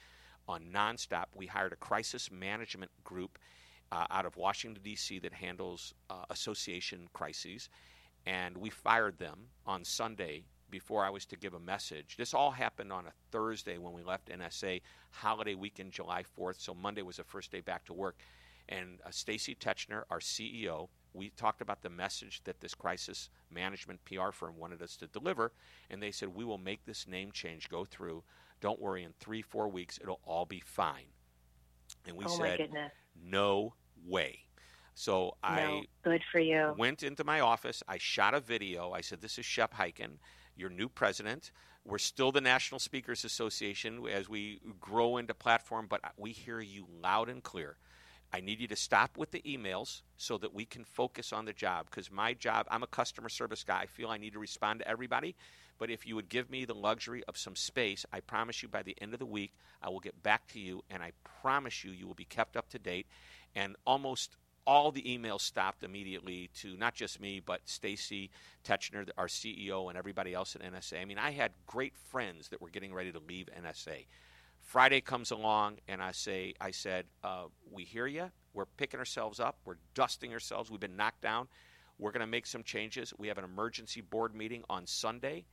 on 0.46 0.64
nonstop. 0.70 1.28
We 1.34 1.46
hired 1.46 1.72
a 1.72 1.76
crisis 1.76 2.30
management 2.30 2.90
group 3.04 3.38
uh, 3.90 4.04
out 4.10 4.26
of 4.26 4.36
Washington, 4.36 4.82
D.C., 4.84 5.18
that 5.20 5.32
handles 5.32 5.94
uh, 6.10 6.24
association 6.28 7.08
crises. 7.14 7.70
And 8.26 8.58
we 8.58 8.68
fired 8.68 9.18
them 9.18 9.46
on 9.64 9.82
Sunday 9.82 10.44
before 10.70 11.04
I 11.04 11.10
was 11.10 11.26
to 11.26 11.36
give 11.36 11.54
a 11.54 11.60
message. 11.60 12.16
This 12.16 12.32
all 12.32 12.50
happened 12.50 12.92
on 12.92 13.06
a 13.06 13.12
Thursday 13.30 13.78
when 13.78 13.92
we 13.92 14.02
left 14.02 14.28
NSA, 14.28 14.80
holiday 15.10 15.54
weekend, 15.54 15.92
July 15.92 16.24
4th. 16.38 16.60
So 16.60 16.74
Monday 16.74 17.02
was 17.02 17.16
the 17.16 17.24
first 17.24 17.50
day 17.50 17.60
back 17.60 17.84
to 17.86 17.92
work. 17.92 18.16
And 18.68 19.00
uh, 19.04 19.10
Stacy 19.10 19.54
Tetschner, 19.54 20.04
our 20.10 20.20
CEO, 20.20 20.88
we 21.12 21.30
talked 21.30 21.60
about 21.60 21.82
the 21.82 21.90
message 21.90 22.42
that 22.44 22.60
this 22.60 22.74
crisis 22.74 23.30
management 23.50 24.00
PR 24.04 24.30
firm 24.30 24.56
wanted 24.56 24.80
us 24.80 24.96
to 24.98 25.08
deliver. 25.08 25.52
And 25.90 26.00
they 26.00 26.12
said, 26.12 26.28
We 26.28 26.44
will 26.44 26.58
make 26.58 26.84
this 26.84 27.08
name 27.08 27.32
change 27.32 27.68
go 27.68 27.84
through. 27.84 28.22
Don't 28.60 28.80
worry, 28.80 29.02
in 29.02 29.12
three, 29.18 29.42
four 29.42 29.68
weeks, 29.68 29.98
it'll 30.00 30.20
all 30.24 30.44
be 30.44 30.60
fine. 30.60 31.06
And 32.06 32.16
we 32.16 32.24
oh 32.26 32.28
said, 32.28 32.68
No 33.20 33.74
way. 34.06 34.44
So 34.94 35.36
no, 35.42 35.48
I 35.48 35.82
good 36.04 36.22
for 36.30 36.40
you. 36.40 36.74
went 36.78 37.02
into 37.02 37.24
my 37.24 37.40
office. 37.40 37.82
I 37.88 37.98
shot 37.98 38.34
a 38.34 38.40
video. 38.40 38.92
I 38.92 39.00
said, 39.00 39.20
This 39.20 39.36
is 39.38 39.44
Shep 39.44 39.74
Hyken 39.74 40.18
your 40.60 40.70
new 40.70 40.88
president. 40.88 41.50
We're 41.84 41.98
still 41.98 42.30
the 42.30 42.40
National 42.40 42.78
Speakers 42.78 43.24
Association 43.24 44.06
as 44.12 44.28
we 44.28 44.60
grow 44.78 45.16
into 45.16 45.34
platform, 45.34 45.86
but 45.88 46.02
we 46.18 46.32
hear 46.32 46.60
you 46.60 46.86
loud 47.02 47.28
and 47.30 47.42
clear. 47.42 47.76
I 48.32 48.40
need 48.40 48.60
you 48.60 48.68
to 48.68 48.76
stop 48.76 49.16
with 49.16 49.32
the 49.32 49.40
emails 49.40 50.02
so 50.16 50.38
that 50.38 50.54
we 50.54 50.64
can 50.64 50.84
focus 50.84 51.32
on 51.32 51.46
the 51.46 51.52
job 51.52 51.86
because 51.90 52.10
my 52.12 52.34
job, 52.34 52.66
I'm 52.70 52.84
a 52.84 52.86
customer 52.86 53.28
service 53.28 53.64
guy. 53.64 53.80
I 53.80 53.86
feel 53.86 54.10
I 54.10 54.18
need 54.18 54.34
to 54.34 54.38
respond 54.38 54.80
to 54.80 54.88
everybody. 54.88 55.34
But 55.78 55.90
if 55.90 56.06
you 56.06 56.14
would 56.14 56.28
give 56.28 56.50
me 56.50 56.64
the 56.66 56.74
luxury 56.74 57.24
of 57.26 57.38
some 57.38 57.56
space, 57.56 58.04
I 58.12 58.20
promise 58.20 58.62
you 58.62 58.68
by 58.68 58.82
the 58.82 58.94
end 59.00 59.14
of 59.14 59.18
the 59.18 59.26
week, 59.26 59.54
I 59.82 59.88
will 59.88 59.98
get 59.98 60.22
back 60.22 60.46
to 60.48 60.60
you 60.60 60.84
and 60.90 61.02
I 61.02 61.12
promise 61.40 61.82
you, 61.82 61.90
you 61.90 62.06
will 62.06 62.14
be 62.14 62.26
kept 62.26 62.56
up 62.56 62.68
to 62.68 62.78
date. 62.78 63.06
And 63.56 63.76
almost 63.86 64.36
all 64.70 64.92
the 64.92 65.02
emails 65.02 65.40
stopped 65.40 65.82
immediately 65.82 66.48
to 66.54 66.76
not 66.76 66.94
just 66.94 67.20
me, 67.20 67.42
but 67.44 67.60
Stacy 67.64 68.30
Tetschner, 68.64 69.10
our 69.18 69.26
CEO, 69.26 69.88
and 69.88 69.98
everybody 69.98 70.32
else 70.32 70.54
at 70.54 70.62
NSA. 70.62 71.02
I 71.02 71.04
mean, 71.04 71.18
I 71.18 71.32
had 71.32 71.50
great 71.66 71.96
friends 71.96 72.50
that 72.50 72.62
were 72.62 72.68
getting 72.68 72.94
ready 72.94 73.10
to 73.10 73.18
leave 73.18 73.48
NSA. 73.60 74.06
Friday 74.60 75.00
comes 75.00 75.32
along, 75.32 75.78
and 75.88 76.00
I 76.00 76.12
say, 76.12 76.54
I 76.60 76.70
said, 76.70 77.06
uh, 77.24 77.46
we 77.68 77.82
hear 77.82 78.06
you. 78.06 78.30
We're 78.54 78.66
picking 78.66 79.00
ourselves 79.00 79.40
up. 79.40 79.58
We're 79.64 79.78
dusting 79.94 80.32
ourselves. 80.32 80.70
We've 80.70 80.78
been 80.78 80.96
knocked 80.96 81.22
down. 81.22 81.48
We're 81.98 82.12
going 82.12 82.20
to 82.20 82.28
make 82.28 82.46
some 82.46 82.62
changes. 82.62 83.12
We 83.18 83.26
have 83.26 83.38
an 83.38 83.44
emergency 83.44 84.02
board 84.02 84.36
meeting 84.36 84.62
on 84.70 84.86
Sunday, 84.86 85.46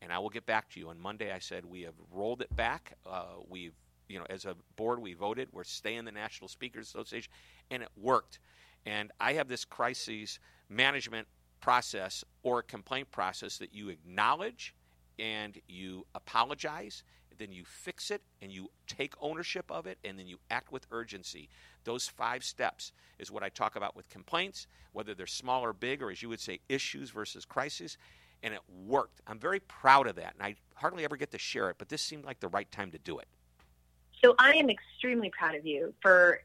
and 0.00 0.10
I 0.10 0.18
will 0.20 0.30
get 0.30 0.46
back 0.46 0.70
to 0.70 0.80
you. 0.80 0.88
On 0.88 0.98
Monday, 0.98 1.30
I 1.32 1.38
said 1.38 1.66
we 1.66 1.82
have 1.82 1.94
rolled 2.10 2.40
it 2.40 2.56
back. 2.56 2.96
Uh, 3.04 3.24
we've 3.46 3.74
you 4.08 4.18
know, 4.18 4.26
as 4.28 4.44
a 4.44 4.54
board, 4.76 5.00
we 5.00 5.14
voted. 5.14 5.48
We're 5.52 5.64
staying 5.64 6.04
the 6.04 6.12
National 6.12 6.48
Speakers 6.48 6.88
Association, 6.88 7.32
and 7.70 7.82
it 7.82 7.88
worked. 7.96 8.38
And 8.86 9.10
I 9.20 9.34
have 9.34 9.48
this 9.48 9.64
crisis 9.64 10.38
management 10.68 11.26
process 11.60 12.24
or 12.42 12.62
complaint 12.62 13.10
process 13.10 13.58
that 13.58 13.74
you 13.74 13.88
acknowledge 13.88 14.74
and 15.18 15.58
you 15.68 16.06
apologize, 16.14 17.02
then 17.38 17.52
you 17.52 17.64
fix 17.64 18.10
it 18.10 18.22
and 18.42 18.52
you 18.52 18.70
take 18.86 19.14
ownership 19.20 19.70
of 19.70 19.86
it, 19.86 19.98
and 20.04 20.18
then 20.18 20.26
you 20.26 20.38
act 20.50 20.72
with 20.72 20.86
urgency. 20.90 21.48
Those 21.84 22.06
five 22.06 22.44
steps 22.44 22.92
is 23.18 23.30
what 23.30 23.42
I 23.42 23.48
talk 23.48 23.76
about 23.76 23.96
with 23.96 24.08
complaints, 24.08 24.66
whether 24.92 25.14
they're 25.14 25.26
small 25.26 25.64
or 25.64 25.72
big, 25.72 26.02
or 26.02 26.10
as 26.10 26.22
you 26.22 26.28
would 26.28 26.40
say, 26.40 26.60
issues 26.68 27.10
versus 27.10 27.44
crises. 27.44 27.96
And 28.42 28.52
it 28.52 28.60
worked. 28.86 29.20
I'm 29.26 29.38
very 29.38 29.60
proud 29.60 30.06
of 30.06 30.16
that, 30.16 30.34
and 30.34 30.42
I 30.42 30.56
hardly 30.74 31.04
ever 31.04 31.16
get 31.16 31.30
to 31.30 31.38
share 31.38 31.70
it, 31.70 31.76
but 31.78 31.88
this 31.88 32.02
seemed 32.02 32.24
like 32.24 32.40
the 32.40 32.48
right 32.48 32.70
time 32.70 32.90
to 32.90 32.98
do 32.98 33.18
it. 33.18 33.26
So 34.22 34.34
I 34.38 34.52
am 34.52 34.70
extremely 34.70 35.30
proud 35.30 35.54
of 35.54 35.66
you 35.66 35.94
for 36.00 36.40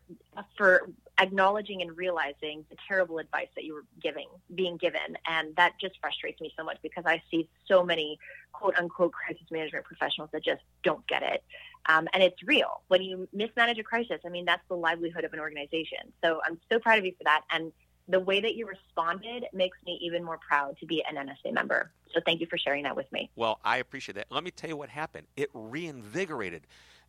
for 0.58 0.90
acknowledging 1.20 1.82
and 1.82 1.96
realizing 1.98 2.66
the 2.70 2.78
terrible 2.88 3.20
advice 3.20 3.48
that 3.56 3.66
you 3.66 3.74
were 3.74 3.86
giving, 4.02 4.28
being 4.56 4.78
given, 4.78 5.18
and 5.28 5.56
that 5.58 5.74
just 5.80 5.96
frustrates 6.00 6.40
me 6.40 6.54
so 6.58 6.64
much 6.64 6.78
because 6.82 7.04
I 7.06 7.22
see 7.30 7.50
so 7.68 7.84
many 7.84 8.18
quote 8.54 8.78
unquote 8.78 9.12
crisis 9.12 9.46
management 9.52 9.86
professionals 9.86 10.30
that 10.34 10.44
just 10.44 10.62
don't 10.84 11.06
get 11.08 11.24
it, 11.24 11.44
um, 11.88 12.08
and 12.14 12.24
it's 12.24 12.42
real. 12.44 12.82
When 12.88 13.02
you 13.02 13.28
mismanage 13.34 13.80
a 13.80 13.84
crisis, 13.84 14.20
I 14.26 14.30
mean 14.30 14.46
that's 14.46 14.68
the 14.70 14.76
livelihood 14.76 15.24
of 15.24 15.34
an 15.34 15.40
organization. 15.40 16.14
So 16.24 16.42
I'm 16.46 16.60
so 16.72 16.80
proud 16.80 17.00
of 17.00 17.06
you 17.06 17.14
for 17.18 17.24
that, 17.26 17.44
and 17.52 17.72
the 18.10 18.20
way 18.20 18.42
that 18.42 18.56
you 18.56 18.68
responded 18.68 19.46
makes 19.54 19.78
me 19.86 20.00
even 20.02 20.24
more 20.24 20.40
proud 20.40 20.78
to 20.80 20.86
be 20.86 21.04
an 21.10 21.16
NSA 21.16 21.54
member. 21.54 21.92
So 22.14 22.20
thank 22.26 22.42
you 22.42 22.48
for 22.48 22.58
sharing 22.58 22.84
that 22.84 22.96
with 22.96 23.10
me. 23.12 23.30
Well, 23.36 23.60
I 23.64 23.78
appreciate 23.78 24.16
that. 24.16 24.26
Let 24.32 24.44
me 24.44 24.50
tell 24.50 24.70
you 24.70 24.76
what 24.76 24.90
happened. 24.90 25.28
It 25.38 25.50
reinvigorated 25.54 26.64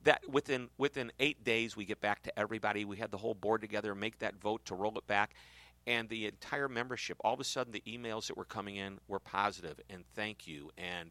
that 0.04 0.22
within 0.28 0.68
within 0.78 1.12
eight 1.20 1.44
days 1.44 1.76
we 1.76 1.84
get 1.84 2.00
back 2.00 2.22
to 2.22 2.38
everybody. 2.38 2.84
We 2.84 2.96
had 2.96 3.10
the 3.10 3.18
whole 3.18 3.34
board 3.34 3.60
together, 3.60 3.94
make 3.94 4.18
that 4.20 4.40
vote 4.40 4.64
to 4.66 4.74
roll 4.74 4.96
it 4.98 5.06
back, 5.06 5.34
and 5.86 6.08
the 6.08 6.26
entire 6.26 6.68
membership. 6.68 7.18
All 7.22 7.34
of 7.34 7.40
a 7.40 7.44
sudden, 7.44 7.72
the 7.72 7.82
emails 7.86 8.26
that 8.28 8.36
were 8.36 8.44
coming 8.44 8.76
in 8.76 8.98
were 9.08 9.18
positive 9.18 9.80
and 9.90 10.04
thank 10.14 10.46
you. 10.46 10.70
And 10.78 11.10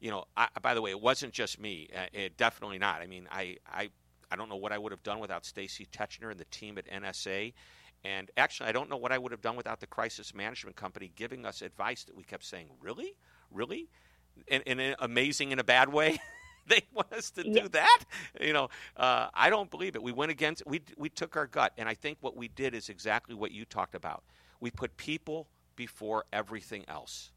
you 0.00 0.10
know, 0.10 0.24
I, 0.36 0.48
by 0.62 0.74
the 0.74 0.82
way, 0.82 0.90
it 0.90 1.00
wasn't 1.00 1.32
just 1.32 1.60
me. 1.60 1.88
Uh, 1.94 2.06
it 2.12 2.36
definitely 2.36 2.78
not. 2.78 3.02
I 3.02 3.06
mean, 3.06 3.28
I 3.30 3.56
I 3.66 3.90
I 4.30 4.36
don't 4.36 4.48
know 4.48 4.56
what 4.56 4.72
I 4.72 4.78
would 4.78 4.92
have 4.92 5.02
done 5.02 5.18
without 5.18 5.44
Stacy 5.44 5.86
Tetschner 5.86 6.30
and 6.30 6.40
the 6.40 6.46
team 6.46 6.78
at 6.78 6.86
NSA. 6.86 7.52
And 8.02 8.30
actually, 8.36 8.70
I 8.70 8.72
don't 8.72 8.88
know 8.88 8.96
what 8.96 9.12
I 9.12 9.18
would 9.18 9.32
have 9.32 9.42
done 9.42 9.56
without 9.56 9.80
the 9.80 9.86
crisis 9.86 10.34
management 10.34 10.76
company 10.76 11.12
giving 11.16 11.44
us 11.44 11.60
advice 11.60 12.04
that 12.04 12.16
we 12.16 12.22
kept 12.22 12.44
saying, 12.44 12.68
really? 12.80 13.14
Really? 13.50 13.88
And, 14.48 14.62
and 14.66 14.96
amazing 15.00 15.52
in 15.52 15.58
a 15.58 15.64
bad 15.64 15.92
way? 15.92 16.18
they 16.66 16.82
want 16.94 17.12
us 17.12 17.30
to 17.32 17.42
do 17.42 17.68
that? 17.68 18.04
You 18.40 18.52
know, 18.52 18.68
uh, 18.96 19.28
I 19.34 19.50
don't 19.50 19.70
believe 19.70 19.96
it. 19.96 20.02
We 20.02 20.12
went 20.12 20.30
against, 20.30 20.62
we, 20.66 20.82
we 20.96 21.08
took 21.08 21.36
our 21.36 21.46
gut. 21.46 21.72
And 21.78 21.88
I 21.88 21.94
think 21.94 22.18
what 22.20 22.36
we 22.36 22.48
did 22.48 22.74
is 22.74 22.88
exactly 22.88 23.34
what 23.34 23.52
you 23.52 23.64
talked 23.64 23.94
about. 23.94 24.22
We 24.60 24.70
put 24.70 24.96
people 24.96 25.48
before 25.76 26.24
everything 26.32 26.84
else. 26.88 27.30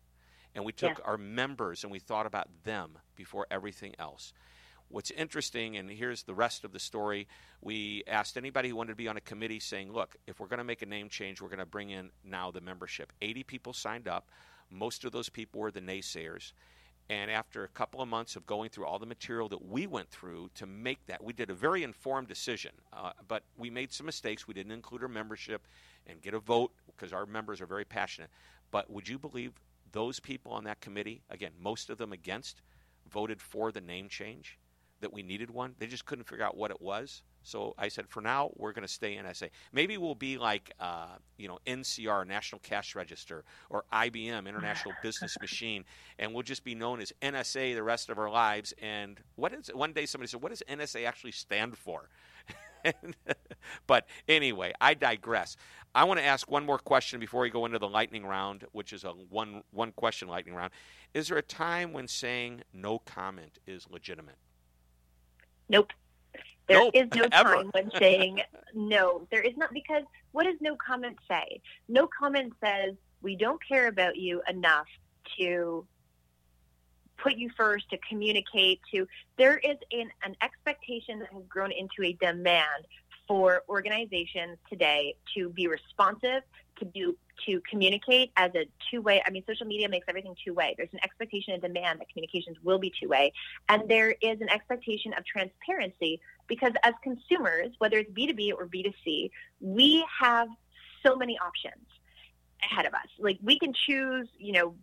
And 0.55 0.65
we 0.65 0.71
took 0.71 0.99
yeah. 0.99 1.05
our 1.05 1.17
members 1.17 1.83
and 1.83 1.91
we 1.91 1.99
thought 1.99 2.25
about 2.25 2.47
them 2.63 2.97
before 3.15 3.47
everything 3.49 3.95
else. 3.97 4.33
What's 4.89 5.09
interesting, 5.09 5.77
and 5.77 5.89
here's 5.89 6.23
the 6.23 6.35
rest 6.35 6.63
of 6.63 6.71
the 6.71 6.79
story 6.79 7.27
we 7.61 8.03
asked 8.05 8.37
anybody 8.37 8.69
who 8.69 8.75
wanted 8.75 8.91
to 8.91 8.95
be 8.95 9.07
on 9.07 9.17
a 9.17 9.21
committee 9.21 9.59
saying, 9.59 9.91
look, 9.91 10.15
if 10.27 10.39
we're 10.39 10.47
going 10.47 10.59
to 10.59 10.63
make 10.63 10.83
a 10.83 10.85
name 10.85 11.09
change, 11.09 11.41
we're 11.41 11.47
going 11.47 11.57
to 11.59 11.65
bring 11.65 11.89
in 11.89 12.11
now 12.23 12.51
the 12.51 12.61
membership. 12.61 13.11
80 13.21 13.43
people 13.43 13.73
signed 13.73 14.07
up. 14.07 14.29
Most 14.69 15.05
of 15.05 15.11
those 15.11 15.29
people 15.29 15.61
were 15.61 15.71
the 15.71 15.81
naysayers. 15.81 16.51
And 17.09 17.29
after 17.29 17.63
a 17.63 17.67
couple 17.67 18.01
of 18.01 18.07
months 18.07 18.35
of 18.35 18.45
going 18.45 18.69
through 18.69 18.85
all 18.85 18.97
the 18.97 19.05
material 19.05 19.49
that 19.49 19.65
we 19.65 19.87
went 19.87 20.09
through 20.09 20.49
to 20.55 20.65
make 20.65 21.05
that, 21.07 21.23
we 21.23 21.33
did 21.33 21.49
a 21.49 21.53
very 21.53 21.83
informed 21.83 22.27
decision. 22.27 22.71
Uh, 22.93 23.11
but 23.27 23.43
we 23.57 23.69
made 23.69 23.91
some 23.91 24.05
mistakes. 24.05 24.47
We 24.47 24.53
didn't 24.53 24.71
include 24.71 25.03
our 25.03 25.09
membership 25.09 25.67
and 26.07 26.21
get 26.21 26.33
a 26.33 26.39
vote 26.39 26.71
because 26.87 27.11
our 27.11 27.25
members 27.25 27.59
are 27.59 27.65
very 27.65 27.85
passionate. 27.85 28.29
But 28.71 28.89
would 28.89 29.07
you 29.07 29.19
believe 29.19 29.51
those 29.91 30.19
people 30.19 30.53
on 30.53 30.63
that 30.63 30.79
committee, 30.79 31.21
again, 31.29 31.51
most 31.59 31.89
of 31.89 31.97
them 31.97 32.13
against, 32.13 32.61
voted 33.11 33.41
for 33.41 33.71
the 33.71 33.81
name 33.81 34.07
change? 34.07 34.57
that 35.03 35.13
we 35.13 35.21
needed 35.21 35.51
one. 35.51 35.75
They 35.77 35.85
just 35.85 36.05
couldn't 36.05 36.23
figure 36.23 36.45
out 36.45 36.57
what 36.57 36.71
it 36.71 36.81
was. 36.81 37.21
So 37.43 37.75
I 37.77 37.89
said, 37.89 38.07
for 38.07 38.21
now, 38.21 38.51
we're 38.55 38.71
going 38.71 38.87
to 38.87 38.91
stay 38.91 39.15
NSA. 39.15 39.49
Maybe 39.71 39.97
we'll 39.97 40.15
be 40.15 40.37
like, 40.37 40.71
uh, 40.79 41.15
you 41.37 41.47
know, 41.47 41.59
NCR, 41.67 42.25
National 42.25 42.59
Cash 42.59 42.95
Register, 42.95 43.43
or 43.69 43.83
IBM, 43.91 44.47
International 44.47 44.93
Business 45.03 45.35
Machine, 45.41 45.83
and 46.19 46.33
we'll 46.33 46.43
just 46.43 46.63
be 46.63 46.73
known 46.73 47.01
as 47.01 47.11
NSA 47.21 47.75
the 47.75 47.83
rest 47.83 48.09
of 48.09 48.17
our 48.17 48.29
lives. 48.29 48.73
And 48.81 49.19
what 49.35 49.53
is 49.53 49.69
one 49.73 49.93
day 49.93 50.05
somebody 50.05 50.29
said, 50.29 50.41
what 50.41 50.49
does 50.49 50.63
NSA 50.69 51.05
actually 51.05 51.31
stand 51.31 51.77
for? 51.77 52.09
but 53.87 54.07
anyway, 54.27 54.73
I 54.81 54.93
digress. 54.93 55.55
I 55.95 56.03
want 56.05 56.19
to 56.19 56.25
ask 56.25 56.49
one 56.49 56.65
more 56.65 56.79
question 56.79 57.19
before 57.19 57.41
we 57.41 57.49
go 57.49 57.65
into 57.65 57.79
the 57.79 57.87
lightning 57.87 58.25
round, 58.25 58.65
which 58.71 58.93
is 58.93 59.03
a 59.03 59.09
one 59.09 59.63
one 59.71 59.91
question 59.91 60.27
lightning 60.27 60.55
round. 60.55 60.71
Is 61.13 61.27
there 61.27 61.37
a 61.37 61.43
time 61.43 61.93
when 61.93 62.07
saying 62.07 62.61
no 62.73 62.99
comment 62.99 63.59
is 63.67 63.87
legitimate? 63.89 64.35
Nope. 65.69 65.93
There 66.67 66.79
nope, 66.79 66.95
is 66.95 67.07
no 67.13 67.27
ever. 67.31 67.55
time 67.55 67.69
when 67.73 67.91
saying 67.99 68.41
no. 68.73 69.27
There 69.31 69.41
is 69.41 69.55
not 69.57 69.73
because 69.73 70.03
what 70.31 70.45
does 70.45 70.55
no 70.61 70.75
comment 70.75 71.17
say? 71.29 71.61
No 71.89 72.07
comment 72.07 72.53
says 72.63 72.95
we 73.21 73.35
don't 73.35 73.59
care 73.67 73.87
about 73.87 74.15
you 74.15 74.41
enough 74.49 74.87
to 75.37 75.85
put 77.17 77.35
you 77.35 77.49
first, 77.55 77.89
to 77.89 77.97
communicate, 78.09 78.81
to 78.93 79.07
there 79.37 79.57
is 79.57 79.77
an, 79.91 80.09
an 80.23 80.35
expectation 80.41 81.19
that 81.19 81.31
has 81.31 81.43
grown 81.47 81.71
into 81.71 82.03
a 82.03 82.13
demand 82.13 82.85
for 83.27 83.63
organizations 83.69 84.57
today 84.69 85.15
to 85.35 85.49
be 85.49 85.67
responsive, 85.67 86.43
to 86.79 86.85
do 86.85 87.17
to 87.47 87.61
communicate 87.69 88.31
as 88.37 88.51
a 88.55 88.65
two-way. 88.91 89.21
I 89.25 89.29
mean, 89.31 89.43
social 89.47 89.65
media 89.65 89.89
makes 89.89 90.05
everything 90.07 90.35
two-way. 90.45 90.75
There's 90.77 90.93
an 90.93 90.99
expectation 91.03 91.53
and 91.53 91.61
demand 91.61 91.99
that 91.99 92.09
communications 92.09 92.57
will 92.63 92.79
be 92.79 92.91
two-way, 92.99 93.33
and 93.69 93.87
there 93.87 94.11
is 94.21 94.41
an 94.41 94.49
expectation 94.49 95.13
of 95.13 95.25
transparency 95.25 96.19
because 96.47 96.73
as 96.83 96.93
consumers, 97.01 97.71
whether 97.79 97.97
it's 97.97 98.11
B2B 98.11 98.53
or 98.53 98.67
B2C, 98.67 99.31
we 99.61 100.05
have 100.19 100.47
so 101.05 101.15
many 101.15 101.37
options 101.39 101.85
ahead 102.63 102.85
of 102.85 102.93
us. 102.93 103.07
Like 103.19 103.39
we 103.43 103.59
can 103.59 103.73
choose, 103.73 104.27
you 104.37 104.53
know, 104.53 104.75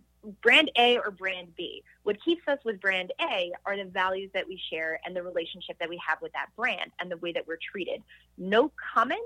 brand 0.43 0.71
A 0.77 0.99
or 0.99 1.11
brand 1.11 1.55
B. 1.57 1.83
What 2.03 2.23
keeps 2.23 2.47
us 2.49 2.59
with 2.65 2.81
brand 2.81 3.13
A 3.21 3.53
are 3.65 3.77
the 3.77 3.85
values 3.85 4.31
that 4.35 4.47
we 4.47 4.61
share 4.71 5.01
and 5.05 5.15
the 5.15 5.23
relationship 5.23 5.79
that 5.79 5.89
we 5.89 6.01
have 6.07 6.21
with 6.21 6.33
that 6.33 6.49
brand 6.57 6.93
and 6.99 7.11
the 7.11 7.17
way 7.19 7.33
that 7.33 7.47
we're 7.47 7.59
treated. 7.71 8.03
No 8.37 8.73
comment 8.95 9.21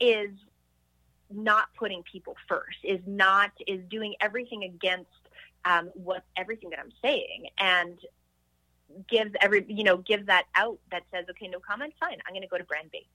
is 0.00 0.30
not 1.30 1.68
putting 1.76 2.02
people 2.04 2.36
first, 2.48 2.78
is 2.84 3.00
not 3.06 3.50
is 3.66 3.80
doing 3.90 4.14
everything 4.20 4.64
against 4.64 5.10
um, 5.64 5.90
what 5.94 6.24
everything 6.36 6.70
that 6.70 6.78
I'm 6.78 6.92
saying, 7.02 7.48
and 7.58 7.98
gives 9.08 9.32
every 9.40 9.64
you 9.68 9.84
know 9.84 9.98
gives 9.98 10.26
that 10.26 10.44
out 10.54 10.78
that 10.90 11.02
says 11.12 11.26
okay, 11.30 11.48
no 11.48 11.60
comment, 11.60 11.92
fine, 12.00 12.18
I'm 12.26 12.32
going 12.32 12.42
to 12.42 12.48
go 12.48 12.58
to 12.58 12.64
brand 12.64 12.90
B. 12.90 13.06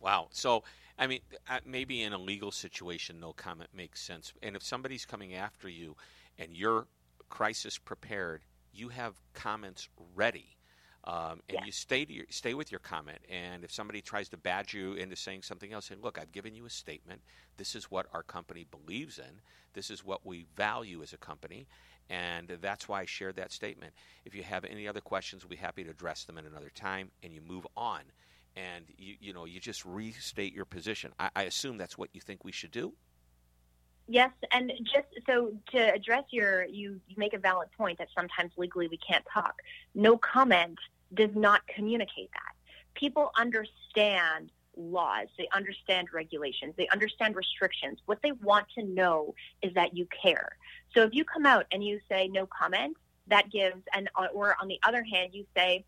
Wow. 0.00 0.28
So 0.30 0.64
I 0.98 1.06
mean, 1.06 1.20
uh, 1.48 1.58
maybe 1.64 2.02
in 2.02 2.12
a 2.12 2.18
legal 2.18 2.50
situation, 2.50 3.18
no 3.18 3.32
comment 3.32 3.70
makes 3.74 4.00
sense. 4.00 4.32
And 4.42 4.56
if 4.56 4.62
somebody's 4.62 5.04
coming 5.04 5.34
after 5.34 5.68
you, 5.68 5.96
and 6.38 6.56
you're 6.56 6.86
crisis 7.28 7.78
prepared, 7.78 8.42
you 8.72 8.88
have 8.88 9.14
comments 9.34 9.88
ready. 10.14 10.56
Um, 11.04 11.40
and 11.48 11.58
yeah. 11.58 11.64
you 11.64 11.72
stay 11.72 12.06
your, 12.08 12.26
stay 12.30 12.54
with 12.54 12.70
your 12.70 12.78
comment. 12.78 13.18
And 13.28 13.64
if 13.64 13.72
somebody 13.72 14.00
tries 14.00 14.28
to 14.28 14.36
badge 14.36 14.72
you 14.72 14.92
into 14.92 15.16
saying 15.16 15.42
something 15.42 15.72
else, 15.72 15.86
say, 15.86 15.96
"Look, 16.00 16.16
I've 16.16 16.30
given 16.30 16.54
you 16.54 16.64
a 16.64 16.70
statement. 16.70 17.22
This 17.56 17.74
is 17.74 17.90
what 17.90 18.06
our 18.12 18.22
company 18.22 18.66
believes 18.70 19.18
in. 19.18 19.40
This 19.72 19.90
is 19.90 20.04
what 20.04 20.24
we 20.24 20.46
value 20.54 21.02
as 21.02 21.12
a 21.12 21.16
company, 21.16 21.66
and 22.08 22.48
that's 22.60 22.88
why 22.88 23.00
I 23.00 23.04
shared 23.06 23.34
that 23.36 23.50
statement. 23.50 23.94
If 24.24 24.34
you 24.34 24.44
have 24.44 24.64
any 24.64 24.86
other 24.86 25.00
questions, 25.00 25.42
we'll 25.42 25.50
be 25.50 25.56
happy 25.56 25.82
to 25.82 25.90
address 25.90 26.22
them 26.22 26.38
at 26.38 26.44
another 26.44 26.70
time." 26.72 27.10
And 27.24 27.32
you 27.32 27.40
move 27.40 27.66
on, 27.76 28.02
and 28.56 28.84
you 28.98 29.16
you 29.20 29.32
know 29.32 29.44
you 29.44 29.60
just 29.60 29.84
restate 29.84 30.54
your 30.54 30.64
position. 30.64 31.12
I, 31.18 31.30
I 31.34 31.42
assume 31.44 31.78
that's 31.78 31.96
what 31.96 32.10
you 32.12 32.20
think 32.20 32.44
we 32.44 32.52
should 32.52 32.70
do. 32.70 32.92
Yes, 34.08 34.30
and 34.50 34.72
just 34.82 35.06
so 35.26 35.52
to 35.70 35.94
address 35.94 36.24
your, 36.30 36.64
you, 36.64 37.00
you 37.06 37.14
make 37.16 37.34
a 37.34 37.38
valid 37.38 37.68
point 37.78 37.98
that 37.98 38.08
sometimes 38.16 38.50
legally 38.56 38.88
we 38.88 38.98
can't 38.98 39.24
talk. 39.32 39.54
No 39.94 40.18
comment 40.18 40.78
does 41.14 41.30
not 41.34 41.66
communicate 41.68 42.30
that. 42.32 42.52
People 42.94 43.30
understand 43.38 44.50
laws, 44.76 45.28
they 45.38 45.48
understand 45.54 46.08
regulations, 46.12 46.74
they 46.76 46.88
understand 46.88 47.36
restrictions. 47.36 48.00
What 48.06 48.18
they 48.22 48.32
want 48.32 48.66
to 48.76 48.84
know 48.84 49.34
is 49.62 49.72
that 49.74 49.96
you 49.96 50.06
care. 50.20 50.56
So 50.94 51.02
if 51.02 51.14
you 51.14 51.24
come 51.24 51.46
out 51.46 51.66
and 51.70 51.84
you 51.84 52.00
say 52.08 52.28
no 52.28 52.46
comment, 52.46 52.96
that 53.28 53.50
gives, 53.50 53.82
and 53.94 54.10
or 54.34 54.56
on 54.60 54.68
the 54.68 54.80
other 54.82 55.04
hand, 55.04 55.30
you 55.32 55.46
say, 55.56 55.84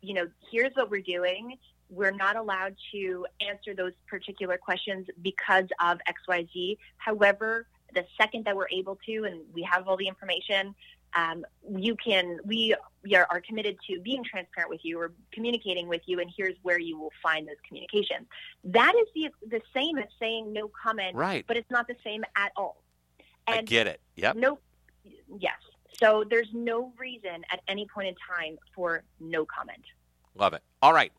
you 0.00 0.14
know, 0.14 0.26
here's 0.50 0.74
what 0.74 0.90
we're 0.90 1.02
doing. 1.02 1.56
We're 1.88 2.10
not 2.10 2.36
allowed 2.36 2.76
to 2.92 3.26
answer 3.40 3.74
those 3.74 3.92
particular 4.08 4.58
questions 4.58 5.06
because 5.22 5.66
of 5.82 5.98
XYZ. 6.28 6.78
However, 6.96 7.66
the 7.94 8.04
second 8.20 8.44
that 8.44 8.56
we're 8.56 8.68
able 8.70 8.98
to, 9.06 9.24
and 9.24 9.40
we 9.52 9.62
have 9.62 9.86
all 9.86 9.96
the 9.96 10.08
information, 10.08 10.74
um, 11.14 11.44
you 11.76 11.96
can 11.96 12.38
we, 12.44 12.74
we 13.02 13.14
are, 13.14 13.26
are, 13.30 13.40
committed 13.40 13.78
to 13.88 14.00
being 14.00 14.22
transparent 14.22 14.68
with 14.68 14.80
you 14.82 14.98
or 14.98 15.12
communicating 15.32 15.88
with 15.88 16.02
you 16.06 16.20
and 16.20 16.30
here's 16.36 16.56
where 16.62 16.78
you 16.78 16.98
will 16.98 17.12
find 17.22 17.48
those 17.48 17.56
communications 17.66 18.26
that 18.64 18.92
is 18.96 19.06
the, 19.14 19.30
the 19.48 19.62
same 19.74 19.96
as 19.98 20.08
saying 20.20 20.52
no 20.52 20.68
comment 20.68 21.14
right. 21.14 21.44
but 21.46 21.56
it's 21.56 21.70
not 21.70 21.86
the 21.88 21.96
same 22.04 22.22
at 22.36 22.52
all. 22.56 22.82
And 23.46 23.60
I 23.60 23.62
get 23.62 23.86
it. 23.86 24.00
Yep. 24.16 24.36
no 24.36 24.58
yes. 25.38 25.54
So 25.98 26.24
there's 26.28 26.50
no 26.52 26.92
reason 26.98 27.44
at 27.50 27.60
any 27.68 27.86
point 27.86 28.08
in 28.08 28.14
time 28.28 28.58
for 28.74 29.02
no 29.18 29.46
comment. 29.46 29.84
Love 30.34 30.52
it. 30.52 30.62
All 30.82 30.92
right 30.92 31.12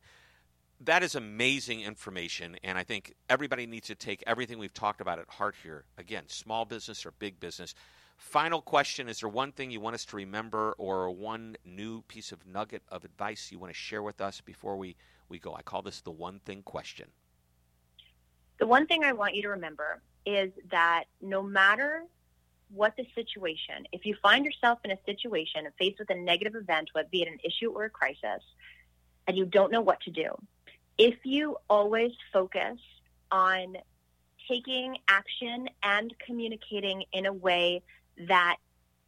that 0.82 1.03
is 1.03 1.15
amazing 1.15 1.82
information, 1.82 2.57
and 2.63 2.78
I 2.78 2.84
think 2.84 3.13
everybody 3.30 3.65
needs 3.65 3.88
to 3.88 3.95
take 3.95 4.23
everything 4.28 4.59
we've 4.59 4.73
talked 4.73 5.01
about 5.01 5.19
at 5.19 5.28
heart 5.30 5.55
here. 5.63 5.86
Again, 5.97 6.23
small 6.28 6.65
business 6.65 7.05
or 7.05 7.11
big 7.19 7.39
business, 7.39 7.73
Final 8.17 8.61
question 8.61 9.07
Is 9.07 9.19
there 9.19 9.30
one 9.30 9.51
thing 9.51 9.71
you 9.71 9.80
want 9.80 9.93
us 9.93 10.05
to 10.05 10.15
remember 10.15 10.73
or 10.78 11.09
one 11.11 11.55
new 11.63 12.01
piece 12.03 12.32
of 12.32 12.45
nugget 12.45 12.82
of 12.89 13.05
advice 13.05 13.51
you 13.51 13.59
want 13.59 13.71
to 13.71 13.78
share 13.78 14.01
with 14.01 14.19
us 14.19 14.41
before 14.41 14.75
we, 14.75 14.95
we 15.30 15.39
go? 15.39 15.55
I 15.55 15.61
call 15.61 15.82
this 15.82 16.01
the 16.01 16.11
one 16.11 16.39
thing 16.39 16.63
question. 16.63 17.07
The 18.59 18.65
one 18.65 18.88
thing 18.88 19.03
I 19.03 19.13
want 19.13 19.36
you 19.36 19.43
to 19.43 19.49
remember 19.49 20.01
is 20.25 20.51
that 20.71 21.05
no 21.21 21.43
matter 21.43 22.03
what 22.69 22.95
the 22.97 23.05
situation, 23.15 23.86
if 23.93 24.05
you 24.05 24.15
find 24.21 24.43
yourself 24.43 24.80
in 24.84 24.91
a 24.91 24.97
situation 25.05 25.67
faced 25.78 25.99
with 25.99 26.09
a 26.09 26.15
negative 26.15 26.55
event, 26.55 26.89
be 27.11 27.21
it 27.21 27.28
an 27.28 27.38
issue 27.43 27.69
or 27.69 27.86
a 27.86 27.89
crisis, 27.89 28.43
and 29.28 29.38
you 29.38 29.45
don't 29.45 29.71
know 29.71 29.80
what 29.80 30.01
to 30.01 30.11
do, 30.11 30.36
if 30.98 31.16
you 31.24 31.58
always 31.70 32.12
focus 32.34 32.78
on 33.32 33.78
taking 34.50 34.98
action 35.08 35.68
and 35.84 36.14
communicating 36.26 37.04
in 37.12 37.26
a 37.26 37.34
way 37.34 37.82
that 38.28 38.58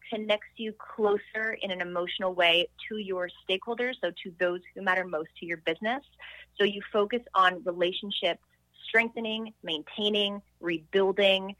connects 0.10 0.50
you 0.58 0.74
closer 0.74 1.58
in 1.62 1.72
an 1.72 1.82
emotional 1.82 2.34
way 2.34 2.68
to 2.88 2.98
your 2.98 3.30
stakeholders, 3.48 3.94
so 4.02 4.12
to 4.24 4.34
those 4.40 4.60
who 4.74 4.82
matter 4.82 5.06
most 5.06 5.30
to 5.40 5.46
your 5.46 5.58
business. 5.58 6.04
So 6.58 6.64
you 6.64 6.82
focus 6.92 7.22
on 7.36 7.64
relationship 7.64 8.40
strengthening, 8.88 9.54
maintaining, 9.64 10.42
rebuilding, 10.60 11.56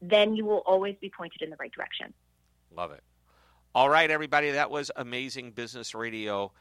then 0.00 0.34
you 0.34 0.44
will 0.44 0.62
always 0.66 0.96
be 1.00 1.10
pointed 1.10 1.42
in 1.42 1.50
the 1.50 1.56
right 1.56 1.70
direction. 1.70 2.12
Love 2.74 2.92
it. 2.92 3.02
All 3.74 3.88
right, 3.88 4.10
everybody, 4.10 4.50
that 4.50 4.70
was 4.70 4.90
amazing 4.96 5.52
business 5.52 5.94
radio 5.94 6.52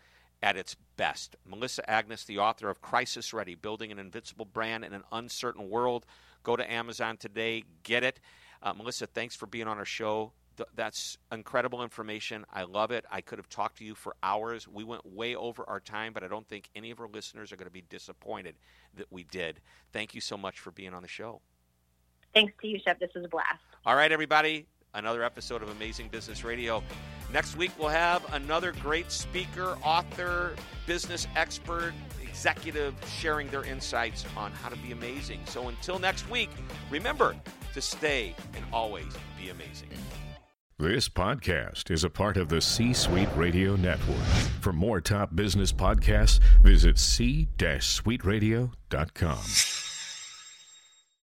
at 0.44 0.58
its 0.58 0.76
best. 0.98 1.36
Melissa 1.46 1.88
Agnes, 1.90 2.24
the 2.26 2.40
author 2.40 2.70
of 2.70 2.82
Crisis 2.82 3.34
Ready 3.34 3.56
Building 3.56 3.92
an 3.92 4.00
Invincible 4.00 4.46
Brand 4.46 4.84
in 4.84 4.94
an 4.94 5.04
Uncertain 5.12 5.70
World. 5.70 6.06
Go 6.44 6.56
to 6.56 6.72
Amazon 6.72 7.18
today, 7.18 7.64
get 7.84 8.04
it. 8.04 8.20
Uh, 8.64 8.74
Melissa, 8.74 9.08
thanks 9.08 9.36
for 9.36 9.46
being 9.46 9.68
on 9.68 9.78
our 9.78 9.86
show. 9.86 10.34
Th- 10.58 10.70
that's 10.76 11.18
incredible 11.32 11.84
information. 11.84 12.46
I 12.52 12.64
love 12.64 12.92
it. 12.92 13.06
I 13.12 13.22
could 13.22 13.38
have 13.40 13.50
talked 13.50 13.78
to 13.78 13.86
you 13.86 13.96
for 13.96 14.16
hours. 14.24 14.68
We 14.68 14.84
went 14.84 15.06
way 15.06 15.36
over 15.36 15.64
our 15.68 15.80
time, 15.80 16.14
but 16.14 16.24
I 16.24 16.28
don't 16.28 16.48
think 16.48 16.70
any 16.76 16.92
of 16.92 17.00
our 17.00 17.08
listeners 17.08 17.52
are 17.52 17.56
going 17.56 17.68
to 17.68 17.72
be 17.72 17.84
disappointed 17.90 18.56
that 18.96 19.08
we 19.12 19.24
did. 19.24 19.62
Thank 19.94 20.16
you 20.16 20.22
so 20.22 20.38
much 20.38 20.60
for 20.60 20.72
being 20.72 20.94
on 20.94 21.02
the 21.02 21.08
show. 21.08 21.42
Thanks 22.34 22.54
to 22.62 22.68
you, 22.68 22.80
Shep. 22.84 23.00
This 23.00 23.12
was 23.16 23.26
a 23.26 23.28
blast. 23.28 23.60
All 23.86 23.96
right, 23.96 24.12
everybody. 24.12 24.68
Another 24.94 25.24
episode 25.24 25.62
of 25.62 25.70
Amazing 25.70 26.10
Business 26.10 26.44
Radio. 26.44 26.84
Next 27.34 27.56
week, 27.56 27.72
we'll 27.80 27.90
have 27.90 28.34
another 28.34 28.74
great 28.74 29.12
speaker, 29.12 29.78
author, 29.84 30.56
business 30.86 31.28
expert, 31.36 31.94
executive 32.22 32.94
sharing 33.08 33.48
their 33.48 33.64
insights 33.64 34.26
on 34.36 34.52
how 34.52 34.68
to 34.70 34.76
be 34.78 34.92
amazing. 34.92 35.40
So 35.46 35.70
until 35.70 36.00
next 36.00 36.30
week, 36.30 36.50
remember 36.90 37.36
to 37.74 37.82
stay 37.82 38.36
and 38.56 38.66
always 38.74 39.14
be 39.40 39.50
amazing. 39.50 39.90
This 40.78 41.08
podcast 41.08 41.90
is 41.92 42.04
a 42.04 42.10
part 42.10 42.36
of 42.38 42.50
the 42.50 42.60
C 42.60 42.92
Suite 42.92 43.30
Radio 43.36 43.76
Network. 43.76 44.18
For 44.62 44.74
more 44.74 45.00
top 45.00 45.36
business 45.36 45.72
podcasts, 45.72 46.40
visit 46.64 46.98
c-suiteradio.com. 46.98 49.81